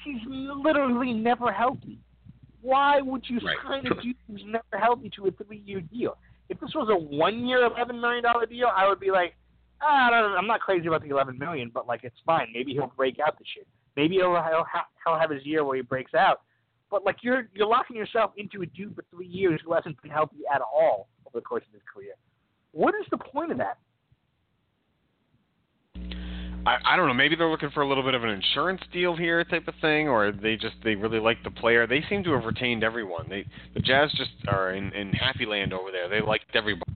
he's 0.04 0.20
literally 0.26 1.12
never 1.12 1.52
healthy. 1.52 1.98
Why 2.60 3.00
would 3.00 3.24
you 3.28 3.40
right. 3.40 3.56
sign 3.66 3.86
a 3.86 3.94
dude 4.02 4.16
who's 4.28 4.42
never 4.46 4.82
healthy 4.82 5.10
to 5.16 5.26
a 5.26 5.30
three-year 5.30 5.80
deal? 5.80 6.16
If 6.48 6.60
this 6.60 6.70
was 6.74 6.88
a 6.90 6.96
one-year, 6.96 7.64
eleven 7.64 8.00
million 8.00 8.22
dollar 8.22 8.46
deal, 8.46 8.68
I 8.74 8.88
would 8.88 9.00
be 9.00 9.10
like, 9.10 9.34
ah, 9.82 10.08
I 10.08 10.10
don't, 10.10 10.32
know, 10.32 10.36
I'm 10.36 10.46
not 10.46 10.60
crazy 10.60 10.86
about 10.86 11.02
the 11.02 11.08
eleven 11.08 11.38
million, 11.38 11.70
but 11.72 11.86
like 11.86 12.04
it's 12.04 12.16
fine. 12.24 12.48
Maybe 12.52 12.72
he'll 12.72 12.92
break 12.96 13.18
out 13.26 13.38
this 13.38 13.48
year. 13.56 13.64
Maybe 13.96 14.16
he'll 14.16 14.34
he'll, 14.34 14.64
ha- 14.64 14.88
he'll 15.04 15.18
have 15.18 15.30
his 15.30 15.44
year 15.44 15.64
where 15.64 15.76
he 15.76 15.82
breaks 15.82 16.14
out. 16.14 16.42
But 16.90 17.04
like 17.04 17.16
you're 17.22 17.48
you're 17.54 17.66
locking 17.66 17.96
yourself 17.96 18.32
into 18.36 18.62
a 18.62 18.66
dude 18.66 18.94
for 18.94 19.04
three 19.10 19.26
years 19.26 19.60
who 19.64 19.72
hasn't 19.72 20.00
been 20.02 20.10
healthy 20.10 20.38
at 20.54 20.60
all 20.60 21.08
over 21.26 21.40
the 21.40 21.44
course 21.44 21.64
of 21.66 21.72
his 21.72 21.82
career. 21.92 22.14
What 22.72 22.94
is 22.94 23.06
the 23.10 23.18
point 23.18 23.52
of 23.52 23.58
that? 23.58 23.78
I, 26.66 26.78
I 26.84 26.96
don't 26.96 27.08
know. 27.08 27.14
Maybe 27.14 27.36
they're 27.36 27.50
looking 27.50 27.70
for 27.70 27.82
a 27.82 27.88
little 27.88 28.02
bit 28.02 28.14
of 28.14 28.24
an 28.24 28.30
insurance 28.30 28.80
deal 28.92 29.16
here, 29.16 29.44
type 29.44 29.68
of 29.68 29.74
thing, 29.80 30.08
or 30.08 30.32
they 30.32 30.56
just 30.56 30.76
they 30.82 30.94
really 30.94 31.20
like 31.20 31.42
the 31.44 31.50
player. 31.50 31.86
They 31.86 32.02
seem 32.08 32.24
to 32.24 32.32
have 32.32 32.44
retained 32.44 32.82
everyone. 32.82 33.26
They 33.28 33.44
the 33.74 33.80
Jazz 33.80 34.10
just 34.16 34.30
are 34.48 34.72
in, 34.72 34.92
in 34.92 35.12
happy 35.12 35.46
land 35.46 35.72
over 35.72 35.90
there. 35.90 36.08
They 36.08 36.20
liked 36.20 36.46
everybody. 36.54 36.90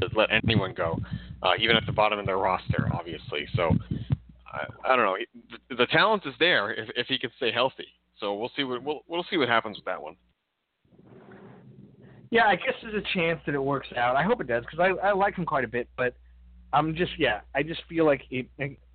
To 0.00 0.08
let 0.14 0.28
anyone 0.44 0.74
go, 0.74 1.00
uh, 1.42 1.54
even 1.58 1.74
at 1.74 1.84
the 1.84 1.92
bottom 1.92 2.20
of 2.20 2.26
their 2.26 2.36
roster, 2.36 2.88
obviously. 2.92 3.48
So 3.56 3.76
I, 4.46 4.92
I 4.92 4.96
don't 4.96 5.04
know. 5.04 5.16
The, 5.68 5.74
the 5.74 5.86
talent 5.86 6.22
is 6.24 6.34
there 6.38 6.72
if, 6.72 6.88
if 6.94 7.06
he 7.08 7.18
can 7.18 7.30
stay 7.36 7.50
healthy. 7.50 7.86
So 8.20 8.34
we'll 8.34 8.52
see 8.56 8.64
what 8.64 8.82
we'll 8.82 9.00
we'll 9.08 9.24
see 9.30 9.36
what 9.36 9.48
happens 9.48 9.76
with 9.76 9.84
that 9.86 10.00
one. 10.00 10.14
Yeah, 12.30 12.46
I 12.46 12.56
guess 12.56 12.74
there's 12.82 12.94
a 12.94 13.14
chance 13.14 13.40
that 13.46 13.54
it 13.54 13.62
works 13.62 13.88
out. 13.96 14.14
I 14.16 14.22
hope 14.22 14.40
it 14.40 14.46
does 14.46 14.64
because 14.64 14.78
I 14.78 15.08
I 15.08 15.12
like 15.12 15.34
him 15.34 15.44
quite 15.44 15.64
a 15.64 15.68
bit, 15.68 15.88
but 15.96 16.14
I'm 16.72 16.94
just 16.94 17.12
yeah. 17.18 17.40
I 17.54 17.62
just 17.62 17.82
feel 17.88 18.04
like 18.04 18.22
it 18.30 18.46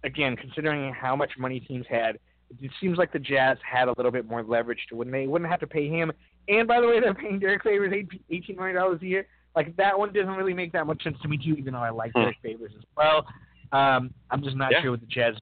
again, 0.04 0.36
considering 0.36 0.94
how 0.94 1.16
much 1.16 1.32
money 1.38 1.60
teams 1.60 1.86
had, 1.90 2.18
it 2.62 2.72
seems 2.80 2.98
like 2.98 3.12
the 3.12 3.20
Jazz 3.20 3.58
had 3.70 3.88
a 3.88 3.94
little 3.98 4.12
bit 4.12 4.28
more 4.28 4.44
leverage 4.44 4.80
to 4.90 4.96
when 4.96 5.12
they 5.12 5.28
wouldn't 5.28 5.50
have 5.50 5.60
to 5.62 5.68
pay 5.68 5.88
him. 5.88 6.12
And 6.48 6.68
by 6.68 6.82
the 6.82 6.88
way, 6.88 7.00
they're 7.00 7.14
paying 7.14 7.40
Derrick 7.40 7.64
Favors 7.64 7.94
eighteen 8.30 8.56
million 8.56 8.76
dollars 8.76 9.00
a 9.02 9.06
year. 9.06 9.28
Like 9.56 9.76
that 9.78 9.98
one 9.98 10.14
doesn't 10.14 10.34
really 10.34 10.54
make 10.54 10.72
that 10.74 10.86
much 10.88 11.04
sense 11.04 11.18
to 11.22 11.28
me 11.28 11.38
too, 11.38 11.54
even 11.54 11.74
though 11.74 11.80
I 11.80 11.90
like 11.90 12.12
hmm. 12.14 12.22
Derrick 12.22 12.38
Favors 12.42 12.72
as 12.78 12.84
well. 12.96 13.26
Um, 13.72 14.14
I'm 14.30 14.44
just 14.44 14.56
not 14.56 14.72
yeah. 14.72 14.82
sure 14.82 14.92
with 14.92 15.02
the 15.02 15.08
Jazz. 15.08 15.36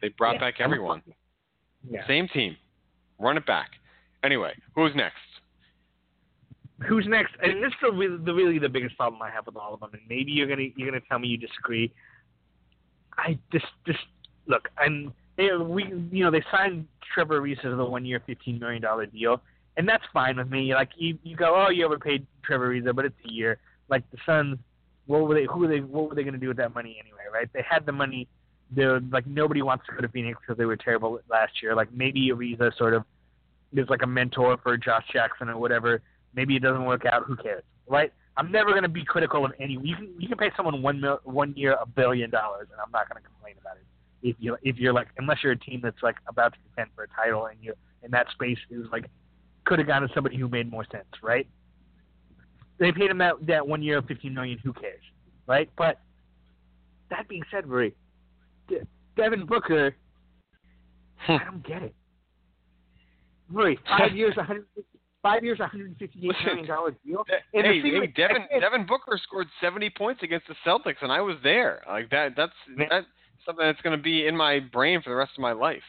They 0.00 0.08
brought 0.08 0.34
yeah, 0.34 0.40
back 0.40 0.54
everyone. 0.60 1.02
Yeah. 1.88 2.06
Same 2.06 2.28
team. 2.28 2.56
Run 3.18 3.36
it 3.36 3.46
back. 3.46 3.70
Anyway, 4.22 4.52
who's 4.74 4.92
next? 4.94 5.16
Who's 6.86 7.06
next? 7.08 7.34
And 7.42 7.62
this 7.62 7.68
is 7.68 7.78
the 7.82 7.92
really, 7.92 8.16
the 8.24 8.34
really 8.34 8.58
the 8.58 8.68
biggest 8.68 8.96
problem 8.96 9.20
I 9.22 9.30
have 9.30 9.46
with 9.46 9.56
all 9.56 9.74
of 9.74 9.80
them. 9.80 9.90
And 9.92 10.02
maybe 10.08 10.32
you're 10.32 10.46
gonna 10.46 10.68
you're 10.76 10.88
gonna 10.90 11.02
tell 11.08 11.18
me 11.18 11.28
you 11.28 11.38
disagree. 11.38 11.92
I 13.16 13.38
just 13.52 13.66
just 13.86 13.98
look. 14.46 14.68
And 14.78 15.12
they, 15.36 15.50
we 15.52 15.84
you 16.10 16.24
know 16.24 16.30
they 16.30 16.44
signed 16.50 16.86
Trevor 17.14 17.40
Ariza 17.40 17.62
to 17.62 17.76
the 17.76 17.84
one 17.84 18.04
year, 18.04 18.22
fifteen 18.26 18.58
million 18.58 18.82
dollar 18.82 19.06
deal, 19.06 19.42
and 19.76 19.88
that's 19.88 20.04
fine 20.12 20.36
with 20.36 20.50
me. 20.50 20.74
Like 20.74 20.90
you 20.96 21.18
you 21.22 21.36
go, 21.36 21.64
oh, 21.66 21.70
you 21.70 21.84
overpaid 21.84 22.26
Trevor 22.44 22.70
Ariza, 22.70 22.94
but 22.94 23.04
it's 23.04 23.16
a 23.28 23.32
year. 23.32 23.58
like 23.88 24.08
the 24.10 24.18
Suns, 24.24 24.58
what 25.06 25.26
were 25.26 25.34
they? 25.34 25.46
Who 25.46 25.60
were 25.60 25.68
they? 25.68 25.80
What 25.80 26.10
were 26.10 26.14
they 26.14 26.24
to 26.24 26.32
do 26.32 26.48
with 26.48 26.58
that 26.58 26.74
money 26.74 26.98
anyway? 27.00 27.24
Right? 27.32 27.48
They 27.52 27.64
had 27.68 27.86
the 27.86 27.92
money. 27.92 28.28
They're 28.70 29.00
like 29.00 29.26
nobody 29.26 29.62
wants 29.62 29.86
to 29.86 29.92
go 29.92 30.00
to 30.02 30.08
Phoenix 30.08 30.38
because 30.40 30.58
they 30.58 30.66
were 30.66 30.76
terrible 30.76 31.20
last 31.30 31.62
year. 31.62 31.74
Like 31.74 31.92
maybe 31.92 32.30
Ariza 32.30 32.76
sort 32.76 32.94
of 32.94 33.04
is 33.74 33.88
like 33.88 34.02
a 34.02 34.06
mentor 34.06 34.58
for 34.62 34.76
Josh 34.76 35.04
Jackson 35.12 35.48
or 35.48 35.58
whatever. 35.58 36.02
Maybe 36.38 36.54
it 36.54 36.62
doesn't 36.62 36.84
work 36.84 37.04
out. 37.04 37.24
Who 37.24 37.34
cares? 37.34 37.64
Right? 37.88 38.12
I'm 38.36 38.52
never 38.52 38.70
going 38.70 38.84
to 38.84 38.88
be 38.88 39.04
critical 39.04 39.44
of 39.44 39.50
any. 39.58 39.72
You 39.82 39.96
can 39.96 40.14
you 40.20 40.28
can 40.28 40.38
pay 40.38 40.52
someone 40.56 40.82
one 40.82 41.00
mil, 41.00 41.18
one 41.24 41.52
year 41.56 41.72
a 41.82 41.84
billion 41.84 42.30
dollars, 42.30 42.68
and 42.70 42.80
I'm 42.80 42.92
not 42.92 43.08
going 43.08 43.20
to 43.20 43.28
complain 43.28 43.54
about 43.60 43.76
it. 43.76 43.82
If 44.22 44.36
you 44.38 44.56
if 44.62 44.76
you're 44.76 44.92
like 44.92 45.08
unless 45.18 45.38
you're 45.42 45.50
a 45.50 45.58
team 45.58 45.80
that's 45.82 46.00
like 46.00 46.14
about 46.28 46.52
to 46.52 46.58
contend 46.60 46.90
for 46.94 47.02
a 47.02 47.08
title 47.08 47.46
and 47.46 47.58
you 47.60 47.74
in 48.04 48.12
that 48.12 48.30
space 48.30 48.58
is 48.70 48.86
like 48.92 49.06
could 49.64 49.80
have 49.80 49.88
gone 49.88 50.02
to 50.02 50.08
somebody 50.14 50.36
who 50.36 50.46
made 50.46 50.70
more 50.70 50.86
sense, 50.92 51.08
right? 51.24 51.48
They 52.78 52.92
paid 52.92 53.10
him 53.10 53.18
that 53.18 53.34
that 53.48 53.66
one 53.66 53.82
year 53.82 53.98
of 53.98 54.06
15 54.06 54.32
million. 54.32 54.60
Who 54.62 54.72
cares, 54.72 55.02
right? 55.48 55.68
But 55.76 55.98
that 57.10 57.26
being 57.26 57.42
said, 57.50 57.66
Marie, 57.66 57.94
De- 58.68 58.86
Devin 59.16 59.44
Booker, 59.44 59.96
Hmm. 61.26 61.32
I 61.32 61.44
don't 61.44 61.66
get 61.66 61.82
it. 61.82 61.94
Marie, 63.50 63.78
five 63.98 64.12
years, 64.14 64.36
100, 64.36 64.64
five 65.22 65.42
years, 65.44 65.58
158 65.58 66.22
Listen, 66.28 66.44
million 66.46 66.66
dollar 66.66 66.90
deal. 67.04 67.24
Hey, 67.28 67.36
And 67.54 67.64
the 67.64 67.88
hey, 67.90 67.98
with- 68.00 68.14
Devin 68.14 68.42
Devin 68.60 68.86
Booker 68.86 69.18
scored 69.22 69.46
70 69.60 69.90
points 69.90 70.22
against 70.22 70.46
the 70.48 70.54
Celtics, 70.66 70.96
and 71.02 71.10
I 71.12 71.20
was 71.20 71.36
there. 71.42 71.82
Like 71.88 72.10
that. 72.10 72.32
That's 72.36 72.52
Man. 72.68 72.88
that's 72.90 73.06
something 73.46 73.64
that's 73.64 73.80
going 73.82 73.96
to 73.96 74.02
be 74.02 74.26
in 74.26 74.36
my 74.36 74.60
brain 74.60 75.00
for 75.02 75.10
the 75.10 75.16
rest 75.16 75.32
of 75.36 75.42
my 75.42 75.52
life. 75.52 75.82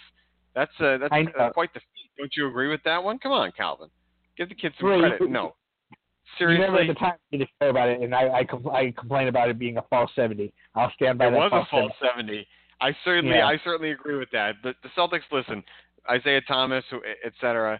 That's 0.55 0.71
uh, 0.79 0.97
that's 0.97 1.13
uh, 1.39 1.49
quite 1.51 1.73
the 1.73 1.79
feat. 1.79 2.11
Don't 2.17 2.31
you 2.35 2.47
agree 2.47 2.67
with 2.69 2.81
that 2.83 3.03
one? 3.03 3.19
Come 3.19 3.31
on, 3.31 3.51
Calvin. 3.55 3.89
Give 4.37 4.49
the 4.49 4.55
kid 4.55 4.73
some 4.79 4.91
you- 4.91 4.99
credit. 4.99 5.29
No, 5.29 5.55
You 6.39 6.47
never 6.57 6.77
seriously, 6.77 6.87
had 6.87 6.95
the 6.95 6.99
time 6.99 7.13
to 7.33 7.45
show 7.61 7.69
about 7.69 7.89
it, 7.89 8.01
and 8.01 8.13
I 8.15 8.29
I, 8.39 8.43
compl- 8.43 8.73
I 8.73 8.91
complain 8.97 9.27
about 9.27 9.49
it 9.49 9.57
being 9.59 9.77
a 9.77 9.81
false 9.89 10.11
70. 10.15 10.51
I'll 10.75 10.91
stand 10.95 11.17
by 11.17 11.27
it 11.27 11.31
that 11.31 11.37
was 11.37 11.47
a 11.47 11.49
false 11.71 11.91
false 11.99 12.11
70. 12.15 12.47
I 12.81 12.95
certainly 13.03 13.35
Yeah. 13.37 13.47
I 13.47 13.57
certainly 13.63 13.91
agree 13.91 14.15
with 14.17 14.29
that. 14.31 14.55
But 14.63 14.75
the 14.83 14.89
Celtics, 14.97 15.23
listen, 15.31 15.63
Isaiah 16.09 16.41
Thomas, 16.47 16.83
et 17.25 17.33
cetera, 17.41 17.79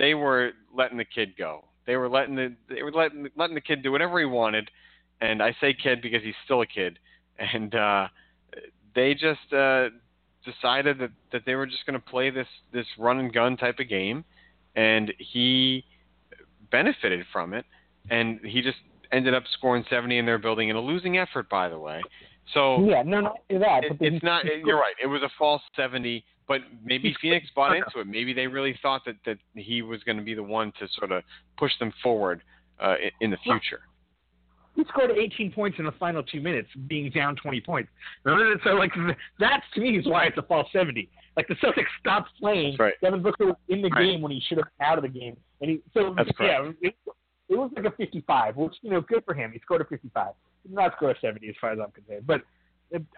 they 0.00 0.14
were 0.14 0.52
letting 0.74 0.96
the 0.96 1.04
kid 1.04 1.36
go. 1.36 1.66
They 1.86 1.96
were 1.96 2.08
letting 2.08 2.34
the 2.34 2.54
they 2.68 2.82
were 2.82 2.90
letting 2.90 3.28
letting 3.36 3.54
the 3.54 3.60
kid 3.60 3.82
do 3.82 3.92
whatever 3.92 4.18
he 4.18 4.24
wanted, 4.24 4.70
and 5.20 5.42
I 5.42 5.54
say 5.60 5.74
kid 5.74 6.00
because 6.00 6.22
he's 6.22 6.34
still 6.44 6.62
a 6.62 6.66
kid, 6.66 6.98
and 7.38 7.74
uh, 7.74 8.08
they 8.94 9.12
just 9.14 9.52
uh, 9.52 9.90
decided 10.44 10.98
that 11.00 11.10
that 11.32 11.42
they 11.44 11.54
were 11.54 11.66
just 11.66 11.84
going 11.86 12.00
to 12.00 12.04
play 12.04 12.30
this 12.30 12.48
this 12.72 12.86
run 12.98 13.18
and 13.18 13.32
gun 13.32 13.56
type 13.56 13.78
of 13.78 13.88
game, 13.88 14.24
and 14.74 15.12
he 15.18 15.84
benefited 16.70 17.26
from 17.32 17.52
it, 17.52 17.66
and 18.10 18.40
he 18.42 18.62
just 18.62 18.78
ended 19.12 19.34
up 19.34 19.42
scoring 19.58 19.84
70 19.90 20.18
in 20.18 20.24
their 20.24 20.38
building 20.38 20.68
in 20.68 20.76
a 20.76 20.80
losing 20.80 21.18
effort, 21.18 21.50
by 21.50 21.68
the 21.68 21.78
way. 21.78 22.00
So 22.54 22.84
Yeah, 22.84 23.02
no, 23.02 23.20
not 23.20 23.36
that. 23.50 23.84
it, 23.84 23.96
it's 24.00 24.22
not. 24.22 24.46
it- 24.46 24.64
you're 24.64 24.78
right. 24.78 24.94
It 25.02 25.08
was 25.08 25.22
a 25.22 25.28
false 25.36 25.62
70, 25.76 26.24
but 26.50 26.62
maybe 26.84 27.14
Phoenix 27.22 27.46
bought 27.54 27.76
into 27.76 28.00
it. 28.00 28.08
Maybe 28.08 28.34
they 28.34 28.48
really 28.48 28.76
thought 28.82 29.02
that 29.06 29.14
that 29.24 29.38
he 29.54 29.82
was 29.82 30.02
going 30.02 30.16
to 30.16 30.22
be 30.24 30.34
the 30.34 30.42
one 30.42 30.72
to 30.80 30.88
sort 30.98 31.12
of 31.12 31.22
push 31.56 31.70
them 31.78 31.92
forward 32.02 32.42
uh, 32.82 32.96
in, 33.00 33.10
in 33.20 33.30
the 33.30 33.36
future. 33.44 33.82
He 34.74 34.82
scored 34.88 35.12
18 35.12 35.52
points 35.52 35.78
in 35.78 35.84
the 35.84 35.92
final 35.92 36.24
two 36.24 36.40
minutes, 36.40 36.68
being 36.88 37.08
down 37.10 37.36
20 37.36 37.60
points. 37.60 37.88
So, 38.24 38.70
like, 38.70 38.90
that 39.38 39.62
to 39.74 39.80
me 39.80 39.98
is 39.98 40.06
why 40.06 40.24
it's 40.24 40.38
a 40.38 40.42
false 40.42 40.66
70. 40.72 41.08
Like, 41.36 41.46
the 41.46 41.54
Celtics 41.54 41.84
stopped 42.00 42.30
playing. 42.40 42.76
Right. 42.78 42.94
Devin 43.00 43.22
Booker 43.22 43.46
was 43.46 43.56
in 43.68 43.80
the 43.80 43.88
Right. 43.90 44.06
game 44.06 44.20
when 44.20 44.32
he 44.32 44.40
should 44.40 44.58
have 44.58 44.66
been 44.76 44.86
out 44.86 44.98
of 44.98 45.02
the 45.02 45.20
game. 45.20 45.36
And 45.60 45.70
he, 45.70 45.80
so, 45.94 46.14
That's 46.16 46.30
yeah, 46.40 46.70
it, 46.80 46.96
it 47.48 47.56
was 47.56 47.70
like 47.76 47.84
a 47.84 47.90
55, 47.92 48.56
which, 48.56 48.74
you 48.82 48.90
know, 48.90 49.00
good 49.00 49.24
for 49.24 49.34
him. 49.34 49.52
He 49.52 49.60
scored 49.60 49.82
a 49.82 49.84
55. 49.84 50.32
He 50.62 50.68
did 50.68 50.74
not 50.74 50.94
score 50.96 51.10
a 51.10 51.20
70 51.20 51.48
as 51.48 51.54
far 51.60 51.72
as 51.72 51.78
I'm 51.78 51.92
concerned. 51.92 52.26
But 52.26 52.42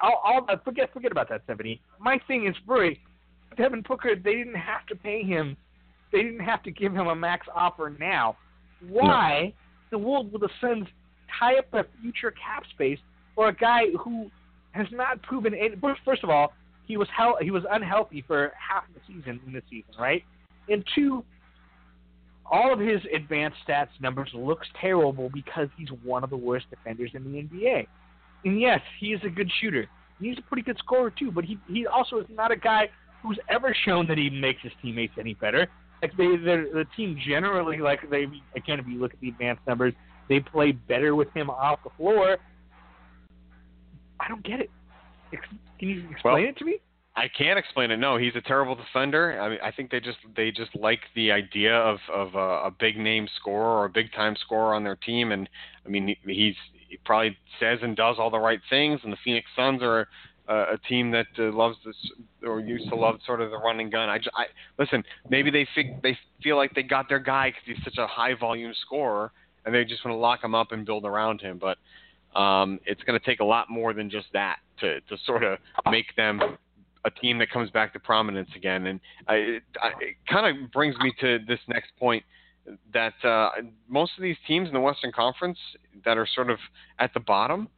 I'll, 0.03 0.21
I'll 0.25 0.47
uh, 0.49 0.57
forget, 0.65 0.93
forget 0.93 1.13
about 1.13 1.29
that 1.31 1.43
70. 1.47 1.81
My 1.99 2.19
thing 2.27 2.47
is, 2.47 2.55
Bree, 2.67 3.01
Devin 3.57 3.85
Booker, 3.87 4.15
they 4.17 4.35
didn't 4.35 4.55
have 4.55 4.87
to 4.89 4.97
pay 4.97 5.23
him. 5.23 5.57
They 6.13 6.23
didn't 6.23 6.41
have 6.41 6.63
to 6.65 6.71
give 6.71 6.93
him 6.93 7.07
a 7.07 7.15
max 7.15 7.47
offer 7.55 7.95
now. 7.99 8.37
Why 8.89 9.41
in 9.45 9.53
the 9.91 9.99
world 9.99 10.33
will 10.33 10.41
the 10.41 10.51
Suns 10.61 10.87
tie 11.39 11.57
up 11.57 11.73
a 11.73 11.85
future 12.01 12.33
cap 12.33 12.65
space 12.75 12.99
for 13.35 13.49
a 13.49 13.55
guy 13.55 13.85
who 14.05 14.31
has 14.73 14.87
not 14.91 15.23
proven 15.23 15.55
any, 15.55 15.75
first 16.05 16.25
of 16.25 16.31
all, 16.31 16.53
he 16.87 16.97
was 16.97 17.09
hel- 17.17 17.39
he 17.41 17.51
was 17.51 17.63
unhealthy 17.71 18.25
for 18.27 18.53
half 18.59 18.85
the 18.95 19.01
season 19.07 19.41
in 19.47 19.53
this 19.53 19.63
season, 19.71 19.93
right? 19.99 20.23
And 20.69 20.85
two, 20.95 21.25
all 22.51 22.73
of 22.73 22.81
his 22.81 23.01
advanced 23.15 23.59
stats 23.67 23.89
numbers 24.01 24.31
looks 24.35 24.67
terrible 24.81 25.31
because 25.33 25.69
he's 25.77 25.89
one 26.05 26.25
of 26.25 26.31
the 26.31 26.37
worst 26.37 26.67
defenders 26.71 27.11
in 27.15 27.25
the 27.25 27.39
NBA. 27.43 27.87
And 28.45 28.61
yes, 28.61 28.81
he 28.99 29.09
is 29.09 29.21
a 29.25 29.31
good 29.31 29.51
shooter. 29.61 29.87
He's 30.21 30.39
a 30.39 30.43
pretty 30.43 30.63
good 30.63 30.79
scorer 30.79 31.11
too, 31.11 31.31
but 31.31 31.45
he 31.45 31.59
he 31.69 31.87
also 31.87 32.19
is 32.19 32.27
not 32.29 32.51
a 32.51 32.57
guy 32.57 32.91
who's 33.23 33.39
ever 33.49 33.75
shown 33.85 34.07
that 34.09 34.19
he 34.19 34.31
makes 34.31 34.63
his 34.63 34.73
teammates 34.83 35.15
any 35.19 35.35
better. 35.35 35.69
Like 36.01 36.17
they 36.17 36.37
the 36.37 36.71
the 36.73 36.85
team 36.97 37.19
generally 37.25 37.79
like 37.79 38.09
they 38.11 38.27
again 38.57 38.81
if 38.81 38.87
you 38.87 38.99
look 39.01 39.15
at 39.15 39.21
the 39.21 39.29
advanced 39.29 39.63
numbers, 39.67 39.95
they 40.29 40.41
play 40.41 40.73
better 40.73 41.15
with 41.15 41.33
him 41.33 41.49
off 41.49 41.81
the 41.85 41.91
floor. 41.97 42.39
I 44.19 44.29
don't 44.29 44.43
get 44.45 44.61
it. 44.61 44.71
Ex- 45.33 45.47
Can 45.79 45.89
you 45.89 46.09
explain 46.11 46.35
Well, 46.35 46.45
it 46.45 46.57
to 46.59 46.65
me? 46.65 46.79
I 47.15 47.29
can't 47.29 47.59
explain 47.59 47.91
it. 47.91 47.99
No, 47.99 48.17
he's 48.17 48.35
a 48.37 48.41
terrible 48.41 48.75
defender. 48.75 49.39
I 49.41 49.49
mean, 49.51 49.59
I 49.63 49.71
think 49.71 49.91
they 49.91 50.01
just 50.01 50.19
they 50.35 50.51
just 50.51 50.75
like 50.75 51.01
the 51.15 51.31
idea 51.31 51.77
of 51.77 51.99
of 52.13 52.35
a, 52.35 52.67
a 52.67 52.71
big 52.79 52.97
name 52.97 53.29
scorer 53.39 53.81
or 53.81 53.85
a 53.85 53.91
big 53.91 54.13
time 54.13 54.35
scorer 54.41 54.75
on 54.75 54.83
their 54.83 54.97
team, 54.97 55.31
and 55.31 55.49
I 55.85 55.89
mean 55.89 56.17
he's 56.25 56.55
he 56.89 56.99
probably 57.05 57.37
says 57.61 57.79
and 57.83 57.97
does 57.97 58.17
all 58.19 58.31
the 58.31 58.39
right 58.39 58.61
things. 58.71 59.01
And 59.05 59.13
the 59.13 59.19
Phoenix 59.25 59.47
Suns 59.55 59.83
are 59.83 60.09
a, 60.49 60.79
team 60.89 61.11
that 61.13 61.27
uh, 61.39 61.53
loves 61.53 61.77
this 61.85 61.97
or 62.45 62.61
used 62.61 62.89
to 62.89 62.95
love 62.95 63.19
sort 63.27 63.41
of 63.41 63.51
the 63.51 63.59
running 63.59 63.91
gun. 63.91 64.09
I, 64.09 64.17
I 64.35 64.47
listen. 64.79 65.05
Maybe 65.29 65.51
they 65.51 65.67
fig, 65.75 66.03
they 66.03 66.17
feel 66.43 66.57
like 66.57 66.75
they 66.75 66.83
got 66.83 67.09
their 67.09 67.19
guy 67.19 67.51
because 67.51 67.63
he's 67.65 67.85
such 67.85 67.99
a 67.99 68.07
high 68.07 68.35
volume 68.35 68.75
scorer, 68.85 69.33
and 69.65 69.75
they 69.75 69.85
just 69.85 70.05
want 70.05 70.15
to 70.15 70.19
lock 70.19 70.43
him 70.43 70.55
up 70.55 70.73
and 70.73 70.85
build 70.85 71.05
around 71.05 71.41
him. 71.41 71.61
But 71.61 71.79
um, 72.39 72.81
it's 72.87 73.03
going 73.03 73.19
to 73.19 73.25
take 73.25 73.41
a 73.41 73.45
lot 73.45 73.71
more 73.71 73.93
than 73.95 74.11
just 74.11 74.27
that 74.33 74.57
to 74.81 75.01
to 75.01 75.17
sort 75.27 75.45
of 75.45 75.59
make 75.91 76.15
them 76.17 76.41
a 77.05 77.11
team 77.11 77.39
that 77.39 77.51
comes 77.51 77.71
back 77.71 77.93
to 77.93 77.99
prominence 77.99 78.51
again. 78.57 78.87
And 78.87 79.01
I, 79.27 79.35
it, 79.35 79.63
I, 79.83 79.89
it 80.01 80.17
kind 80.29 80.47
of 80.47 80.71
brings 80.71 80.97
me 80.99 81.13
to 81.21 81.39
this 81.47 81.59
next 81.69 81.91
point 81.99 82.23
that 82.95 83.15
uh, 83.25 83.51
most 83.89 84.13
of 84.17 84.23
these 84.23 84.37
teams 84.47 84.69
in 84.69 84.75
the 84.75 84.81
Western 84.81 85.13
Conference 85.13 85.59
that 86.05 86.17
are 86.17 86.27
sort 86.33 86.51
of 86.51 86.59
at 86.99 87.13
the 87.13 87.21
bottom, 87.21 87.69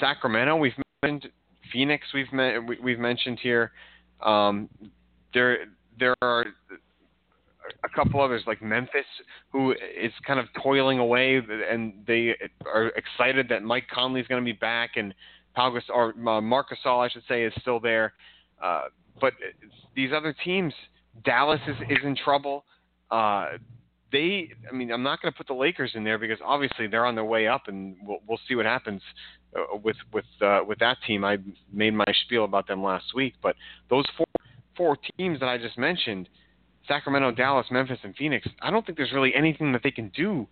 Sacramento, 0.00 0.56
we've 0.56 0.72
mentioned, 1.02 1.30
Phoenix, 1.72 2.06
we've 2.12 2.32
me- 2.32 2.58
we- 2.58 2.78
we've 2.80 2.98
mentioned 2.98 3.38
here. 3.40 3.72
Um, 4.20 4.68
there 5.34 5.66
there 5.98 6.14
are 6.22 6.46
a 7.84 7.88
couple 7.88 8.20
others 8.20 8.42
like 8.46 8.62
Memphis, 8.62 9.06
who 9.50 9.72
is 9.72 10.12
kind 10.26 10.40
of 10.40 10.46
toiling 10.62 10.98
away, 10.98 11.36
and 11.36 11.92
they 12.06 12.34
are 12.66 12.86
excited 12.88 13.48
that 13.48 13.62
Mike 13.62 13.86
Conley 13.92 14.20
is 14.20 14.26
going 14.26 14.42
to 14.42 14.44
be 14.44 14.56
back, 14.58 14.96
and 14.96 15.14
Pau 15.54 15.76
or 15.90 16.14
uh, 16.28 16.40
Marc 16.40 16.68
Gasol, 16.70 17.04
I 17.04 17.08
should 17.08 17.24
say, 17.28 17.44
is 17.44 17.52
still 17.60 17.80
there. 17.80 18.14
Uh, 18.62 18.84
but 19.20 19.34
these 19.94 20.10
other 20.12 20.34
teams, 20.44 20.72
Dallas 21.24 21.60
is, 21.66 21.76
is 21.90 21.98
in 22.04 22.16
trouble. 22.16 22.64
Uh, 23.10 23.58
they, 24.10 24.50
I 24.68 24.74
mean, 24.74 24.90
I'm 24.90 25.02
not 25.02 25.20
going 25.20 25.32
to 25.32 25.36
put 25.36 25.46
the 25.46 25.54
Lakers 25.54 25.92
in 25.94 26.04
there 26.04 26.18
because 26.18 26.38
obviously 26.44 26.86
they're 26.86 27.06
on 27.06 27.14
their 27.14 27.24
way 27.24 27.46
up, 27.46 27.62
and 27.66 27.96
we'll, 28.02 28.18
we'll 28.26 28.40
see 28.48 28.54
what 28.54 28.66
happens 28.66 29.02
uh, 29.56 29.76
with 29.76 29.96
with 30.12 30.24
uh, 30.40 30.60
with 30.66 30.78
that 30.78 30.96
team. 31.06 31.24
I 31.24 31.38
made 31.72 31.94
my 31.94 32.04
spiel 32.24 32.44
about 32.44 32.66
them 32.66 32.82
last 32.82 33.14
week, 33.14 33.34
but 33.42 33.56
those 33.90 34.06
four 34.16 34.26
four 34.76 34.96
teams 35.18 35.40
that 35.40 35.48
I 35.48 35.58
just 35.58 35.76
mentioned, 35.76 36.28
Sacramento, 36.86 37.32
Dallas, 37.32 37.66
Memphis, 37.70 37.98
and 38.02 38.14
Phoenix, 38.16 38.48
I 38.62 38.70
don't 38.70 38.86
think 38.86 38.96
there's 38.96 39.12
really 39.12 39.34
anything 39.34 39.72
that 39.72 39.82
they 39.82 39.90
can 39.90 40.10
do 40.16 40.46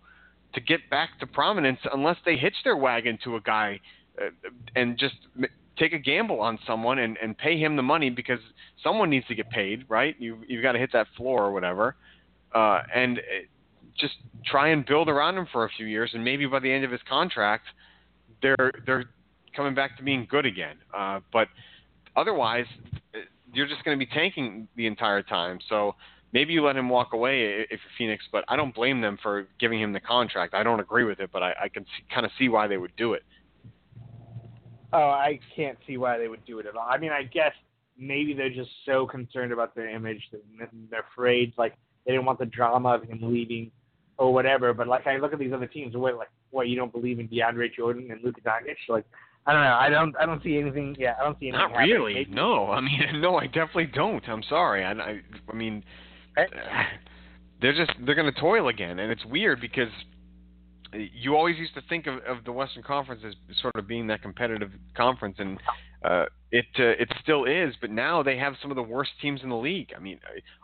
to 0.53 0.61
get 0.61 0.89
back 0.89 1.19
to 1.19 1.27
prominence 1.27 1.79
unless 1.93 2.17
they 2.25 2.35
hitch 2.35 2.55
their 2.63 2.77
wagon 2.77 3.17
to 3.23 3.35
a 3.35 3.41
guy 3.41 3.79
uh, 4.21 4.29
and 4.75 4.97
just 4.97 5.15
take 5.77 5.93
a 5.93 5.99
gamble 5.99 6.41
on 6.41 6.57
someone 6.65 6.99
and, 6.99 7.17
and 7.21 7.37
pay 7.37 7.59
him 7.59 7.75
the 7.75 7.83
money 7.83 8.09
because 8.09 8.39
someone 8.83 9.09
needs 9.09 9.27
to 9.27 9.35
get 9.35 9.49
paid, 9.49 9.85
right? 9.87 10.15
You 10.19 10.39
you've 10.47 10.63
got 10.63 10.73
to 10.73 10.79
hit 10.79 10.91
that 10.93 11.07
floor 11.15 11.43
or 11.43 11.51
whatever, 11.51 11.95
uh, 12.53 12.81
and 12.93 13.19
uh, 13.19 13.21
just 13.99 14.15
try 14.45 14.69
and 14.69 14.85
build 14.85 15.09
around 15.09 15.37
him 15.37 15.47
for 15.51 15.65
a 15.65 15.69
few 15.69 15.85
years, 15.85 16.11
and 16.13 16.23
maybe 16.23 16.45
by 16.45 16.59
the 16.59 16.71
end 16.71 16.83
of 16.85 16.91
his 16.91 17.01
contract, 17.09 17.65
they're 18.41 18.71
they're 18.85 19.05
coming 19.55 19.73
back 19.73 19.97
to 19.97 20.03
being 20.03 20.27
good 20.29 20.45
again. 20.45 20.77
Uh, 20.95 21.19
but 21.33 21.47
otherwise, 22.15 22.65
uh, 23.15 23.19
you're 23.53 23.67
just 23.67 23.83
going 23.83 23.97
to 23.97 24.05
be 24.05 24.11
tanking 24.11 24.67
the 24.75 24.85
entire 24.85 25.23
time. 25.23 25.59
So 25.67 25.95
maybe 26.31 26.53
you 26.53 26.63
let 26.63 26.75
him 26.75 26.89
walk 26.89 27.13
away 27.13 27.65
if 27.69 27.69
you're 27.69 27.79
Phoenix, 27.97 28.23
but 28.31 28.43
I 28.47 28.55
don't 28.55 28.73
blame 28.73 29.01
them 29.01 29.17
for 29.21 29.47
giving 29.59 29.81
him 29.81 29.93
the 29.93 29.99
contract. 29.99 30.53
I 30.53 30.63
don't 30.63 30.79
agree 30.79 31.03
with 31.03 31.19
it, 31.19 31.31
but 31.31 31.41
I, 31.41 31.53
I 31.63 31.69
can 31.69 31.83
see, 31.83 32.13
kind 32.13 32.25
of 32.25 32.31
see 32.37 32.49
why 32.49 32.67
they 32.67 32.77
would 32.77 32.95
do 32.95 33.13
it. 33.13 33.23
Oh, 34.93 35.09
I 35.09 35.39
can't 35.55 35.77
see 35.85 35.97
why 35.97 36.17
they 36.17 36.27
would 36.27 36.45
do 36.45 36.59
it 36.59 36.65
at 36.65 36.75
all. 36.75 36.87
I 36.87 36.97
mean, 36.97 37.11
I 37.11 37.23
guess 37.23 37.51
maybe 37.97 38.33
they're 38.33 38.49
just 38.49 38.69
so 38.85 39.05
concerned 39.05 39.51
about 39.51 39.75
their 39.75 39.89
image 39.89 40.21
that 40.31 40.41
they're 40.89 41.05
afraid, 41.11 41.53
like 41.57 41.73
they 42.07 42.13
didn't 42.13 42.25
want 42.25 42.39
the 42.39 42.45
drama 42.45 42.95
of 42.95 43.03
him 43.03 43.19
leaving 43.21 43.69
or 44.17 44.33
whatever. 44.33 44.73
But 44.73 44.87
like 44.87 45.05
I 45.05 45.17
look 45.17 45.33
at 45.33 45.39
these 45.39 45.53
other 45.53 45.67
teams, 45.67 45.95
what 45.95 46.15
like 46.15 46.29
what 46.51 46.69
you 46.69 46.77
don't 46.77 46.91
believe 46.91 47.19
in 47.19 47.27
DeAndre 47.27 47.73
Jordan 47.75 48.09
and 48.09 48.23
Luka 48.23 48.41
Doncic? 48.41 48.77
Like, 48.87 49.05
I 49.45 49.53
don't 49.53 49.61
know. 49.61 49.77
I 49.79 49.89
don't. 49.89 50.15
I 50.17 50.25
don't 50.25 50.41
see 50.41 50.57
anything. 50.57 50.95
Yeah, 50.97 51.15
I 51.19 51.25
don't 51.25 51.37
see 51.39 51.49
anything. 51.49 51.71
Not 51.71 51.77
really. 51.77 52.25
No. 52.29 52.71
I 52.71 52.79
mean, 52.79 53.01
no. 53.21 53.35
I 53.35 53.47
definitely 53.47 53.91
don't. 53.93 54.27
I'm 54.27 54.43
sorry. 54.43 54.85
I. 54.85 54.93
I, 54.93 55.21
I 55.49 55.53
mean, 55.53 55.83
they're 57.61 57.75
just 57.75 57.91
they're 58.05 58.15
going 58.15 58.33
to 58.33 58.39
toil 58.39 58.69
again, 58.69 58.99
and 58.99 59.11
it's 59.11 59.25
weird 59.25 59.59
because 59.59 59.89
you 60.93 61.35
always 61.35 61.57
used 61.57 61.73
to 61.73 61.81
think 61.89 62.07
of, 62.07 62.15
of 62.19 62.45
the 62.45 62.51
Western 62.53 62.83
Conference 62.83 63.21
as 63.27 63.33
sort 63.61 63.75
of 63.75 63.85
being 63.87 64.07
that 64.07 64.21
competitive 64.21 64.71
conference, 64.95 65.35
and 65.39 65.59
uh, 66.05 66.25
it 66.51 66.65
uh, 66.79 67.01
it 67.01 67.09
still 67.21 67.43
is. 67.43 67.73
But 67.81 67.91
now 67.91 68.23
they 68.23 68.37
have 68.37 68.53
some 68.61 68.71
of 68.71 68.75
the 68.75 68.83
worst 68.83 69.11
teams 69.21 69.41
in 69.43 69.49
the 69.49 69.57
league. 69.57 69.91
I 69.95 69.99
mean, 69.99 70.19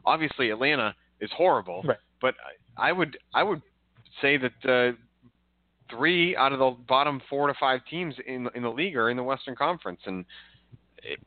obviously 0.06 0.50
Atlanta 0.50 0.96
is 1.24 1.32
horrible, 1.36 1.82
right. 1.84 1.98
but 2.22 2.36
I 2.78 2.92
would 2.92 3.18
I 3.34 3.44
would 3.44 3.62
say 4.22 4.38
that 4.38 4.70
uh, 4.70 4.96
three 5.90 6.36
out 6.36 6.54
of 6.54 6.60
the 6.60 6.76
bottom 6.88 7.22
four 7.30 7.48
to 7.48 7.54
five 7.60 7.82
teams 7.90 8.16
in 8.28 8.50
in 8.56 8.64
the 8.64 8.70
league 8.70 8.96
are 8.96 9.10
in 9.10 9.18
the 9.18 9.24
Western 9.24 9.56
Conference, 9.56 10.02
and 10.06 10.26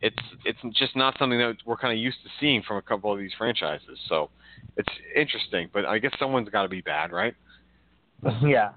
it's 0.00 0.16
it's 0.44 0.58
just 0.78 0.96
not 0.96 1.16
something 1.18 1.38
that 1.38 1.56
we're 1.64 1.76
kind 1.76 1.92
of 1.92 1.98
used 1.98 2.18
to 2.24 2.30
seeing 2.40 2.62
from 2.62 2.76
a 2.76 2.82
couple 2.82 3.12
of 3.12 3.18
these 3.18 3.32
franchises. 3.36 3.98
So 4.08 4.30
it's 4.76 4.92
interesting, 5.14 5.68
but 5.72 5.84
I 5.84 5.98
guess 5.98 6.12
someone's 6.18 6.48
got 6.48 6.62
to 6.62 6.68
be 6.68 6.80
bad, 6.80 7.12
right? 7.12 7.34
Yeah. 8.42 8.72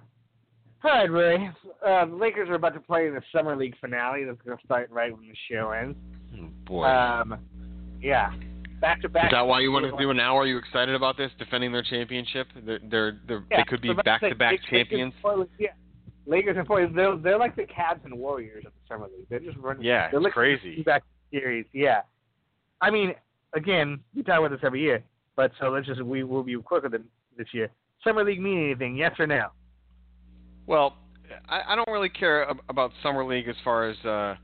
All 0.81 0.91
right, 0.91 1.11
Ray. 1.11 1.49
Uh, 1.85 2.05
the 2.05 2.15
Lakers 2.15 2.47
are 2.47 2.53
about 2.53 2.73
to 2.73 2.79
play 2.79 3.07
in 3.07 3.13
the 3.13 3.21
summer 3.35 3.53
league 3.53 3.75
finale. 3.81 4.23
That's 4.23 4.41
going 4.45 4.57
to 4.57 4.65
start 4.65 4.89
right 4.91 5.11
when 5.11 5.27
the 5.27 5.35
show 5.51 5.71
ends. 5.71 5.97
Oh, 6.37 6.47
boy. 6.65 6.85
Um, 6.85 7.37
yeah. 8.01 8.31
Back 8.79 9.01
to 9.01 9.09
back. 9.09 9.25
Is 9.25 9.31
that 9.31 9.45
why 9.45 9.59
you 9.59 9.71
want 9.71 9.85
to 9.85 9.97
do 9.97 10.09
it 10.09 10.13
now? 10.13 10.37
Are 10.37 10.45
you 10.45 10.57
excited 10.57 10.95
about 10.95 11.17
this, 11.17 11.31
defending 11.37 11.71
their 11.71 11.83
championship? 11.83 12.47
They're, 12.65 12.79
they're, 12.89 13.19
they're 13.27 13.43
yeah, 13.51 13.57
they 13.57 13.63
could 13.63 13.81
be 13.81 13.93
back 13.93 14.21
to 14.21 14.35
back 14.35 14.59
champions. 14.69 15.13
Lakers, 15.23 15.47
yeah. 15.59 15.67
Lakers 16.25 16.57
and 16.57 16.67
Portland, 16.67 16.97
they're, 16.97 17.17
they're 17.17 17.39
like 17.39 17.55
the 17.55 17.63
Cavs 17.63 18.05
and 18.05 18.13
Warriors 18.13 18.63
of 18.65 18.71
the 18.71 18.93
summer 18.93 19.07
league. 19.07 19.27
They're 19.29 19.39
just 19.39 19.57
running. 19.57 19.83
Yeah, 19.83 20.09
they're 20.11 20.21
it's 20.21 20.33
crazy. 20.33 20.81
Back 20.83 21.03
series. 21.31 21.65
Yeah. 21.73 22.01
I 22.81 22.89
mean, 22.91 23.13
again, 23.53 23.99
we 24.15 24.23
talk 24.23 24.39
about 24.39 24.51
this 24.51 24.61
every 24.63 24.81
year, 24.81 25.03
but 25.35 25.51
so 25.59 25.69
let's 25.69 25.87
just 25.87 26.01
we 26.01 26.23
will 26.23 26.43
be 26.43 26.55
quicker 26.55 26.87
than 26.89 27.03
this 27.37 27.47
year. 27.51 27.69
Summer 28.03 28.23
league 28.23 28.39
mean 28.39 28.63
anything? 28.65 28.95
Yes 28.95 29.11
or 29.19 29.27
no? 29.27 29.47
Well, 30.67 30.95
I, 31.49 31.73
I 31.73 31.75
don't 31.75 31.89
really 31.89 32.09
care 32.09 32.47
about 32.69 32.91
summer 33.03 33.25
league 33.25 33.47
as 33.47 33.55
far 33.63 33.89
as 33.89 33.97
uh, 34.05 34.35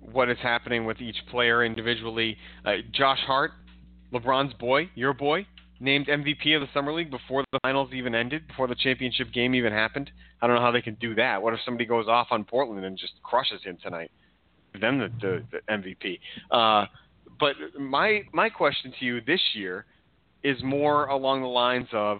what 0.00 0.30
is 0.30 0.38
happening 0.42 0.84
with 0.84 1.00
each 1.00 1.16
player 1.30 1.64
individually. 1.64 2.36
Uh, 2.64 2.76
Josh 2.92 3.20
Hart, 3.26 3.52
LeBron's 4.14 4.54
boy, 4.54 4.88
your 4.94 5.12
boy, 5.12 5.46
named 5.80 6.06
MVP 6.06 6.54
of 6.54 6.60
the 6.60 6.68
summer 6.72 6.92
league 6.92 7.10
before 7.10 7.44
the 7.52 7.58
finals 7.62 7.90
even 7.92 8.14
ended, 8.14 8.46
before 8.46 8.68
the 8.68 8.74
championship 8.74 9.32
game 9.32 9.54
even 9.54 9.72
happened. 9.72 10.10
I 10.40 10.46
don't 10.46 10.56
know 10.56 10.62
how 10.62 10.70
they 10.70 10.82
can 10.82 10.94
do 10.94 11.14
that. 11.16 11.42
What 11.42 11.52
if 11.52 11.60
somebody 11.64 11.84
goes 11.84 12.06
off 12.08 12.28
on 12.30 12.44
Portland 12.44 12.84
and 12.84 12.96
just 12.96 13.14
crushes 13.22 13.62
him 13.62 13.76
tonight? 13.82 14.10
Then 14.80 14.98
the, 14.98 15.10
the, 15.20 15.44
the 15.52 15.72
MVP. 15.72 16.18
Uh, 16.50 16.86
but 17.38 17.54
my 17.78 18.22
my 18.32 18.48
question 18.48 18.92
to 18.98 19.04
you 19.04 19.20
this 19.20 19.40
year 19.54 19.86
is 20.42 20.62
more 20.62 21.06
along 21.06 21.42
the 21.42 21.48
lines 21.48 21.88
of 21.92 22.18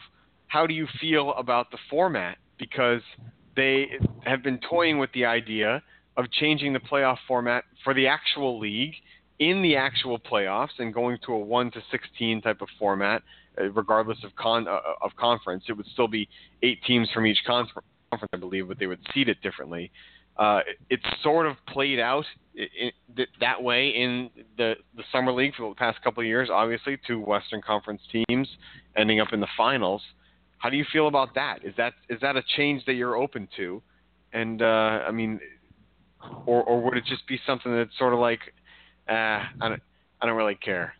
how 0.48 0.66
do 0.66 0.74
you 0.74 0.86
feel 1.00 1.34
about 1.34 1.70
the 1.70 1.78
format 1.90 2.38
because 2.58 3.02
they 3.56 3.86
have 4.24 4.42
been 4.42 4.58
toying 4.68 4.98
with 4.98 5.10
the 5.12 5.24
idea 5.24 5.82
of 6.16 6.30
changing 6.32 6.72
the 6.72 6.80
playoff 6.80 7.18
format 7.26 7.64
for 7.82 7.94
the 7.94 8.06
actual 8.06 8.58
league 8.58 8.94
in 9.38 9.62
the 9.62 9.76
actual 9.76 10.18
playoffs 10.18 10.78
and 10.78 10.94
going 10.94 11.18
to 11.26 11.32
a 11.32 11.38
1 11.38 11.70
to 11.72 11.82
16 11.90 12.42
type 12.42 12.60
of 12.60 12.68
format 12.78 13.22
uh, 13.58 13.64
regardless 13.70 14.18
of 14.24 14.34
con 14.36 14.68
uh, 14.68 14.78
of 15.02 15.10
conference 15.16 15.64
it 15.68 15.72
would 15.72 15.86
still 15.92 16.08
be 16.08 16.28
eight 16.62 16.78
teams 16.86 17.08
from 17.12 17.26
each 17.26 17.38
conference 17.46 17.86
I 18.32 18.36
believe 18.36 18.68
but 18.68 18.78
they 18.78 18.86
would 18.86 19.00
seed 19.12 19.28
it 19.28 19.40
differently 19.42 19.90
uh, 20.36 20.60
it's 20.90 21.04
sort 21.22 21.46
of 21.46 21.56
played 21.68 22.00
out 22.00 22.24
in, 22.56 22.90
in, 23.16 23.26
that 23.40 23.62
way 23.62 23.88
in 23.88 24.30
the 24.56 24.74
the 24.96 25.02
summer 25.10 25.32
league 25.32 25.54
for 25.56 25.68
the 25.68 25.74
past 25.74 26.00
couple 26.02 26.20
of 26.20 26.26
years 26.26 26.48
obviously 26.52 26.98
two 27.06 27.20
western 27.20 27.60
conference 27.60 28.02
teams 28.12 28.48
ending 28.96 29.20
up 29.20 29.28
in 29.32 29.40
the 29.40 29.48
finals 29.56 30.02
how 30.64 30.70
do 30.70 30.78
you 30.78 30.86
feel 30.90 31.08
about 31.08 31.34
that? 31.34 31.58
Is 31.62 31.74
that 31.76 31.92
is 32.08 32.18
that 32.22 32.36
a 32.36 32.42
change 32.56 32.86
that 32.86 32.94
you're 32.94 33.16
open 33.16 33.48
to? 33.58 33.82
And 34.32 34.62
uh, 34.62 35.04
I 35.06 35.10
mean, 35.10 35.38
or 36.46 36.62
or 36.62 36.80
would 36.80 36.96
it 36.96 37.04
just 37.04 37.28
be 37.28 37.38
something 37.46 37.70
that's 37.76 37.90
sort 37.98 38.14
of 38.14 38.18
like, 38.18 38.40
uh, 39.08 39.12
I 39.12 39.46
don't 39.60 39.82
I 40.20 40.26
don't 40.26 40.36
really 40.36 40.54
care. 40.54 40.94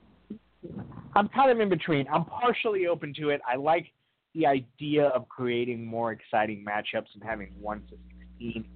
I'm 1.14 1.28
kind 1.28 1.50
of 1.50 1.60
in 1.60 1.68
between. 1.68 2.06
I'm 2.12 2.24
partially 2.24 2.86
open 2.86 3.14
to 3.14 3.30
it. 3.30 3.40
I 3.48 3.56
like 3.56 3.86
the 4.34 4.46
idea 4.46 5.06
of 5.08 5.28
creating 5.28 5.84
more 5.84 6.12
exciting 6.12 6.64
matchups 6.64 7.06
and 7.14 7.22
having 7.22 7.52
one 7.60 7.82
to 7.90 7.96
sixteen. 8.18 8.66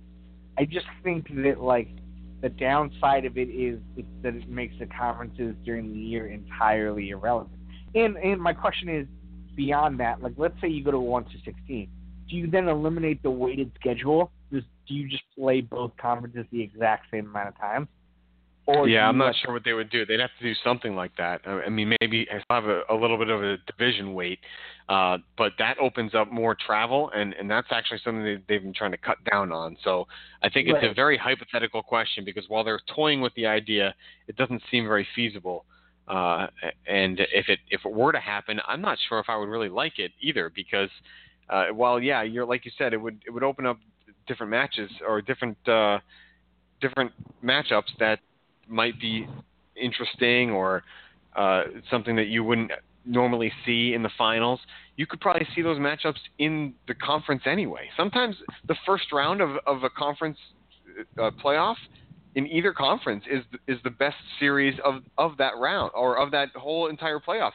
I 0.56 0.64
just 0.64 0.86
think 1.02 1.28
that 1.42 1.60
like 1.60 1.88
the 2.40 2.48
downside 2.48 3.24
of 3.24 3.36
it 3.36 3.48
is 3.48 3.80
that 4.22 4.34
it 4.34 4.48
makes 4.48 4.74
the 4.78 4.86
conferences 4.86 5.56
during 5.64 5.92
the 5.92 5.98
year 5.98 6.28
entirely 6.28 7.10
irrelevant. 7.10 7.58
And 7.94 8.16
and 8.16 8.40
my 8.40 8.52
question 8.52 8.88
is, 8.88 9.06
beyond 9.56 9.98
that, 10.00 10.22
like 10.22 10.34
let's 10.36 10.54
say 10.60 10.68
you 10.68 10.84
go 10.84 10.92
to 10.92 11.00
one 11.00 11.24
to 11.24 11.38
sixteen, 11.44 11.90
do 12.28 12.36
you 12.36 12.48
then 12.48 12.68
eliminate 12.68 13.22
the 13.22 13.30
weighted 13.30 13.72
schedule? 13.78 14.30
Do 14.50 14.94
you 14.94 15.06
just 15.06 15.24
play 15.38 15.60
both 15.60 15.92
conferences 16.00 16.46
the 16.50 16.62
exact 16.62 17.10
same 17.10 17.26
amount 17.26 17.48
of 17.48 17.58
times? 17.58 17.88
Or 18.68 18.86
yeah, 18.86 19.08
I'm 19.08 19.16
not 19.16 19.34
sure 19.42 19.54
what 19.54 19.64
they 19.64 19.72
would 19.72 19.88
do. 19.88 20.04
They'd 20.04 20.20
have 20.20 20.28
to 20.38 20.44
do 20.44 20.52
something 20.62 20.94
like 20.94 21.16
that. 21.16 21.40
I 21.46 21.70
mean, 21.70 21.94
maybe 22.02 22.28
have 22.50 22.66
a, 22.66 22.82
a 22.90 22.94
little 22.94 23.16
bit 23.16 23.30
of 23.30 23.42
a 23.42 23.56
division 23.66 24.12
weight, 24.12 24.40
uh, 24.90 25.16
but 25.38 25.52
that 25.58 25.78
opens 25.78 26.14
up 26.14 26.30
more 26.30 26.54
travel, 26.54 27.10
and, 27.14 27.32
and 27.40 27.50
that's 27.50 27.68
actually 27.70 27.98
something 28.04 28.22
they, 28.22 28.36
they've 28.46 28.62
been 28.62 28.74
trying 28.74 28.90
to 28.90 28.98
cut 28.98 29.16
down 29.30 29.52
on. 29.52 29.78
So 29.82 30.06
I 30.42 30.50
think 30.50 30.68
it's 30.68 30.74
right. 30.74 30.90
a 30.90 30.92
very 30.92 31.16
hypothetical 31.16 31.82
question 31.82 32.26
because 32.26 32.44
while 32.48 32.62
they're 32.62 32.80
toying 32.94 33.22
with 33.22 33.32
the 33.36 33.46
idea, 33.46 33.94
it 34.26 34.36
doesn't 34.36 34.60
seem 34.70 34.86
very 34.86 35.08
feasible. 35.16 35.64
Uh, 36.06 36.48
and 36.86 37.20
if 37.20 37.48
it 37.48 37.60
if 37.70 37.80
it 37.86 37.92
were 37.92 38.12
to 38.12 38.20
happen, 38.20 38.60
I'm 38.68 38.82
not 38.82 38.98
sure 39.08 39.18
if 39.18 39.30
I 39.30 39.38
would 39.38 39.48
really 39.48 39.70
like 39.70 39.98
it 39.98 40.12
either 40.20 40.52
because 40.54 40.90
uh, 41.48 41.68
while 41.72 41.98
yeah, 42.02 42.22
you're 42.22 42.44
like 42.44 42.66
you 42.66 42.72
said, 42.76 42.92
it 42.92 42.98
would 42.98 43.22
it 43.26 43.30
would 43.30 43.42
open 43.42 43.64
up 43.64 43.78
different 44.26 44.50
matches 44.50 44.90
or 45.06 45.22
different 45.22 45.56
uh, 45.66 46.00
different 46.82 47.12
matchups 47.42 47.96
that 47.98 48.20
might 48.68 49.00
be 49.00 49.26
interesting 49.76 50.50
or 50.50 50.82
uh, 51.36 51.64
something 51.90 52.16
that 52.16 52.28
you 52.28 52.44
wouldn't 52.44 52.70
normally 53.04 53.52
see 53.64 53.94
in 53.94 54.02
the 54.02 54.10
finals. 54.18 54.60
You 54.96 55.06
could 55.06 55.20
probably 55.20 55.46
see 55.54 55.62
those 55.62 55.78
matchups 55.78 56.18
in 56.38 56.74
the 56.86 56.94
conference 56.94 57.42
anyway. 57.46 57.88
Sometimes 57.96 58.36
the 58.66 58.76
first 58.84 59.12
round 59.12 59.40
of, 59.40 59.50
of 59.66 59.84
a 59.84 59.90
conference 59.90 60.36
uh, 61.18 61.30
playoff 61.42 61.76
in 62.34 62.46
either 62.46 62.72
conference 62.72 63.24
is 63.30 63.42
is 63.66 63.78
the 63.84 63.90
best 63.90 64.16
series 64.38 64.78
of 64.84 65.02
of 65.16 65.36
that 65.38 65.56
round 65.56 65.90
or 65.94 66.18
of 66.18 66.30
that 66.32 66.48
whole 66.54 66.88
entire 66.88 67.18
playoffs. 67.18 67.52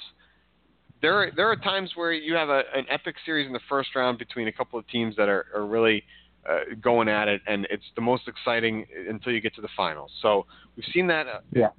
There 1.01 1.15
are, 1.15 1.31
there 1.35 1.49
are 1.49 1.57
times 1.57 1.91
where 1.95 2.13
you 2.13 2.33
have 2.33 2.47
a, 2.47 2.63
an 2.73 2.85
epic 2.89 3.15
series 3.25 3.45
in 3.45 3.51
the 3.51 3.59
first 3.67 3.89
round 3.93 4.17
between 4.17 4.47
a 4.47 4.51
couple 4.53 4.79
of 4.79 4.87
teams 4.87 5.15
that 5.17 5.27
are, 5.27 5.47
are 5.53 5.65
really 5.65 6.03
uh, 6.49 6.75
going 6.81 7.07
at 7.09 7.27
it, 7.27 7.41
and 7.47 7.67
it's 7.69 7.85
the 7.95 8.01
most 8.01 8.27
exciting 8.27 8.85
until 9.09 9.31
you 9.31 9.41
get 9.41 9.55
to 9.55 9.61
the 9.61 9.69
finals. 9.75 10.11
So 10.21 10.45
we've 10.75 10.85
seen 10.93 11.07
that 11.07 11.27
uh, 11.27 11.39
yeah. 11.51 11.69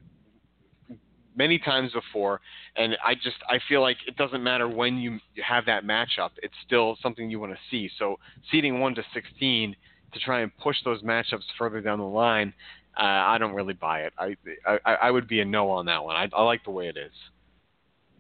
many 1.37 1.59
times 1.59 1.93
before, 1.93 2.41
and 2.77 2.97
I 3.05 3.15
just 3.15 3.37
I 3.49 3.59
feel 3.69 3.81
like 3.81 3.99
it 4.07 4.17
doesn't 4.17 4.43
matter 4.43 4.69
when 4.69 4.99
you 4.99 5.19
have 5.45 5.67
that 5.67 5.85
matchup; 5.85 6.31
it's 6.43 6.55
still 6.67 6.97
something 7.03 7.31
you 7.31 7.41
want 7.41 7.53
to 7.53 7.59
see. 7.71 7.91
So 7.99 8.19
seeding 8.51 8.81
one 8.81 8.95
to 8.95 9.03
sixteen 9.13 9.77
to 10.13 10.21
try 10.21 10.41
and 10.41 10.57
push 10.59 10.77
those 10.85 11.03
matchups 11.03 11.43
further 11.59 11.81
down 11.81 11.99
the 11.99 12.05
line 12.05 12.55
uh, 12.97 13.03
I 13.03 13.39
don't 13.39 13.55
really 13.55 13.75
buy 13.75 14.03
it. 14.03 14.13
I, 14.19 14.37
I 14.67 14.79
I 14.95 15.11
would 15.11 15.27
be 15.27 15.41
a 15.41 15.45
no 15.45 15.71
on 15.71 15.87
that 15.87 16.05
one. 16.05 16.15
I, 16.15 16.29
I 16.33 16.43
like 16.43 16.63
the 16.65 16.71
way 16.71 16.87
it 16.89 16.97
is. 16.97 17.13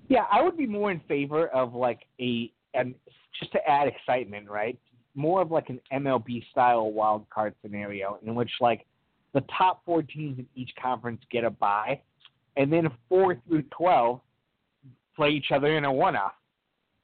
Yeah, 0.08 0.24
I 0.30 0.42
would 0.42 0.56
be 0.56 0.66
more 0.66 0.90
in 0.90 1.00
favor 1.06 1.48
of 1.48 1.74
like 1.74 2.00
a 2.20 2.50
and 2.74 2.94
just 3.38 3.52
to 3.52 3.58
add 3.68 3.86
excitement, 3.88 4.50
right? 4.50 4.78
More 5.14 5.40
of 5.42 5.50
like 5.50 5.68
an 5.70 5.80
MLB 5.92 6.42
style 6.50 6.90
wild 6.90 7.28
card 7.30 7.54
scenario 7.62 8.18
in 8.24 8.34
which 8.34 8.50
like 8.60 8.86
the 9.32 9.42
top 9.56 9.84
four 9.84 10.02
teams 10.02 10.38
in 10.38 10.46
each 10.54 10.70
conference 10.80 11.20
get 11.30 11.44
a 11.44 11.50
bye, 11.50 12.00
and 12.56 12.72
then 12.72 12.88
four 13.08 13.36
through 13.46 13.62
twelve 13.76 14.20
play 15.14 15.30
each 15.30 15.52
other 15.52 15.76
in 15.76 15.84
a 15.84 15.92
one 15.92 16.16
off. 16.16 16.32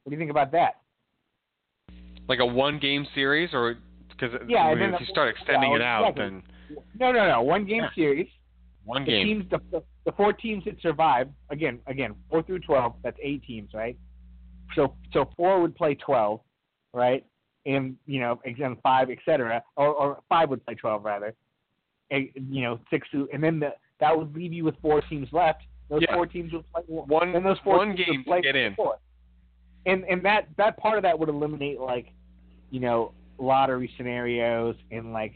What 0.03 0.11
do 0.11 0.17
you 0.17 0.19
think 0.19 0.31
about 0.31 0.53
that? 0.53 0.81
Like 2.29 2.41
a 2.41 2.47
one 2.47 2.79
game 2.79 3.07
series, 3.15 3.51
or 3.53 3.77
because 4.09 4.41
yeah, 4.49 4.65
I 4.65 4.75
mean, 4.75 4.95
if 4.95 5.01
you 5.01 5.07
start 5.07 5.29
extending 5.29 5.73
it 5.73 5.83
out, 5.83 6.11
exactly. 6.11 6.25
then 6.25 6.43
no, 6.99 7.13
no, 7.13 7.29
no. 7.29 7.43
One 7.43 7.65
game 7.67 7.83
series. 7.95 8.29
One 8.85 9.05
the 9.05 9.11
game. 9.11 9.27
Teams, 9.27 9.51
the, 9.51 9.61
the, 9.71 9.83
the 10.07 10.13
four 10.13 10.33
teams 10.33 10.65
that 10.65 10.81
survive 10.81 11.29
again, 11.51 11.81
again, 11.87 12.15
four 12.29 12.43
through 12.43 12.61
twelve. 12.61 12.95
That's 13.03 13.19
eight 13.23 13.43
teams, 13.45 13.71
right? 13.75 13.97
So, 14.77 14.95
so 15.13 15.29
four 15.37 15.61
would 15.61 15.75
play 15.75 15.95
twelve, 15.95 16.41
right? 16.93 17.25
And 17.75 17.97
you 18.07 18.21
know, 18.21 18.41
again, 18.45 18.77
five, 18.83 19.11
etc. 19.11 19.63
Or, 19.77 19.89
or 19.89 20.19
five 20.29 20.49
would 20.51 20.65
play 20.65 20.75
twelve 20.75 21.05
rather. 21.05 21.35
And, 22.11 22.29
you 22.49 22.63
know, 22.63 22.81
six 22.91 23.07
to, 23.13 23.29
and 23.33 23.43
then 23.43 23.61
the, 23.61 23.73
that 24.01 24.17
would 24.17 24.35
leave 24.35 24.53
you 24.53 24.65
with 24.65 24.75
four 24.83 25.01
teams 25.03 25.29
left. 25.31 25.63
Those 25.89 26.03
yeah. 26.03 26.15
four 26.15 26.27
teams 26.27 26.53
would 26.53 26.65
play 26.73 26.83
one. 26.87 27.37
And 27.37 27.47
those 27.47 27.59
four 27.63 27.79
one 27.79 27.95
game 27.95 28.25
play 28.25 28.41
get 28.41 28.57
in. 28.57 28.75
Four. 28.75 28.97
And 29.87 30.05
and 30.05 30.25
that 30.25 30.49
that 30.57 30.77
part 30.77 30.97
of 30.97 31.03
that 31.03 31.19
would 31.19 31.29
eliminate 31.29 31.81
like, 31.81 32.09
you 32.71 32.81
know, 32.81 33.13
lottery 33.39 33.91
scenarios 33.97 34.77
and 34.91 35.13
like 35.13 35.35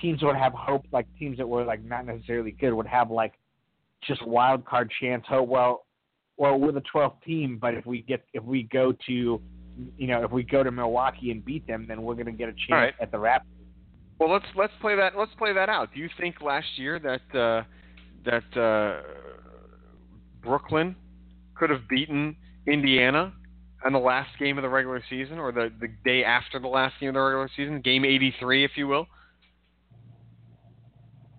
teams 0.00 0.22
would 0.22 0.36
have 0.36 0.52
hope, 0.52 0.84
like 0.92 1.06
teams 1.18 1.38
that 1.38 1.48
were 1.48 1.64
like 1.64 1.84
not 1.84 2.06
necessarily 2.06 2.52
good 2.52 2.72
would 2.72 2.86
have 2.86 3.10
like 3.10 3.34
just 4.06 4.26
wild 4.26 4.64
card 4.64 4.90
chance 5.00 5.24
hope. 5.28 5.48
Well, 5.48 5.86
well, 6.36 6.58
we're 6.58 6.72
the 6.72 6.82
12th 6.94 7.22
team, 7.22 7.58
but 7.60 7.74
if 7.74 7.84
we 7.84 8.02
get 8.02 8.24
if 8.32 8.42
we 8.42 8.64
go 8.64 8.94
to 9.06 9.40
you 9.96 10.06
know 10.06 10.24
if 10.24 10.30
we 10.30 10.42
go 10.42 10.62
to 10.62 10.70
Milwaukee 10.70 11.30
and 11.30 11.44
beat 11.44 11.66
them, 11.66 11.86
then 11.88 12.02
we're 12.02 12.14
going 12.14 12.26
to 12.26 12.32
get 12.32 12.48
a 12.48 12.52
chance 12.52 12.70
right. 12.70 12.94
at 13.00 13.10
the 13.10 13.18
Raptors. 13.18 13.42
Well, 14.18 14.30
let's 14.30 14.46
let's 14.54 14.72
play 14.80 14.96
that 14.96 15.16
let's 15.16 15.32
play 15.38 15.52
that 15.52 15.68
out. 15.68 15.94
Do 15.94 16.00
you 16.00 16.08
think 16.18 16.42
last 16.42 16.66
year 16.76 16.98
that 16.98 17.38
uh, 17.38 17.62
that 18.24 18.60
uh, 18.60 19.02
Brooklyn 20.42 20.94
could 21.54 21.70
have 21.70 21.88
beaten 21.88 22.36
Indiana 22.66 23.32
on 23.84 23.92
the 23.92 23.98
last 23.98 24.30
game 24.38 24.58
of 24.58 24.62
the 24.62 24.68
regular 24.68 25.02
season, 25.08 25.38
or 25.38 25.52
the 25.52 25.72
the 25.80 25.88
day 26.04 26.22
after 26.24 26.58
the 26.58 26.68
last 26.68 26.94
game 27.00 27.10
of 27.10 27.14
the 27.14 27.20
regular 27.20 27.50
season, 27.56 27.80
game 27.80 28.04
83, 28.04 28.64
if 28.64 28.72
you 28.76 28.86
will? 28.88 29.06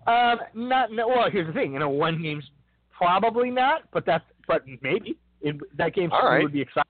Um, 0.06 0.38
not 0.54 0.90
no. 0.90 1.06
Well, 1.06 1.30
here's 1.30 1.46
the 1.46 1.52
thing. 1.52 1.74
You 1.74 1.78
know, 1.78 1.88
one 1.88 2.20
game's 2.20 2.50
probably 2.90 3.50
not, 3.50 3.82
but 3.92 4.04
that's 4.04 4.24
but 4.48 4.62
maybe 4.82 5.16
it, 5.40 5.56
that 5.76 5.94
game 5.94 6.10
All 6.12 6.28
right. 6.28 6.42
would 6.42 6.52
be 6.52 6.62
exciting. 6.62 6.88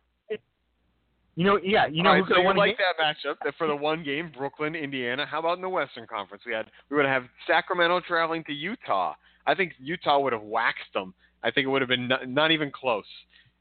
You 1.35 1.45
know, 1.47 1.59
yeah, 1.62 1.87
you 1.87 2.03
know 2.03 2.11
All 2.11 2.16
right, 2.16 2.24
who 2.26 2.35
so 2.35 2.41
you 2.43 2.55
like 2.55 2.76
game? 2.76 2.87
that 2.99 3.03
matchup 3.03 3.37
that 3.45 3.55
for 3.57 3.66
the 3.66 3.74
one 3.76 4.03
game, 4.05 4.30
Brooklyn, 4.37 4.74
Indiana. 4.74 5.24
How 5.24 5.39
about 5.39 5.57
in 5.57 5.62
the 5.62 5.68
Western 5.68 6.07
Conference? 6.07 6.43
We 6.47 6.53
had 6.53 6.66
we 6.91 6.97
would 6.97 7.07
have 7.07 7.24
Sacramento 7.47 8.01
traveling 8.07 8.45
to 8.45 8.53
Utah. 8.53 9.14
I 9.47 9.55
think 9.55 9.72
Utah 9.78 10.18
would 10.20 10.35
have 10.35 10.43
waxed 10.43 10.93
them. 10.93 11.14
I 11.43 11.51
think 11.51 11.64
it 11.66 11.68
would 11.70 11.80
have 11.83 11.89
been 11.89 12.07
not, 12.09 12.28
not 12.28 12.51
even 12.51 12.70
close. 12.70 13.07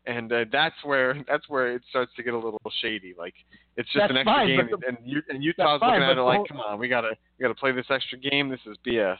And 0.06 0.32
uh, 0.34 0.46
that's 0.52 0.76
where 0.84 1.24
that's 1.30 1.48
where 1.48 1.74
it 1.74 1.82
starts 1.90 2.12
to 2.18 2.24
get 2.24 2.34
a 2.34 2.38
little 2.38 2.60
shady. 2.82 3.14
Like 3.18 3.36
it's 3.78 3.88
just 3.94 4.00
That's 4.04 4.12
an 4.12 4.18
extra 4.18 4.34
fine, 4.34 4.48
game, 4.48 4.70
the- 4.70 4.88
and, 4.88 4.98
U- 5.06 5.22
and 5.30 5.42
Utah's 5.44 5.80
fine, 5.80 5.92
looking 5.92 6.04
at 6.04 6.16
but 6.16 6.22
it 6.22 6.24
like, 6.26 6.38
whole- 6.38 6.46
come 6.48 6.60
on, 6.60 6.78
we 6.80 6.90
gotta 6.90 7.12
we 7.40 7.44
gotta 7.44 7.56
play 7.56 7.72
this 7.72 7.86
extra 7.90 8.18
game. 8.18 8.50
This 8.50 8.60
is 8.66 8.76
BS. 8.86 9.18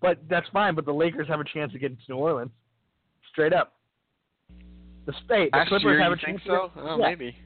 But 0.00 0.18
that's 0.30 0.48
fine. 0.50 0.74
But 0.74 0.86
the 0.86 0.92
Lakers 0.94 1.28
have 1.28 1.40
a 1.40 1.44
chance 1.44 1.72
to 1.72 1.78
get 1.78 1.90
into 1.90 2.02
New 2.08 2.16
Orleans, 2.16 2.52
straight 3.30 3.52
up. 3.52 3.74
The 5.06 5.12
state, 5.24 5.50
the 5.52 5.58
Last 5.58 5.68
Clippers 5.68 5.84
year, 5.84 6.02
have 6.02 6.12
a 6.12 6.16
think 6.16 6.38
chance. 6.38 6.42
so? 6.46 6.70
Oh, 6.76 6.98
yeah, 6.98 7.08
maybe. 7.08 7.36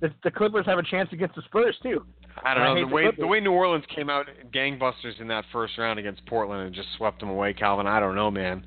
The, 0.00 0.12
the 0.24 0.30
Clippers 0.30 0.64
have 0.66 0.78
a 0.78 0.82
chance 0.82 1.08
against 1.12 1.34
the 1.34 1.42
Spurs 1.42 1.76
too. 1.82 2.04
I 2.44 2.54
don't 2.54 2.62
I 2.62 2.66
know 2.68 2.74
hate 2.76 2.80
the 2.82 2.86
the 2.88 2.94
way 2.94 3.02
Clippers. 3.02 3.20
the 3.20 3.26
way 3.26 3.40
New 3.40 3.52
Orleans 3.52 3.84
came 3.94 4.08
out 4.08 4.26
gangbusters 4.54 5.20
in 5.20 5.28
that 5.28 5.44
first 5.52 5.76
round 5.76 5.98
against 5.98 6.24
Portland 6.26 6.62
and 6.66 6.74
just 6.74 6.88
swept 6.96 7.20
them 7.20 7.28
away, 7.30 7.52
Calvin. 7.52 7.86
I 7.86 7.98
don't 8.00 8.14
know, 8.14 8.30
man. 8.30 8.64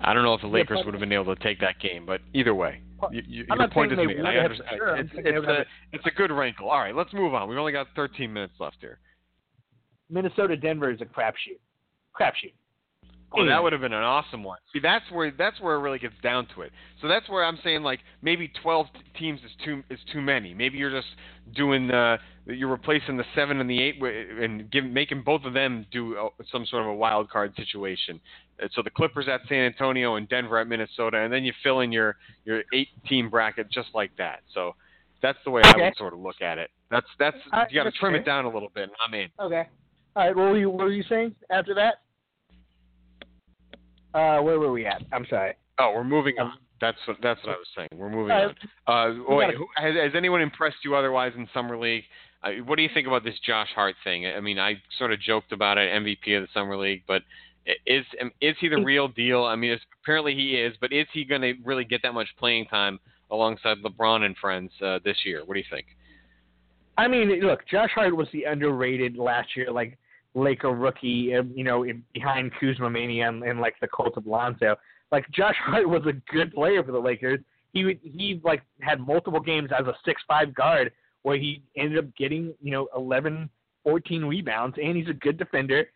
I 0.00 0.12
don't 0.12 0.24
know 0.24 0.34
if 0.34 0.40
the 0.42 0.46
Lakers 0.48 0.78
but- 0.78 0.86
would 0.86 0.94
have 0.94 1.00
been 1.00 1.12
able 1.12 1.34
to 1.34 1.42
take 1.42 1.58
that 1.60 1.78
game, 1.80 2.04
but 2.04 2.20
either 2.34 2.54
way, 2.54 2.82
you, 3.10 3.22
you, 3.26 3.44
your 3.48 3.68
point 3.68 3.92
is 3.92 3.98
made. 3.98 4.20
I 4.20 4.36
understand. 4.36 4.70
sure, 4.76 4.96
I'm 4.96 5.04
It's, 5.06 5.10
it's 5.16 5.46
a 5.46 5.64
it's 5.92 6.06
a 6.06 6.10
good 6.10 6.30
wrinkle. 6.30 6.68
All 6.70 6.78
right, 6.80 6.94
let's 6.94 7.12
move 7.12 7.34
on. 7.34 7.48
We've 7.48 7.58
only 7.58 7.72
got 7.72 7.86
13 7.96 8.32
minutes 8.32 8.54
left 8.60 8.76
here. 8.80 8.98
Minnesota 10.10 10.56
Denver 10.56 10.90
is 10.90 11.00
a 11.00 11.04
crapshoot. 11.06 11.58
Crapshoot. 12.18 12.52
Oh, 13.34 13.46
that 13.46 13.62
would 13.62 13.72
have 13.72 13.80
been 13.82 13.92
an 13.92 14.02
awesome 14.02 14.42
one. 14.44 14.58
See, 14.72 14.78
that's 14.80 15.04
where 15.10 15.30
that's 15.30 15.60
where 15.60 15.74
it 15.76 15.80
really 15.80 15.98
gets 15.98 16.14
down 16.22 16.46
to 16.54 16.62
it. 16.62 16.72
So 17.00 17.08
that's 17.08 17.28
where 17.28 17.44
I'm 17.44 17.58
saying 17.64 17.82
like 17.82 18.00
maybe 18.20 18.50
12 18.62 18.86
teams 19.18 19.40
is 19.40 19.50
too 19.64 19.82
is 19.90 19.98
too 20.12 20.20
many. 20.20 20.54
Maybe 20.54 20.78
you're 20.78 20.90
just 20.90 21.08
doing 21.54 21.90
uh 21.90 22.18
you're 22.46 22.68
replacing 22.70 23.16
the 23.16 23.24
seven 23.34 23.60
and 23.60 23.70
the 23.70 23.80
eight 23.80 24.02
and 24.02 24.70
give, 24.70 24.84
making 24.84 25.22
both 25.22 25.44
of 25.44 25.54
them 25.54 25.86
do 25.92 26.16
uh, 26.16 26.28
some 26.50 26.66
sort 26.66 26.82
of 26.82 26.88
a 26.88 26.94
wild 26.94 27.30
card 27.30 27.54
situation. 27.56 28.20
Uh, 28.62 28.68
So 28.74 28.82
the 28.82 28.90
Clippers 28.90 29.26
at 29.28 29.40
San 29.48 29.58
Antonio 29.64 30.16
and 30.16 30.28
Denver 30.28 30.58
at 30.58 30.66
Minnesota, 30.66 31.18
and 31.18 31.32
then 31.32 31.44
you 31.44 31.52
fill 31.62 31.80
in 31.80 31.92
your 31.92 32.16
your 32.44 32.62
eight 32.74 32.88
team 33.08 33.30
bracket 33.30 33.70
just 33.70 33.88
like 33.94 34.10
that. 34.18 34.40
So 34.54 34.74
that's 35.22 35.38
the 35.44 35.50
way 35.50 35.62
I 35.64 35.72
would 35.76 35.96
sort 35.96 36.12
of 36.14 36.18
look 36.18 36.42
at 36.42 36.58
it. 36.58 36.70
That's 36.90 37.06
that's 37.18 37.36
Uh, 37.52 37.64
you 37.70 37.76
got 37.80 37.84
to 37.84 37.92
trim 37.92 38.12
fair. 38.12 38.20
it 38.20 38.24
down 38.24 38.44
a 38.44 38.50
little 38.50 38.70
bit. 38.74 38.90
I'm 39.06 39.14
in. 39.14 39.28
Okay. 39.40 39.68
All 40.16 40.26
right. 40.26 40.36
What 40.36 40.50
were 40.50 40.58
you 40.58 40.68
What 40.68 40.84
were 40.84 40.90
you 40.92 41.04
saying 41.08 41.34
after 41.48 41.74
that? 41.74 42.02
Uh, 44.14 44.40
where 44.40 44.58
were 44.58 44.72
we 44.72 44.86
at? 44.86 45.02
I'm 45.12 45.26
sorry. 45.28 45.54
Oh, 45.78 45.92
we're 45.94 46.04
moving 46.04 46.38
on. 46.38 46.52
That's 46.80 46.98
what 47.06 47.16
that's 47.22 47.40
what 47.44 47.54
I 47.54 47.56
was 47.58 47.66
saying. 47.76 47.88
We're 47.94 48.10
moving 48.10 48.32
Uh, 48.32 48.52
on. 48.86 49.20
Uh, 49.20 49.34
wait, 49.34 49.54
who, 49.54 49.66
has, 49.76 49.94
has 49.94 50.12
anyone 50.16 50.40
impressed 50.40 50.78
you 50.84 50.94
otherwise 50.96 51.32
in 51.36 51.48
summer 51.54 51.78
league? 51.78 52.04
Uh, 52.42 52.50
what 52.66 52.76
do 52.76 52.82
you 52.82 52.90
think 52.92 53.06
about 53.06 53.22
this 53.24 53.36
Josh 53.46 53.68
Hart 53.74 53.94
thing? 54.02 54.26
I 54.26 54.40
mean, 54.40 54.58
I 54.58 54.74
sort 54.98 55.12
of 55.12 55.20
joked 55.20 55.52
about 55.52 55.78
it, 55.78 55.88
MVP 55.90 56.36
of 56.36 56.42
the 56.42 56.48
summer 56.52 56.76
league, 56.76 57.02
but 57.06 57.22
is 57.86 58.04
um, 58.20 58.32
is 58.40 58.56
he 58.60 58.68
the 58.68 58.82
real 58.82 59.08
deal? 59.08 59.44
I 59.44 59.54
mean, 59.54 59.78
apparently 60.02 60.34
he 60.34 60.56
is, 60.56 60.74
but 60.80 60.92
is 60.92 61.06
he 61.12 61.24
going 61.24 61.42
to 61.42 61.54
really 61.64 61.84
get 61.84 62.02
that 62.02 62.14
much 62.14 62.28
playing 62.38 62.66
time 62.66 62.98
alongside 63.30 63.78
LeBron 63.78 64.22
and 64.22 64.36
friends 64.36 64.72
uh, 64.84 64.98
this 65.04 65.18
year? 65.24 65.42
What 65.44 65.54
do 65.54 65.60
you 65.60 65.66
think? 65.70 65.86
I 66.98 67.08
mean, 67.08 67.40
look, 67.40 67.66
Josh 67.68 67.90
Hart 67.94 68.14
was 68.14 68.28
the 68.32 68.44
underrated 68.44 69.16
last 69.16 69.56
year, 69.56 69.70
like 69.70 69.96
Laker 70.34 70.70
rookie, 70.70 71.32
you 71.54 71.64
know, 71.64 71.84
in, 71.84 72.02
behind 72.14 72.52
Kuzma 72.58 72.88
Mania 72.90 73.28
and, 73.28 73.42
and 73.42 73.60
like 73.60 73.74
the 73.80 73.88
cult 73.88 74.16
of 74.16 74.26
Lonzo. 74.26 74.76
Like 75.10 75.28
Josh 75.30 75.56
Hart 75.62 75.88
was 75.88 76.02
a 76.06 76.12
good 76.32 76.52
player 76.54 76.82
for 76.82 76.92
the 76.92 76.98
Lakers. 76.98 77.40
He 77.72 77.84
would- 77.84 78.00
he 78.02 78.40
like 78.44 78.62
had 78.80 79.00
multiple 79.00 79.40
games 79.40 79.70
as 79.78 79.86
a 79.86 79.94
six 80.04 80.22
five 80.26 80.54
guard 80.54 80.92
where 81.22 81.36
he 81.36 81.62
ended 81.76 81.98
up 81.98 82.14
getting 82.16 82.54
you 82.60 82.72
know 82.72 82.88
11, 82.96 83.48
14 83.84 84.24
rebounds, 84.24 84.76
and 84.82 84.96
he's 84.96 85.08
a 85.08 85.14
good 85.14 85.36
defender. 85.38 85.86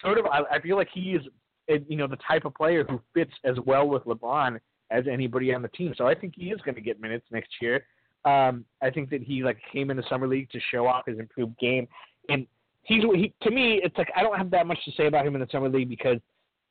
Sort 0.00 0.18
of, 0.18 0.26
I, 0.26 0.40
I 0.56 0.60
feel 0.60 0.76
like 0.76 0.88
he 0.92 1.12
is, 1.12 1.22
uh, 1.70 1.76
you 1.88 1.96
know, 1.96 2.06
the 2.06 2.18
type 2.26 2.44
of 2.44 2.54
player 2.54 2.84
who 2.84 3.00
fits 3.14 3.32
as 3.44 3.56
well 3.64 3.88
with 3.88 4.04
LeBron 4.04 4.58
as 4.90 5.04
anybody 5.10 5.54
on 5.54 5.62
the 5.62 5.68
team. 5.68 5.94
So 5.96 6.06
I 6.06 6.14
think 6.14 6.34
he 6.36 6.50
is 6.50 6.60
going 6.62 6.74
to 6.74 6.80
get 6.80 7.00
minutes 7.00 7.24
next 7.30 7.50
year. 7.60 7.86
Um, 8.24 8.64
I 8.82 8.90
think 8.90 9.10
that 9.10 9.22
he 9.22 9.42
like 9.42 9.58
came 9.72 9.90
into 9.90 10.02
summer 10.08 10.26
league 10.26 10.50
to 10.50 10.60
show 10.70 10.86
off 10.86 11.06
his 11.06 11.18
improved 11.18 11.58
game, 11.58 11.86
and 12.28 12.46
he's 12.84 13.02
he, 13.02 13.32
to 13.42 13.50
me. 13.50 13.80
It's 13.82 13.96
like 13.96 14.10
I 14.16 14.22
don't 14.22 14.36
have 14.36 14.50
that 14.50 14.66
much 14.66 14.78
to 14.84 14.92
say 14.92 15.06
about 15.06 15.26
him 15.26 15.34
in 15.34 15.40
the 15.40 15.48
summer 15.50 15.68
league 15.68 15.88
because 15.88 16.18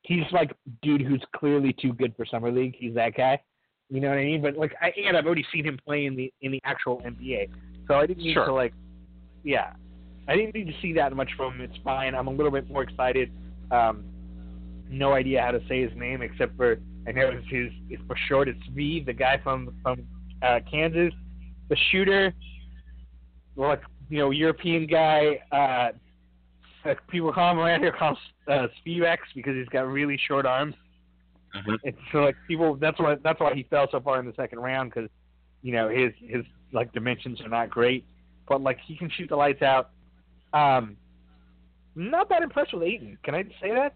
he's 0.02 0.24
like 0.32 0.52
dude 0.82 1.02
who's 1.02 1.22
clearly 1.36 1.72
too 1.72 1.92
good 1.92 2.14
for 2.16 2.24
summer 2.26 2.50
league. 2.50 2.74
He's 2.78 2.94
that 2.94 3.16
guy. 3.16 3.40
You 3.90 4.00
know 4.00 4.08
what 4.08 4.18
I 4.18 4.24
mean? 4.24 4.42
But 4.42 4.56
like, 4.56 4.74
I, 4.80 4.92
and 5.06 5.16
I've 5.16 5.26
already 5.26 5.44
seen 5.52 5.64
him 5.64 5.78
play 5.84 6.06
in 6.06 6.16
the 6.16 6.32
in 6.40 6.52
the 6.52 6.60
actual 6.64 7.02
NBA, 7.02 7.48
so 7.86 7.94
I 7.94 8.06
didn't 8.06 8.22
need 8.24 8.34
Sure. 8.34 8.46
to 8.46 8.52
like, 8.52 8.72
yeah, 9.44 9.72
I 10.26 10.36
didn't 10.36 10.54
need 10.54 10.66
to 10.66 10.74
see 10.80 10.92
that 10.94 11.14
much 11.14 11.30
from 11.36 11.54
him. 11.54 11.60
It's 11.60 11.78
fine. 11.84 12.14
I'm 12.14 12.26
a 12.26 12.30
little 12.30 12.50
bit 12.50 12.68
more 12.70 12.82
excited. 12.82 13.30
Um, 13.70 14.04
no 14.88 15.12
idea 15.12 15.42
how 15.42 15.50
to 15.50 15.60
say 15.68 15.82
his 15.82 15.92
name 15.96 16.22
except 16.22 16.56
for 16.56 16.78
I 17.06 17.12
know 17.12 17.28
it's 17.28 17.46
his. 17.50 17.70
It's 17.90 18.02
for 18.06 18.16
short. 18.28 18.48
It's 18.48 18.58
V, 18.74 19.02
the 19.04 19.12
guy 19.12 19.38
from 19.42 19.74
from 19.82 20.06
uh, 20.42 20.60
Kansas, 20.70 21.12
the 21.68 21.76
shooter, 21.90 22.32
like 23.56 23.82
you 24.08 24.18
know 24.18 24.30
European 24.30 24.86
guy. 24.86 25.40
Uh, 25.52 25.92
people 27.08 27.32
call 27.32 27.52
him 27.52 27.58
around 27.58 27.80
here 27.80 27.92
called 27.98 28.18
uh, 28.48 28.66
Spevex 28.84 29.18
because 29.34 29.54
he's 29.54 29.68
got 29.68 29.82
really 29.82 30.18
short 30.28 30.46
arms. 30.46 30.74
And 31.66 31.94
so 32.10 32.18
like 32.18 32.36
people, 32.48 32.74
that's 32.74 32.98
why 32.98 33.14
that's 33.22 33.38
why 33.38 33.54
he 33.54 33.62
fell 33.64 33.86
so 33.90 34.00
far 34.00 34.18
in 34.18 34.26
the 34.26 34.32
second 34.34 34.58
round 34.58 34.92
because 34.92 35.08
you 35.62 35.72
know 35.72 35.88
his 35.88 36.12
his 36.20 36.44
like 36.72 36.92
dimensions 36.92 37.40
are 37.40 37.48
not 37.48 37.70
great, 37.70 38.04
but 38.48 38.60
like 38.60 38.78
he 38.84 38.96
can 38.96 39.08
shoot 39.16 39.28
the 39.28 39.36
lights 39.36 39.62
out. 39.62 39.90
Um, 40.52 40.96
not 41.94 42.28
that 42.28 42.42
impressed 42.42 42.74
with 42.74 42.82
Ayton. 42.82 43.18
Can 43.22 43.36
I 43.36 43.44
say 43.62 43.72
that? 43.72 43.94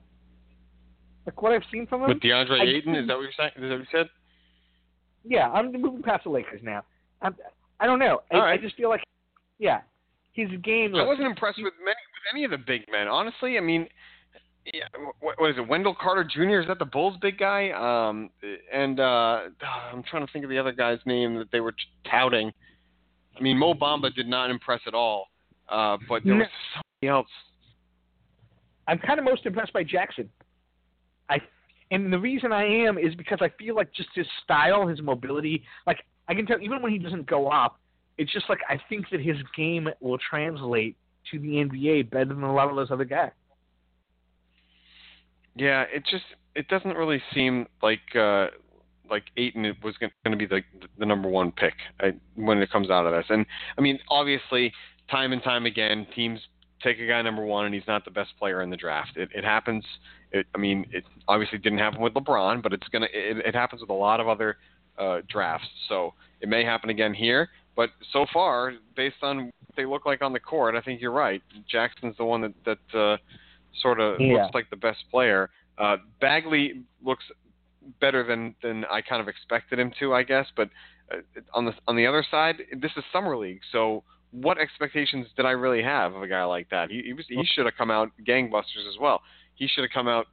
Like 1.26 1.43
what 1.43 1.53
I've 1.53 1.62
seen 1.72 1.86
from 1.86 2.03
him. 2.03 2.09
With 2.09 2.20
DeAndre 2.20 2.61
I- 2.61 2.64
Ayton, 2.64 2.95
is 2.95 3.09
that 3.09 3.16
what 3.16 3.22
you're 3.22 3.32
saying? 3.36 3.51
Is 3.57 3.62
that 3.62 3.70
what 3.70 3.78
you 3.80 3.86
said? 3.93 4.09
Yeah, 5.24 5.51
I'm 5.51 5.72
moving 5.72 6.03
past 6.03 6.24
the 6.24 6.30
Lakers 6.30 6.61
now. 6.62 6.84
I'm, 7.20 7.34
I 7.80 7.86
don't 7.86 7.99
know. 7.99 8.22
I, 8.30 8.36
All 8.36 8.43
I 8.43 8.57
just 8.57 8.76
feel 8.76 8.89
like, 8.89 9.03
yeah, 9.59 9.80
his 10.32 10.49
game. 10.62 10.95
I 10.95 11.05
wasn't 11.05 11.26
impressed 11.26 11.59
with 11.62 11.74
many 11.84 11.97
with 12.18 12.34
any 12.34 12.44
of 12.44 12.50
the 12.50 12.58
big 12.58 12.82
men, 12.90 13.08
honestly. 13.08 13.56
I 13.56 13.60
mean, 13.60 13.88
yeah, 14.72 14.84
what, 15.20 15.40
what 15.40 15.50
is 15.50 15.56
it? 15.56 15.66
Wendell 15.66 15.96
Carter 16.00 16.24
Jr. 16.24 16.60
is 16.60 16.66
that 16.68 16.78
the 16.78 16.84
Bulls' 16.84 17.16
big 17.20 17.38
guy? 17.38 17.70
Um, 17.70 18.30
and 18.72 19.00
uh, 19.00 19.40
I'm 19.92 20.02
trying 20.02 20.26
to 20.26 20.32
think 20.32 20.44
of 20.44 20.50
the 20.50 20.58
other 20.58 20.72
guy's 20.72 20.98
name 21.06 21.36
that 21.36 21.50
they 21.52 21.60
were 21.60 21.74
touting. 22.10 22.52
I 23.36 23.40
mean, 23.40 23.56
Mo 23.56 23.74
Bamba 23.74 24.14
did 24.14 24.26
not 24.26 24.50
impress 24.50 24.80
at 24.86 24.94
all, 24.94 25.26
uh, 25.68 25.96
but 26.08 26.24
there 26.24 26.34
No. 26.34 26.40
was 26.40 26.48
somebody 26.74 27.08
else. 27.08 27.28
I'm 28.88 28.98
kind 28.98 29.18
of 29.18 29.24
most 29.24 29.46
impressed 29.46 29.72
by 29.72 29.84
Jackson. 29.84 30.28
I 31.28 31.38
and 31.90 32.12
the 32.12 32.18
reason 32.18 32.52
I 32.52 32.64
am 32.64 32.98
is 32.98 33.14
because 33.14 33.38
I 33.40 33.50
feel 33.58 33.74
like 33.74 33.92
just 33.94 34.08
his 34.14 34.26
style, 34.44 34.86
his 34.86 35.00
mobility, 35.00 35.62
like 35.86 35.98
I 36.26 36.34
can 36.34 36.46
tell 36.46 36.60
even 36.60 36.82
when 36.82 36.92
he 36.92 36.98
doesn't 36.98 37.26
go 37.26 37.48
up, 37.48 37.78
it's 38.16 38.32
just 38.32 38.48
like 38.48 38.58
I 38.68 38.80
think 38.88 39.06
that 39.10 39.20
his 39.20 39.36
game 39.56 39.88
will 40.00 40.18
translate 40.18 40.96
to 41.31 41.39
the 41.39 41.49
NBA 41.49 42.11
better 42.11 42.26
than 42.26 42.43
a 42.43 42.53
lot 42.53 42.68
of 42.68 42.76
those 42.76 42.91
other 42.91 43.05
guys. 43.05 43.33
Yeah, 45.55 45.85
it 45.93 46.05
just 46.11 46.24
it 46.55 46.68
doesn't 46.68 46.97
really 46.97 47.22
seem 47.35 47.66
like 47.83 48.01
uh, 48.14 48.49
like 49.11 49.24
Ayton 49.37 49.76
was 49.83 49.97
going 49.99 50.12
to 50.24 50.37
be 50.37 50.47
the 50.47 50.62
the 50.99 51.07
number 51.07 51.29
one 51.29 51.53
pick 51.53 51.74
when 52.37 52.59
it 52.59 52.70
comes 52.70 52.91
out 52.91 53.07
of 53.07 53.12
this. 53.12 53.26
And 53.29 53.45
I 53.76 53.81
mean, 53.81 53.99
obviously, 54.09 54.72
time 55.11 55.33
and 55.33 55.43
time 55.43 55.66
again, 55.66 56.07
teams 56.14 56.41
take 56.83 56.99
a 57.01 57.07
guy 57.07 57.20
number 57.22 57.45
one 57.45 57.66
and 57.66 57.74
he's 57.74 57.87
not 57.87 58.05
the 58.05 58.11
best 58.11 58.31
player 58.39 58.62
in 58.62 58.70
the 58.70 58.76
draft. 58.76 59.16
It, 59.16 59.31
it 59.35 59.45
happens. 59.45 59.85
It, 60.31 60.47
I 60.55 60.59
mean, 60.59 60.87
it 60.93 61.05
obviously 61.26 61.59
didn't 61.59 61.79
happen 61.79 62.01
with 62.01 62.14
LeBron, 62.14 62.62
but 62.62 62.72
it's 62.72 62.87
gonna 62.89 63.09
it, 63.12 63.39
it 63.39 63.55
happens 63.55 63.81
with 63.81 63.91
a 63.91 63.95
lot 63.95 64.20
of 64.20 64.29
other 64.29 64.59
uh, 64.99 65.20
drafts. 65.29 65.68
So 65.89 66.14
it 66.41 66.49
may 66.49 66.64
happen 66.64 66.91
again 66.91 67.14
here. 67.14 67.49
But 67.79 67.91
so 68.12 68.26
far, 68.33 68.72
based 68.97 69.22
on 69.22 69.45
what 69.45 69.76
they 69.76 69.87
look 69.87 70.05
like 70.05 70.20
on 70.20 70.33
the 70.33 70.41
court, 70.41 70.74
I 70.74 70.81
think 70.81 71.01
you're 71.01 71.12
right. 71.12 71.41
Jackson's 71.70 72.16
the 72.16 72.24
one 72.24 72.41
that 72.41 72.55
that 72.64 72.99
uh, 72.99 73.16
sort 73.81 74.01
of 74.01 74.20
Yeah. 74.20 74.33
looks 74.33 74.53
like 74.53 74.68
the 74.68 74.76
best 74.76 74.99
player. 75.12 75.49
Uh, 75.79 75.99
Bagley 76.20 76.83
looks 77.05 77.22
better 78.01 78.24
than 78.24 78.57
than 78.64 78.85
I 78.87 79.01
kind 79.01 79.22
of 79.22 79.29
expected 79.29 79.79
him 79.79 79.93
to, 80.01 80.12
I 80.12 80.24
guess. 80.24 80.47
But 80.57 80.70
uh, 81.12 81.18
on 81.55 81.66
the 81.66 81.72
on 81.87 81.95
the 81.95 82.05
other 82.05 82.24
side, 82.29 82.57
this 82.76 82.91
is 82.97 83.05
summer 83.12 83.37
league, 83.37 83.61
so 83.70 84.03
what 84.33 84.59
expectations 84.59 85.29
did 85.37 85.47
I 85.47 85.53
really 85.53 85.83
have 85.83 86.14
of 86.16 86.22
a 86.22 86.26
guy 86.26 86.43
like 86.43 86.68
that? 86.70 86.91
He, 86.91 87.03
he 87.05 87.12
was 87.12 87.26
he 87.29 87.45
should 87.55 87.64
have 87.64 87.76
come 87.79 87.93
out 87.93 88.11
gangbusters 88.26 88.89
as 88.93 88.99
well. 89.01 89.22
He 89.55 89.68
should 89.68 89.85
have 89.85 89.93
come 89.95 90.09
out 90.09 90.26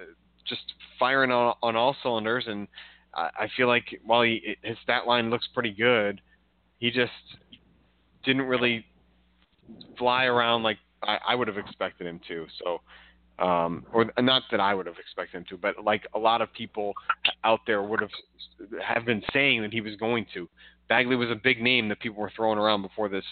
uh, 0.00 0.02
just 0.48 0.64
firing 0.98 1.30
on 1.30 1.54
on 1.62 1.76
all 1.76 1.94
cylinders, 2.02 2.48
and 2.48 2.66
I, 3.14 3.30
I 3.44 3.48
feel 3.56 3.68
like 3.68 3.86
while 4.04 4.22
he 4.22 4.56
his 4.62 4.76
stat 4.82 5.06
line 5.06 5.30
looks 5.30 5.48
pretty 5.54 5.70
good, 5.70 6.20
he 6.78 6.90
just 6.90 7.12
didn't 8.24 8.42
really 8.42 8.84
fly 9.98 10.24
around 10.24 10.62
like 10.62 10.78
I, 11.02 11.18
I 11.28 11.34
would 11.34 11.48
have 11.48 11.58
expected 11.58 12.06
him 12.06 12.20
to. 12.28 12.46
So. 12.62 12.80
Um, 13.40 13.86
or 13.92 14.10
not 14.18 14.42
that 14.50 14.58
I 14.58 14.74
would 14.74 14.86
have 14.86 14.96
expected 14.98 15.36
him 15.36 15.44
to, 15.50 15.56
but 15.56 15.84
like 15.84 16.08
a 16.12 16.18
lot 16.18 16.42
of 16.42 16.52
people 16.52 16.92
out 17.44 17.60
there 17.68 17.84
would 17.84 18.00
have 18.00 18.10
have 18.82 19.04
been 19.04 19.22
saying 19.32 19.62
that 19.62 19.72
he 19.72 19.80
was 19.80 19.94
going 19.94 20.26
to. 20.34 20.48
Bagley 20.88 21.14
was 21.14 21.30
a 21.30 21.36
big 21.36 21.62
name 21.62 21.88
that 21.88 22.00
people 22.00 22.20
were 22.20 22.32
throwing 22.34 22.58
around 22.58 22.82
before 22.82 23.08
this 23.08 23.24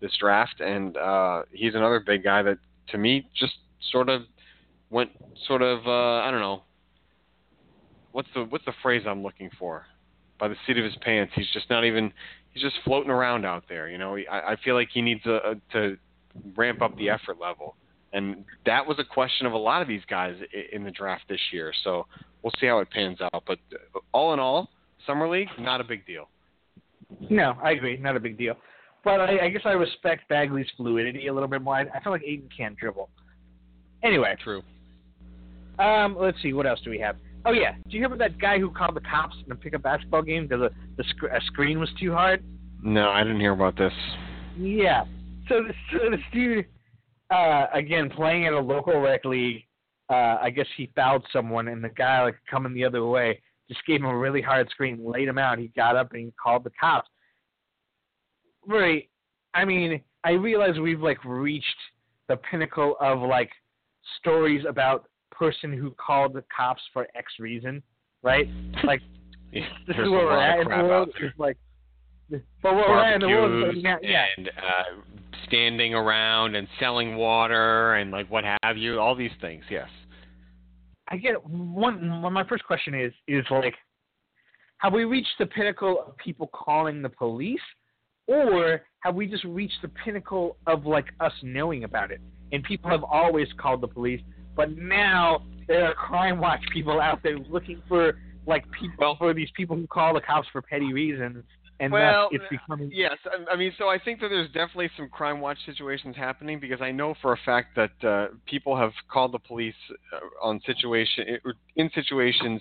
this 0.00 0.12
draft, 0.18 0.60
and 0.60 0.96
uh, 0.96 1.42
he's 1.52 1.74
another 1.74 2.00
big 2.00 2.24
guy 2.24 2.42
that 2.42 2.56
to 2.88 2.96
me 2.96 3.28
just 3.38 3.52
sort 3.92 4.08
of 4.08 4.22
went 4.88 5.10
sort 5.46 5.62
of 5.62 5.86
uh, 5.86 6.20
I 6.22 6.30
don't 6.30 6.40
know 6.40 6.62
what's 8.12 8.28
the 8.34 8.44
what's 8.44 8.64
the 8.64 8.74
phrase 8.82 9.02
I'm 9.06 9.22
looking 9.22 9.50
for 9.58 9.86
by 10.38 10.48
the 10.48 10.56
seat 10.66 10.78
of 10.78 10.84
his 10.84 10.96
pants. 11.02 11.32
He's 11.36 11.50
just 11.52 11.68
not 11.70 11.84
even 11.84 12.12
he's 12.52 12.62
just 12.62 12.76
floating 12.84 13.10
around 13.10 13.44
out 13.44 13.64
there. 13.68 13.88
You 13.88 13.98
know, 13.98 14.16
I, 14.16 14.52
I 14.52 14.56
feel 14.64 14.74
like 14.74 14.88
he 14.92 15.02
needs 15.02 15.24
a, 15.26 15.52
a, 15.52 15.54
to 15.72 15.96
ramp 16.56 16.82
up 16.82 16.96
the 16.96 17.10
effort 17.10 17.38
level. 17.40 17.76
And 18.12 18.44
that 18.66 18.84
was 18.86 18.98
a 18.98 19.04
question 19.04 19.46
of 19.46 19.52
a 19.52 19.56
lot 19.58 19.82
of 19.82 19.88
these 19.88 20.02
guys 20.08 20.34
i- 20.40 20.74
in 20.74 20.82
the 20.84 20.90
draft 20.90 21.24
this 21.28 21.40
year. 21.52 21.72
So 21.84 22.06
we'll 22.42 22.52
see 22.60 22.66
how 22.66 22.80
it 22.80 22.90
pans 22.90 23.18
out. 23.20 23.44
But 23.46 23.58
uh, 23.72 23.98
all 24.12 24.32
in 24.34 24.40
all, 24.40 24.68
summer 25.06 25.28
league 25.28 25.48
not 25.58 25.80
a 25.80 25.84
big 25.84 26.04
deal. 26.06 26.28
No, 27.28 27.56
I 27.62 27.70
agree. 27.72 27.96
Not 27.96 28.16
a 28.16 28.20
big 28.20 28.36
deal. 28.36 28.54
But 29.02 29.20
I, 29.20 29.46
I 29.46 29.48
guess 29.48 29.62
I 29.64 29.70
respect 29.70 30.28
Bagley's 30.28 30.66
fluidity 30.76 31.28
a 31.28 31.32
little 31.32 31.48
bit 31.48 31.62
more. 31.62 31.74
I, 31.76 31.82
I 31.94 32.00
feel 32.02 32.12
like 32.12 32.22
Ayton 32.24 32.48
can't 32.54 32.76
dribble. 32.76 33.08
Anyway, 34.02 34.34
True. 34.42 34.62
um, 35.78 36.16
let's 36.18 36.36
see. 36.42 36.52
What 36.52 36.66
else 36.66 36.80
do 36.84 36.90
we 36.90 36.98
have? 36.98 37.16
Oh 37.44 37.52
yeah, 37.52 37.72
did 37.84 37.92
you 37.92 38.00
hear 38.00 38.06
about 38.06 38.18
that 38.18 38.38
guy 38.38 38.58
who 38.58 38.70
called 38.70 38.94
the 38.94 39.00
cops 39.00 39.36
in 39.44 39.52
a 39.52 39.56
pickup 39.56 39.82
basketball 39.82 40.22
game 40.22 40.46
because 40.46 40.70
the 40.96 41.02
the 41.02 41.08
sc- 41.08 41.32
a 41.32 41.40
screen 41.46 41.80
was 41.80 41.88
too 41.98 42.12
hard? 42.12 42.44
No, 42.82 43.08
I 43.10 43.22
didn't 43.22 43.40
hear 43.40 43.52
about 43.52 43.76
this. 43.76 43.92
Yeah. 44.58 45.04
So 45.48 45.62
this, 45.64 45.76
so 45.92 46.10
this 46.10 46.20
dude, 46.32 46.66
uh, 47.30 47.66
again, 47.72 48.10
playing 48.10 48.46
at 48.46 48.52
a 48.52 48.58
local 48.58 49.00
rec 49.00 49.24
league, 49.24 49.64
uh, 50.08 50.38
I 50.40 50.50
guess 50.50 50.66
he 50.76 50.90
fouled 50.94 51.24
someone, 51.32 51.68
and 51.68 51.82
the 51.82 51.88
guy, 51.90 52.22
like, 52.22 52.36
coming 52.50 52.74
the 52.74 52.84
other 52.84 53.04
way, 53.04 53.40
just 53.68 53.84
gave 53.86 54.00
him 54.00 54.06
a 54.06 54.16
really 54.16 54.42
hard 54.42 54.68
screen, 54.70 55.04
laid 55.04 55.28
him 55.28 55.38
out. 55.38 55.58
He 55.58 55.68
got 55.68 55.96
up 55.96 56.12
and 56.12 56.24
he 56.24 56.32
called 56.42 56.64
the 56.64 56.72
cops. 56.80 57.08
Right. 58.66 59.08
I 59.54 59.64
mean, 59.64 60.00
I 60.24 60.32
realize 60.32 60.78
we've, 60.78 61.00
like, 61.00 61.24
reached 61.24 61.66
the 62.28 62.36
pinnacle 62.36 62.96
of, 63.00 63.20
like, 63.20 63.50
stories 64.18 64.64
about 64.68 65.09
person 65.40 65.72
who 65.72 65.90
called 65.92 66.34
the 66.34 66.44
cops 66.54 66.82
for 66.92 67.08
X 67.16 67.32
reason, 67.40 67.82
right? 68.22 68.46
Like, 68.84 69.00
Yeah, 69.52 69.62
this 69.86 69.96
is 69.96 70.08
where 70.08 70.26
we're 70.26 70.38
at 70.38 70.60
in 70.60 70.68
the 70.68 70.84
world. 70.84 71.08
like, 71.38 71.56
but 72.30 72.74
where 72.74 72.88
we're 72.88 73.02
at 73.02 73.14
in 73.14 73.20
the 73.22 73.28
world 73.28 73.76
yeah, 74.02 74.24
and 74.36 74.48
uh, 74.48 75.00
standing 75.48 75.94
around 75.94 76.54
and 76.54 76.68
selling 76.78 77.16
water 77.16 77.94
and 77.94 78.12
like 78.12 78.30
what 78.30 78.44
have 78.62 78.76
you, 78.76 79.00
all 79.00 79.16
these 79.16 79.32
things. 79.40 79.64
Yes. 79.68 79.88
I 81.08 81.16
get 81.16 81.44
one. 81.44 82.08
My 82.32 82.44
first 82.46 82.64
question 82.64 82.94
is 82.94 83.12
is 83.26 83.44
like, 83.50 83.74
have 84.78 84.92
we 84.92 85.04
reached 85.04 85.36
the 85.40 85.46
pinnacle 85.46 86.04
of 86.06 86.16
people 86.18 86.48
calling 86.52 87.02
the 87.02 87.08
police, 87.08 87.58
or 88.28 88.82
have 89.00 89.16
we 89.16 89.26
just 89.26 89.42
reached 89.44 89.82
the 89.82 89.88
pinnacle 90.04 90.56
of 90.68 90.86
like 90.86 91.06
us 91.18 91.32
knowing 91.42 91.82
about 91.82 92.12
it? 92.12 92.20
And 92.52 92.62
people 92.62 92.90
have 92.90 93.02
always 93.02 93.48
called 93.60 93.80
the 93.80 93.88
police, 93.88 94.20
but 94.60 94.76
now 94.76 95.42
there 95.68 95.86
are 95.86 95.94
crime 95.94 96.38
watch 96.38 96.60
people 96.70 97.00
out 97.00 97.22
there 97.22 97.38
looking 97.38 97.80
for 97.88 98.18
like 98.46 98.62
people 98.72 98.96
Well- 98.98 99.16
for 99.16 99.32
these 99.32 99.48
people 99.56 99.74
who 99.74 99.86
call 99.86 100.12
the 100.12 100.20
cops 100.20 100.48
for 100.52 100.60
petty 100.60 100.92
reasons, 100.92 101.44
and 101.78 101.90
Well, 101.90 102.28
it's 102.30 102.44
becoming. 102.50 102.90
Yes, 102.92 103.16
I, 103.24 103.54
I 103.54 103.56
mean, 103.56 103.72
so 103.78 103.88
I 103.88 103.98
think 103.98 104.20
that 104.20 104.28
there's 104.28 104.48
definitely 104.48 104.90
some 104.98 105.08
crime 105.08 105.40
watch 105.40 105.56
situations 105.64 106.14
happening 106.14 106.60
because 106.60 106.82
I 106.82 106.90
know 106.90 107.14
for 107.22 107.32
a 107.32 107.38
fact 107.46 107.68
that 107.76 108.04
uh, 108.06 108.34
people 108.44 108.76
have 108.76 108.92
called 109.10 109.32
the 109.32 109.38
police 109.38 109.80
uh, 110.12 110.18
on 110.46 110.60
situation 110.66 111.38
in 111.76 111.90
situations 111.94 112.60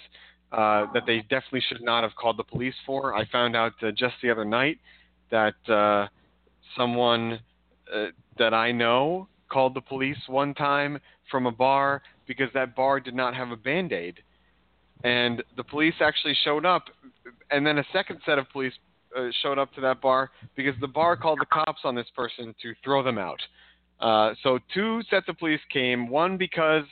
uh, 0.53 0.85
that 0.93 1.03
they 1.05 1.19
definitely 1.23 1.63
should 1.67 1.81
not 1.81 2.03
have 2.03 2.15
called 2.15 2.37
the 2.37 2.45
police 2.45 2.75
for. 2.85 3.13
I 3.13 3.25
found 3.25 3.57
out 3.57 3.73
uh, 3.83 3.91
just 3.91 4.15
the 4.23 4.29
other 4.29 4.45
night 4.45 4.77
that 5.31 5.59
uh, 5.67 6.07
someone 6.77 7.39
uh, 7.93 8.05
that 8.37 8.53
I 8.53 8.71
know 8.71 9.27
called 9.49 9.73
the 9.73 9.81
police 9.81 10.17
one 10.27 10.53
time 10.53 10.99
from 11.29 11.45
a 11.45 11.51
bar 11.51 12.01
because 12.27 12.49
that 12.53 12.75
bar 12.75 12.99
did 12.99 13.15
not 13.15 13.35
have 13.35 13.51
a 13.51 13.55
band 13.55 13.91
aid. 13.91 14.19
And 15.03 15.43
the 15.55 15.63
police 15.63 15.95
actually 16.01 16.35
showed 16.43 16.65
up, 16.65 16.85
and 17.51 17.65
then 17.65 17.77
a 17.77 17.85
second 17.93 18.19
set 18.25 18.37
of 18.37 18.49
police 18.49 18.73
uh, 19.17 19.29
showed 19.41 19.57
up 19.57 19.73
to 19.73 19.81
that 19.81 20.01
bar 20.01 20.29
because 20.55 20.75
the 20.81 20.87
bar 20.87 21.15
called 21.15 21.39
the 21.39 21.45
cops 21.45 21.81
on 21.83 21.95
this 21.95 22.07
person 22.15 22.53
to 22.61 22.73
throw 22.83 23.01
them 23.01 23.17
out. 23.17 23.39
Uh, 23.99 24.33
so 24.43 24.59
two 24.73 25.01
sets 25.09 25.27
of 25.27 25.37
police 25.37 25.59
came, 25.71 26.09
one 26.09 26.37
because 26.37 26.83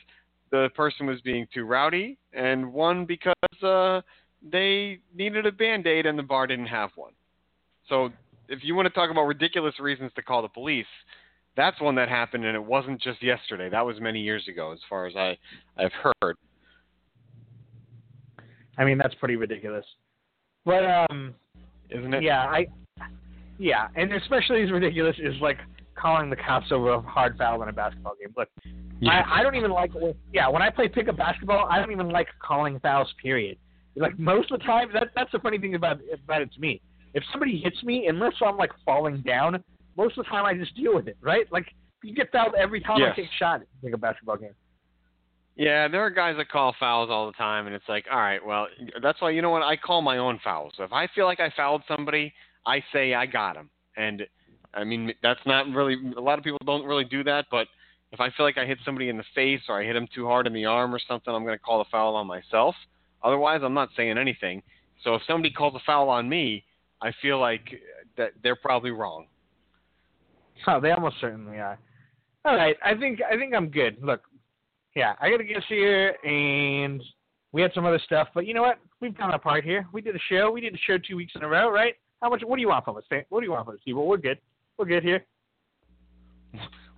the 0.50 0.68
person 0.74 1.06
was 1.06 1.20
being 1.20 1.46
too 1.52 1.64
rowdy, 1.64 2.18
and 2.32 2.72
one 2.72 3.04
because 3.04 3.34
uh, 3.62 4.00
they 4.50 4.98
needed 5.14 5.46
a 5.46 5.52
band 5.52 5.86
aid 5.86 6.06
and 6.06 6.18
the 6.18 6.22
bar 6.22 6.46
didn't 6.46 6.66
have 6.66 6.90
one. 6.96 7.12
So 7.88 8.10
if 8.48 8.60
you 8.62 8.74
want 8.74 8.86
to 8.86 8.94
talk 8.94 9.10
about 9.10 9.22
ridiculous 9.22 9.78
reasons 9.80 10.10
to 10.16 10.22
call 10.22 10.42
the 10.42 10.48
police, 10.48 10.86
that's 11.58 11.80
one 11.80 11.96
that 11.96 12.08
happened, 12.08 12.44
and 12.44 12.54
it 12.54 12.64
wasn't 12.64 13.02
just 13.02 13.20
yesterday. 13.20 13.68
That 13.68 13.84
was 13.84 14.00
many 14.00 14.20
years 14.20 14.46
ago, 14.48 14.70
as 14.72 14.78
far 14.88 15.06
as 15.06 15.16
I 15.16 15.36
I've 15.76 15.92
heard. 15.92 16.36
I 18.78 18.84
mean, 18.84 18.96
that's 18.96 19.14
pretty 19.16 19.34
ridiculous. 19.34 19.84
But 20.64 20.84
um, 20.84 21.34
Isn't 21.90 22.14
it? 22.14 22.22
Yeah, 22.22 22.44
I. 22.44 22.68
Yeah, 23.58 23.88
and 23.96 24.12
especially 24.12 24.62
as 24.62 24.70
ridiculous 24.70 25.16
is 25.18 25.34
like 25.40 25.58
calling 25.96 26.30
the 26.30 26.36
cops 26.36 26.70
over 26.70 26.92
a 26.92 27.00
hard 27.00 27.36
foul 27.36 27.60
in 27.64 27.68
a 27.68 27.72
basketball 27.72 28.14
game. 28.20 28.32
Look, 28.36 28.48
Yeah. 29.00 29.24
I, 29.26 29.40
I 29.40 29.42
don't 29.42 29.56
even 29.56 29.72
like. 29.72 29.90
Yeah, 30.32 30.48
when 30.48 30.62
I 30.62 30.70
play 30.70 30.86
pickup 30.86 31.16
basketball, 31.16 31.66
I 31.68 31.80
don't 31.80 31.90
even 31.90 32.08
like 32.10 32.28
calling 32.40 32.78
fouls. 32.78 33.12
Period. 33.20 33.58
Like 33.96 34.16
most 34.16 34.52
of 34.52 34.60
the 34.60 34.64
time, 34.64 34.90
that 34.94 35.08
that's 35.16 35.32
the 35.32 35.40
funny 35.40 35.58
thing 35.58 35.74
about 35.74 35.98
about 36.24 36.40
it 36.42 36.52
to 36.52 36.60
me. 36.60 36.80
If 37.14 37.24
somebody 37.32 37.58
hits 37.58 37.82
me, 37.82 38.06
unless 38.06 38.34
I'm 38.46 38.56
like 38.56 38.70
falling 38.84 39.22
down, 39.22 39.64
most 39.98 40.16
of 40.16 40.24
the 40.24 40.30
time 40.30 40.46
I 40.46 40.54
just 40.54 40.74
deal 40.74 40.94
with 40.94 41.08
it. 41.08 41.18
Right? 41.20 41.50
Like 41.52 41.66
you 42.02 42.14
get 42.14 42.32
fouled 42.32 42.54
every 42.54 42.80
time 42.80 43.00
Yes. 43.00 43.10
I 43.12 43.16
take 43.20 43.26
a 43.26 43.36
shot 43.38 43.60
at 43.84 43.92
a 43.92 43.98
basketball 43.98 44.38
game. 44.38 44.54
Yeah, 45.56 45.88
there 45.88 46.00
are 46.02 46.10
guys 46.10 46.36
that 46.38 46.48
call 46.48 46.74
fouls 46.78 47.10
all 47.10 47.26
the 47.26 47.32
time, 47.32 47.66
and 47.66 47.74
it's 47.74 47.88
like, 47.88 48.04
all 48.08 48.20
right, 48.20 48.38
well, 48.44 48.68
that's 49.02 49.20
why 49.20 49.30
you 49.30 49.42
know 49.42 49.50
what 49.50 49.64
I 49.64 49.76
call 49.76 50.02
my 50.02 50.18
own 50.18 50.38
fouls. 50.44 50.72
So 50.76 50.84
if 50.84 50.92
I 50.92 51.08
feel 51.16 51.24
like 51.26 51.40
I 51.40 51.52
fouled 51.56 51.82
somebody, 51.88 52.32
I 52.64 52.80
say 52.92 53.12
I 53.12 53.26
got 53.26 53.56
him, 53.56 53.68
and 53.96 54.22
I 54.72 54.84
mean 54.84 55.12
that's 55.22 55.40
not 55.44 55.66
really 55.68 55.96
a 56.16 56.20
lot 56.20 56.38
of 56.38 56.44
people 56.44 56.60
don't 56.64 56.86
really 56.86 57.04
do 57.04 57.24
that, 57.24 57.46
but 57.50 57.66
if 58.12 58.20
I 58.20 58.30
feel 58.30 58.46
like 58.46 58.56
I 58.56 58.64
hit 58.64 58.78
somebody 58.84 59.08
in 59.08 59.16
the 59.16 59.24
face 59.34 59.60
or 59.68 59.80
I 59.80 59.84
hit 59.84 59.96
him 59.96 60.08
too 60.14 60.26
hard 60.26 60.46
in 60.46 60.52
the 60.52 60.64
arm 60.64 60.94
or 60.94 61.00
something, 61.06 61.34
I'm 61.34 61.44
going 61.44 61.58
to 61.58 61.62
call 61.62 61.80
a 61.80 61.84
foul 61.90 62.14
on 62.14 62.26
myself. 62.26 62.74
Otherwise, 63.22 63.60
I'm 63.62 63.74
not 63.74 63.90
saying 63.96 64.16
anything. 64.16 64.62
So 65.04 65.14
if 65.14 65.22
somebody 65.26 65.52
calls 65.52 65.74
a 65.74 65.80
foul 65.84 66.08
on 66.08 66.28
me, 66.28 66.64
I 67.02 67.12
feel 67.20 67.38
like 67.38 67.80
that 68.16 68.32
they're 68.42 68.56
probably 68.56 68.90
wrong. 68.90 69.26
Oh, 70.66 70.80
they 70.80 70.90
almost 70.90 71.16
certainly 71.20 71.58
are. 71.58 71.78
All 72.44 72.56
right, 72.56 72.76
I 72.84 72.94
think 72.94 73.20
I 73.22 73.36
think 73.36 73.54
I'm 73.54 73.68
good. 73.68 73.98
Look, 74.02 74.22
yeah, 74.94 75.14
I 75.20 75.30
got 75.30 75.38
to 75.38 75.44
get 75.44 75.62
here, 75.68 76.16
and 76.24 77.02
we 77.52 77.62
had 77.62 77.72
some 77.74 77.84
other 77.84 78.00
stuff, 78.04 78.28
but 78.34 78.46
you 78.46 78.54
know 78.54 78.62
what? 78.62 78.78
We've 79.00 79.16
done 79.16 79.30
our 79.30 79.38
part 79.38 79.64
here. 79.64 79.86
We 79.92 80.00
did 80.00 80.16
a 80.16 80.20
show. 80.30 80.50
We 80.50 80.60
did 80.60 80.74
a 80.74 80.78
show 80.86 80.98
two 80.98 81.16
weeks 81.16 81.32
in 81.34 81.42
a 81.42 81.48
row, 81.48 81.70
right? 81.70 81.94
How 82.22 82.30
much? 82.30 82.42
What 82.44 82.56
do 82.56 82.62
you 82.62 82.68
want 82.68 82.84
from 82.84 82.96
us? 82.96 83.04
What 83.28 83.40
do 83.40 83.46
you 83.46 83.52
want 83.52 83.66
from 83.66 83.74
us, 83.74 83.80
people? 83.84 84.06
We're 84.06 84.16
good. 84.16 84.38
We're 84.78 84.86
good 84.86 85.02
here. 85.02 85.24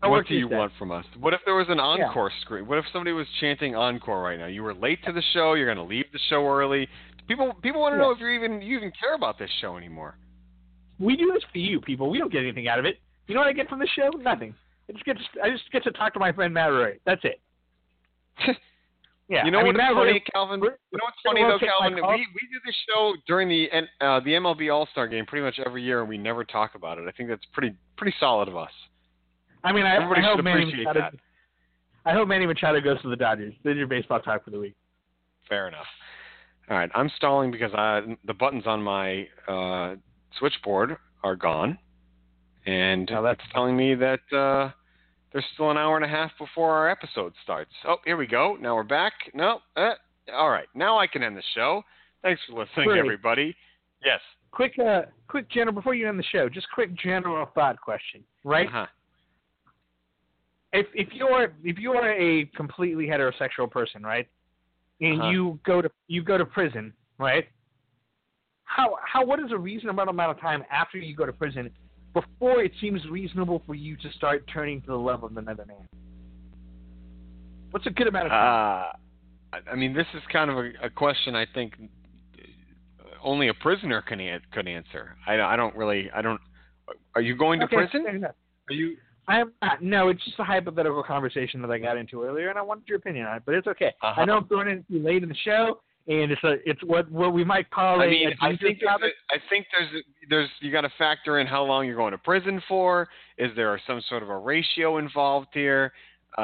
What 0.02 0.26
do 0.26 0.34
you 0.34 0.48
want 0.48 0.72
from 0.78 0.92
us? 0.92 1.04
What 1.18 1.34
if 1.34 1.40
there 1.44 1.54
was 1.54 1.66
an 1.68 1.78
encore 1.78 2.30
screen? 2.42 2.66
What 2.66 2.78
if 2.78 2.84
somebody 2.92 3.12
was 3.12 3.26
chanting 3.40 3.74
encore 3.74 4.22
right 4.22 4.38
now? 4.38 4.46
You 4.46 4.62
were 4.62 4.74
late 4.74 5.04
to 5.04 5.12
the 5.12 5.22
show. 5.34 5.54
You're 5.54 5.66
going 5.66 5.76
to 5.76 5.94
leave 5.94 6.06
the 6.12 6.18
show 6.30 6.46
early. 6.46 6.88
People 7.28 7.52
people 7.62 7.80
want 7.80 7.94
to 7.94 7.98
know 7.98 8.11
if 8.11 8.18
you're 8.18 8.32
even 8.32 8.62
you 8.62 8.76
even 8.76 8.92
care 8.98 9.14
about 9.14 9.38
this 9.38 9.50
show 9.61 9.76
anymore. 9.76 10.16
We 10.98 11.16
do 11.16 11.30
this 11.32 11.42
for 11.52 11.58
you, 11.58 11.80
people. 11.80 12.11
We 12.11 12.18
don't 12.18 12.32
get 12.32 12.42
anything 12.42 12.66
out 12.66 12.78
of 12.78 12.84
it. 12.86 12.98
You 13.31 13.35
know 13.37 13.43
what 13.43 13.49
I 13.49 13.53
get 13.53 13.68
from 13.68 13.78
this 13.78 13.89
show? 13.95 14.11
Nothing. 14.18 14.55
I 14.89 14.93
just 14.93 15.05
get 15.05 15.16
to, 15.16 15.22
I 15.43 15.51
just 15.51 15.70
get 15.70 15.85
to 15.85 15.93
talk 15.93 16.12
to 16.14 16.18
my 16.18 16.33
friend 16.33 16.53
Matt 16.53 16.72
Roy. 16.72 16.99
That's 17.07 17.22
it. 17.24 17.41
Yeah. 19.28 19.45
You 19.45 19.53
know 19.53 19.61
I 19.61 19.62
what's 19.62 19.78
mean, 19.78 19.87
that 19.87 19.95
funny, 19.95 20.24
Calvin? 20.33 20.59
You 20.59 20.66
know 20.66 21.05
what's 21.05 21.16
funny 21.24 21.43
though, 21.43 21.57
Calvin? 21.61 21.95
We 21.95 22.26
we 22.35 22.49
do 22.51 22.59
this 22.66 22.74
show 22.89 23.14
during 23.28 23.49
the 23.49 23.68
uh, 24.01 24.18
the 24.18 24.31
MLB 24.31 24.74
All 24.74 24.89
Star 24.91 25.07
Game 25.07 25.24
pretty 25.24 25.45
much 25.45 25.61
every 25.64 25.85
year, 25.85 26.01
and 26.01 26.09
we 26.09 26.18
never 26.18 26.43
talk 26.43 26.74
about 26.74 26.99
it. 26.99 27.05
I 27.07 27.12
think 27.12 27.28
that's 27.28 27.45
pretty 27.53 27.76
pretty 27.97 28.12
solid 28.18 28.49
of 28.49 28.57
us. 28.57 28.72
I 29.62 29.72
mean, 29.72 29.85
I, 29.85 30.03
Everybody 30.03 30.22
I 30.22 30.24
hope 30.24 30.39
should 30.39 30.45
Manny 30.45 30.62
appreciate 30.62 30.83
Machado. 30.83 31.01
that. 31.12 32.11
I 32.11 32.12
hope 32.12 32.26
Manny 32.26 32.45
Machado 32.45 32.81
goes 32.81 33.01
to 33.03 33.09
the 33.09 33.14
Dodgers. 33.14 33.55
There's 33.62 33.76
your 33.76 33.87
baseball 33.87 34.18
talk 34.18 34.45
for 34.45 34.51
the 34.51 34.59
week. 34.59 34.74
Fair 35.49 35.68
enough. 35.68 35.87
All 36.68 36.76
right, 36.76 36.91
I'm 36.97 37.09
stalling 37.16 37.53
because 37.53 37.70
I, 37.72 38.16
the 38.26 38.35
buttons 38.35 38.64
on 38.66 38.83
my 38.83 39.28
uh, 39.47 39.95
switchboard 40.41 40.97
are 41.22 41.37
gone, 41.37 41.78
and 42.66 43.08
Now 43.11 43.22
that's- 43.22 43.46
telling 43.52 43.76
me 43.76 43.94
that 43.94 44.20
uh, 44.32 44.70
there's 45.32 45.44
still 45.54 45.70
an 45.70 45.76
hour 45.78 45.96
and 45.96 46.04
a 46.04 46.08
half 46.08 46.30
before 46.38 46.72
our 46.72 46.90
episode 46.90 47.32
starts. 47.42 47.70
Oh, 47.86 47.96
here 48.04 48.16
we 48.16 48.26
go. 48.26 48.56
Now 48.61 48.74
we're 48.74 48.82
back. 48.82 49.12
No, 49.34 49.61
uh, 49.76 49.94
all 50.32 50.50
right. 50.50 50.66
Now 50.74 50.98
I 50.98 51.06
can 51.06 51.22
end 51.22 51.36
the 51.36 51.42
show. 51.54 51.82
Thanks 52.22 52.40
for 52.48 52.58
listening, 52.61 52.86
Great. 52.88 52.98
everybody. 53.00 53.56
Yes. 54.04 54.20
Quick, 54.50 54.72
uh, 54.78 55.02
quick 55.28 55.48
general 55.50 55.72
before 55.74 55.94
you 55.94 56.08
end 56.08 56.18
the 56.18 56.24
show. 56.24 56.48
Just 56.48 56.66
quick 56.74 56.92
general 56.94 57.46
thought 57.54 57.80
question, 57.80 58.22
right? 58.44 58.66
Uh-huh. 58.66 58.86
If 60.72 60.86
if 60.94 61.08
you're 61.12 61.52
if 61.64 61.78
you 61.78 61.92
are 61.92 62.12
a 62.12 62.44
completely 62.56 63.06
heterosexual 63.06 63.70
person, 63.70 64.02
right, 64.02 64.28
and 65.00 65.20
Uh-huh. 65.20 65.30
you 65.30 65.61
go 65.64 65.82
to 65.82 65.90
you 66.06 66.22
go 66.22 66.38
to 66.38 66.44
prison, 66.44 66.92
right? 67.18 67.48
How 68.64 68.96
how 69.04 69.24
what 69.24 69.40
is 69.40 69.50
a 69.50 69.58
reasonable 69.58 70.08
amount 70.08 70.30
of 70.30 70.40
time 70.40 70.64
after 70.70 70.98
you 70.98 71.14
go 71.16 71.26
to 71.26 71.32
prison 71.32 71.70
before 72.12 72.62
it 72.62 72.72
seems 72.80 73.00
reasonable 73.08 73.62
for 73.66 73.74
you 73.74 73.96
to 73.96 74.12
start 74.12 74.48
turning 74.52 74.80
to 74.82 74.88
the 74.88 74.96
love 74.98 75.22
of 75.22 75.36
another 75.36 75.64
man? 75.66 75.86
What's 77.70 77.86
a 77.86 77.90
good 77.90 78.08
amount 78.08 78.26
of 78.26 78.30
time? 78.32 78.92
Uh, 79.54 79.70
I- 79.72 79.74
mean, 79.76 79.92
this 79.94 80.06
is 80.14 80.22
kind 80.32 80.50
of 80.50 80.58
a, 80.58 80.70
a 80.84 80.90
question 80.90 81.34
I 81.34 81.46
think 81.54 81.74
only 83.22 83.48
a 83.48 83.54
prisoner 83.54 84.02
can 84.02 84.20
an- 84.20 84.40
could 84.52 84.66
answer. 84.68 85.16
I, 85.26 85.40
I 85.40 85.56
don't 85.56 85.74
really. 85.76 86.11
I 86.14 86.22
don't. 86.22 86.40
Are 87.14 87.20
you 87.20 87.36
going 87.36 87.61
to 87.61 87.66
Okay, 87.66 87.76
prison? 87.76 88.24
Are 88.24 88.74
you? 88.74 88.96
I'm 89.28 89.52
not. 89.62 89.82
No, 89.82 90.08
it's 90.08 90.24
just 90.24 90.38
a 90.38 90.44
hypothetical 90.44 91.02
conversation 91.02 91.62
that 91.62 91.70
I 91.70 91.78
got 91.78 91.96
into 91.96 92.24
earlier, 92.24 92.48
and 92.48 92.58
I 92.58 92.62
wanted 92.62 92.88
your 92.88 92.98
opinion 92.98 93.26
on 93.26 93.36
it. 93.36 93.42
But 93.46 93.54
it's 93.56 93.66
okay. 93.68 93.92
Uh-huh. 94.02 94.20
I 94.20 94.24
know 94.24 94.38
I'm 94.38 94.48
throwing 94.48 94.68
it 94.68 94.84
too 94.90 94.98
late 95.00 95.22
in 95.22 95.28
the 95.28 95.36
show, 95.44 95.80
and 96.11 96.32
it's 96.32 96.42
a 96.44 96.56
it's 96.68 96.82
what 96.84 97.11
what 97.11 97.32
we 97.32 97.44
might 97.44 97.70
call 97.70 98.02
I 98.02 98.08
mean, 98.08 98.28
a 98.28 98.44
I 98.44 98.56
think 98.56 98.80
a, 98.82 98.88
I 98.90 99.38
think 99.48 99.66
there's 99.72 100.02
there's 100.28 100.48
you 100.61 100.72
got 100.72 100.80
to 100.82 100.90
factor 100.98 101.38
in 101.38 101.46
how 101.46 101.62
long 101.62 101.86
you're 101.86 101.96
going 101.96 102.12
to 102.12 102.18
prison 102.18 102.61
for. 102.68 103.08
Is 103.38 103.50
there 103.56 103.80
some 103.86 104.02
sort 104.08 104.22
of 104.22 104.28
a 104.28 104.36
ratio 104.38 104.98
involved 104.98 105.48
here? 105.54 105.92
Uh, 106.38 106.40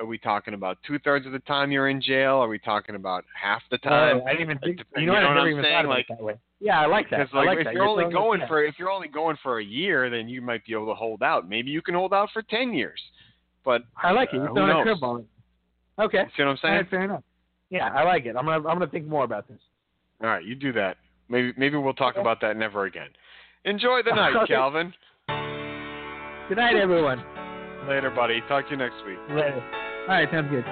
are 0.00 0.04
we 0.06 0.18
talking 0.18 0.52
about 0.54 0.78
two 0.86 0.98
thirds 0.98 1.24
of 1.26 1.32
the 1.32 1.38
time 1.40 1.70
you're 1.72 1.88
in 1.88 2.00
jail? 2.00 2.36
Are 2.36 2.48
we 2.48 2.58
talking 2.58 2.94
about 2.94 3.24
half 3.40 3.62
the 3.70 3.78
time? 3.78 4.20
Oh, 4.22 4.24
I 4.26 4.32
didn't 4.32 4.42
even 4.42 4.58
think. 4.58 4.80
It 4.80 4.86
You 4.96 5.06
know, 5.06 5.14
you 5.14 5.20
know 5.20 5.26
I 5.28 5.34
never 5.34 5.40
I'm 5.46 5.48
even 5.52 5.64
saying? 5.64 5.74
thought 5.74 5.84
about 5.86 5.96
Like- 5.96 6.06
that 6.08 6.22
way. 6.22 6.34
Yeah, 6.60 6.80
I 6.80 6.86
like 6.86 7.10
that. 7.10 7.18
Because 7.18 7.34
like, 7.34 7.46
like 7.46 7.58
if 7.58 7.64
that. 7.64 7.74
you're 7.74 7.84
only 7.84 8.04
throwing 8.10 8.40
it- 8.40 8.48
going 8.48 8.48
for 8.48 8.64
if 8.64 8.78
you're 8.78 8.90
only 8.90 9.08
going 9.08 9.36
for 9.42 9.58
a 9.60 9.64
year, 9.64 10.08
then 10.08 10.28
you 10.28 10.40
might 10.40 10.64
be 10.64 10.72
able 10.72 10.86
to 10.86 10.94
hold 10.94 11.22
out. 11.22 11.46
Maybe 11.48 11.70
you 11.70 11.82
can 11.82 11.94
hold 11.94 12.14
out 12.14 12.30
for 12.32 12.42
ten 12.42 12.72
years. 12.72 13.00
But 13.64 13.82
I 14.02 14.12
like 14.12 14.30
it. 14.32 14.36
uh, 14.36 14.44
You're 14.44 14.48
who 14.48 14.54
throwing 14.54 14.70
a 14.88 14.94
curveball. 14.94 15.24
Okay. 15.98 16.24
see 16.36 16.42
what 16.42 16.50
I'm 16.50 16.56
saying? 16.58 16.74
right, 16.74 16.90
fair 16.90 17.04
enough. 17.04 17.22
Yeah, 17.74 17.88
I 17.92 18.04
like 18.04 18.24
it. 18.24 18.36
I'm 18.36 18.44
gonna 18.44 18.58
I'm 18.68 18.78
gonna 18.78 18.86
think 18.86 19.08
more 19.08 19.24
about 19.24 19.48
this. 19.48 19.58
All 20.22 20.28
right, 20.28 20.44
you 20.44 20.54
do 20.54 20.72
that. 20.74 20.96
Maybe 21.28 21.52
maybe 21.56 21.76
we'll 21.76 21.92
talk 21.92 22.14
Okay. 22.14 22.20
about 22.20 22.40
that 22.42 22.56
never 22.56 22.84
again. 22.84 23.08
Enjoy 23.64 24.00
the 24.04 24.14
night, 24.14 24.36
Okay. 24.44 24.54
Calvin. 24.54 24.94
Good 26.48 26.58
night, 26.58 26.76
everyone. 26.76 27.18
Later, 27.88 28.12
buddy. 28.14 28.40
Talk 28.48 28.66
to 28.66 28.70
you 28.70 28.76
next 28.76 28.94
week. 29.04 29.18
Later. 29.30 29.60
All 30.02 30.08
right, 30.14 30.28
sounds 30.30 30.50
good. 30.50 30.64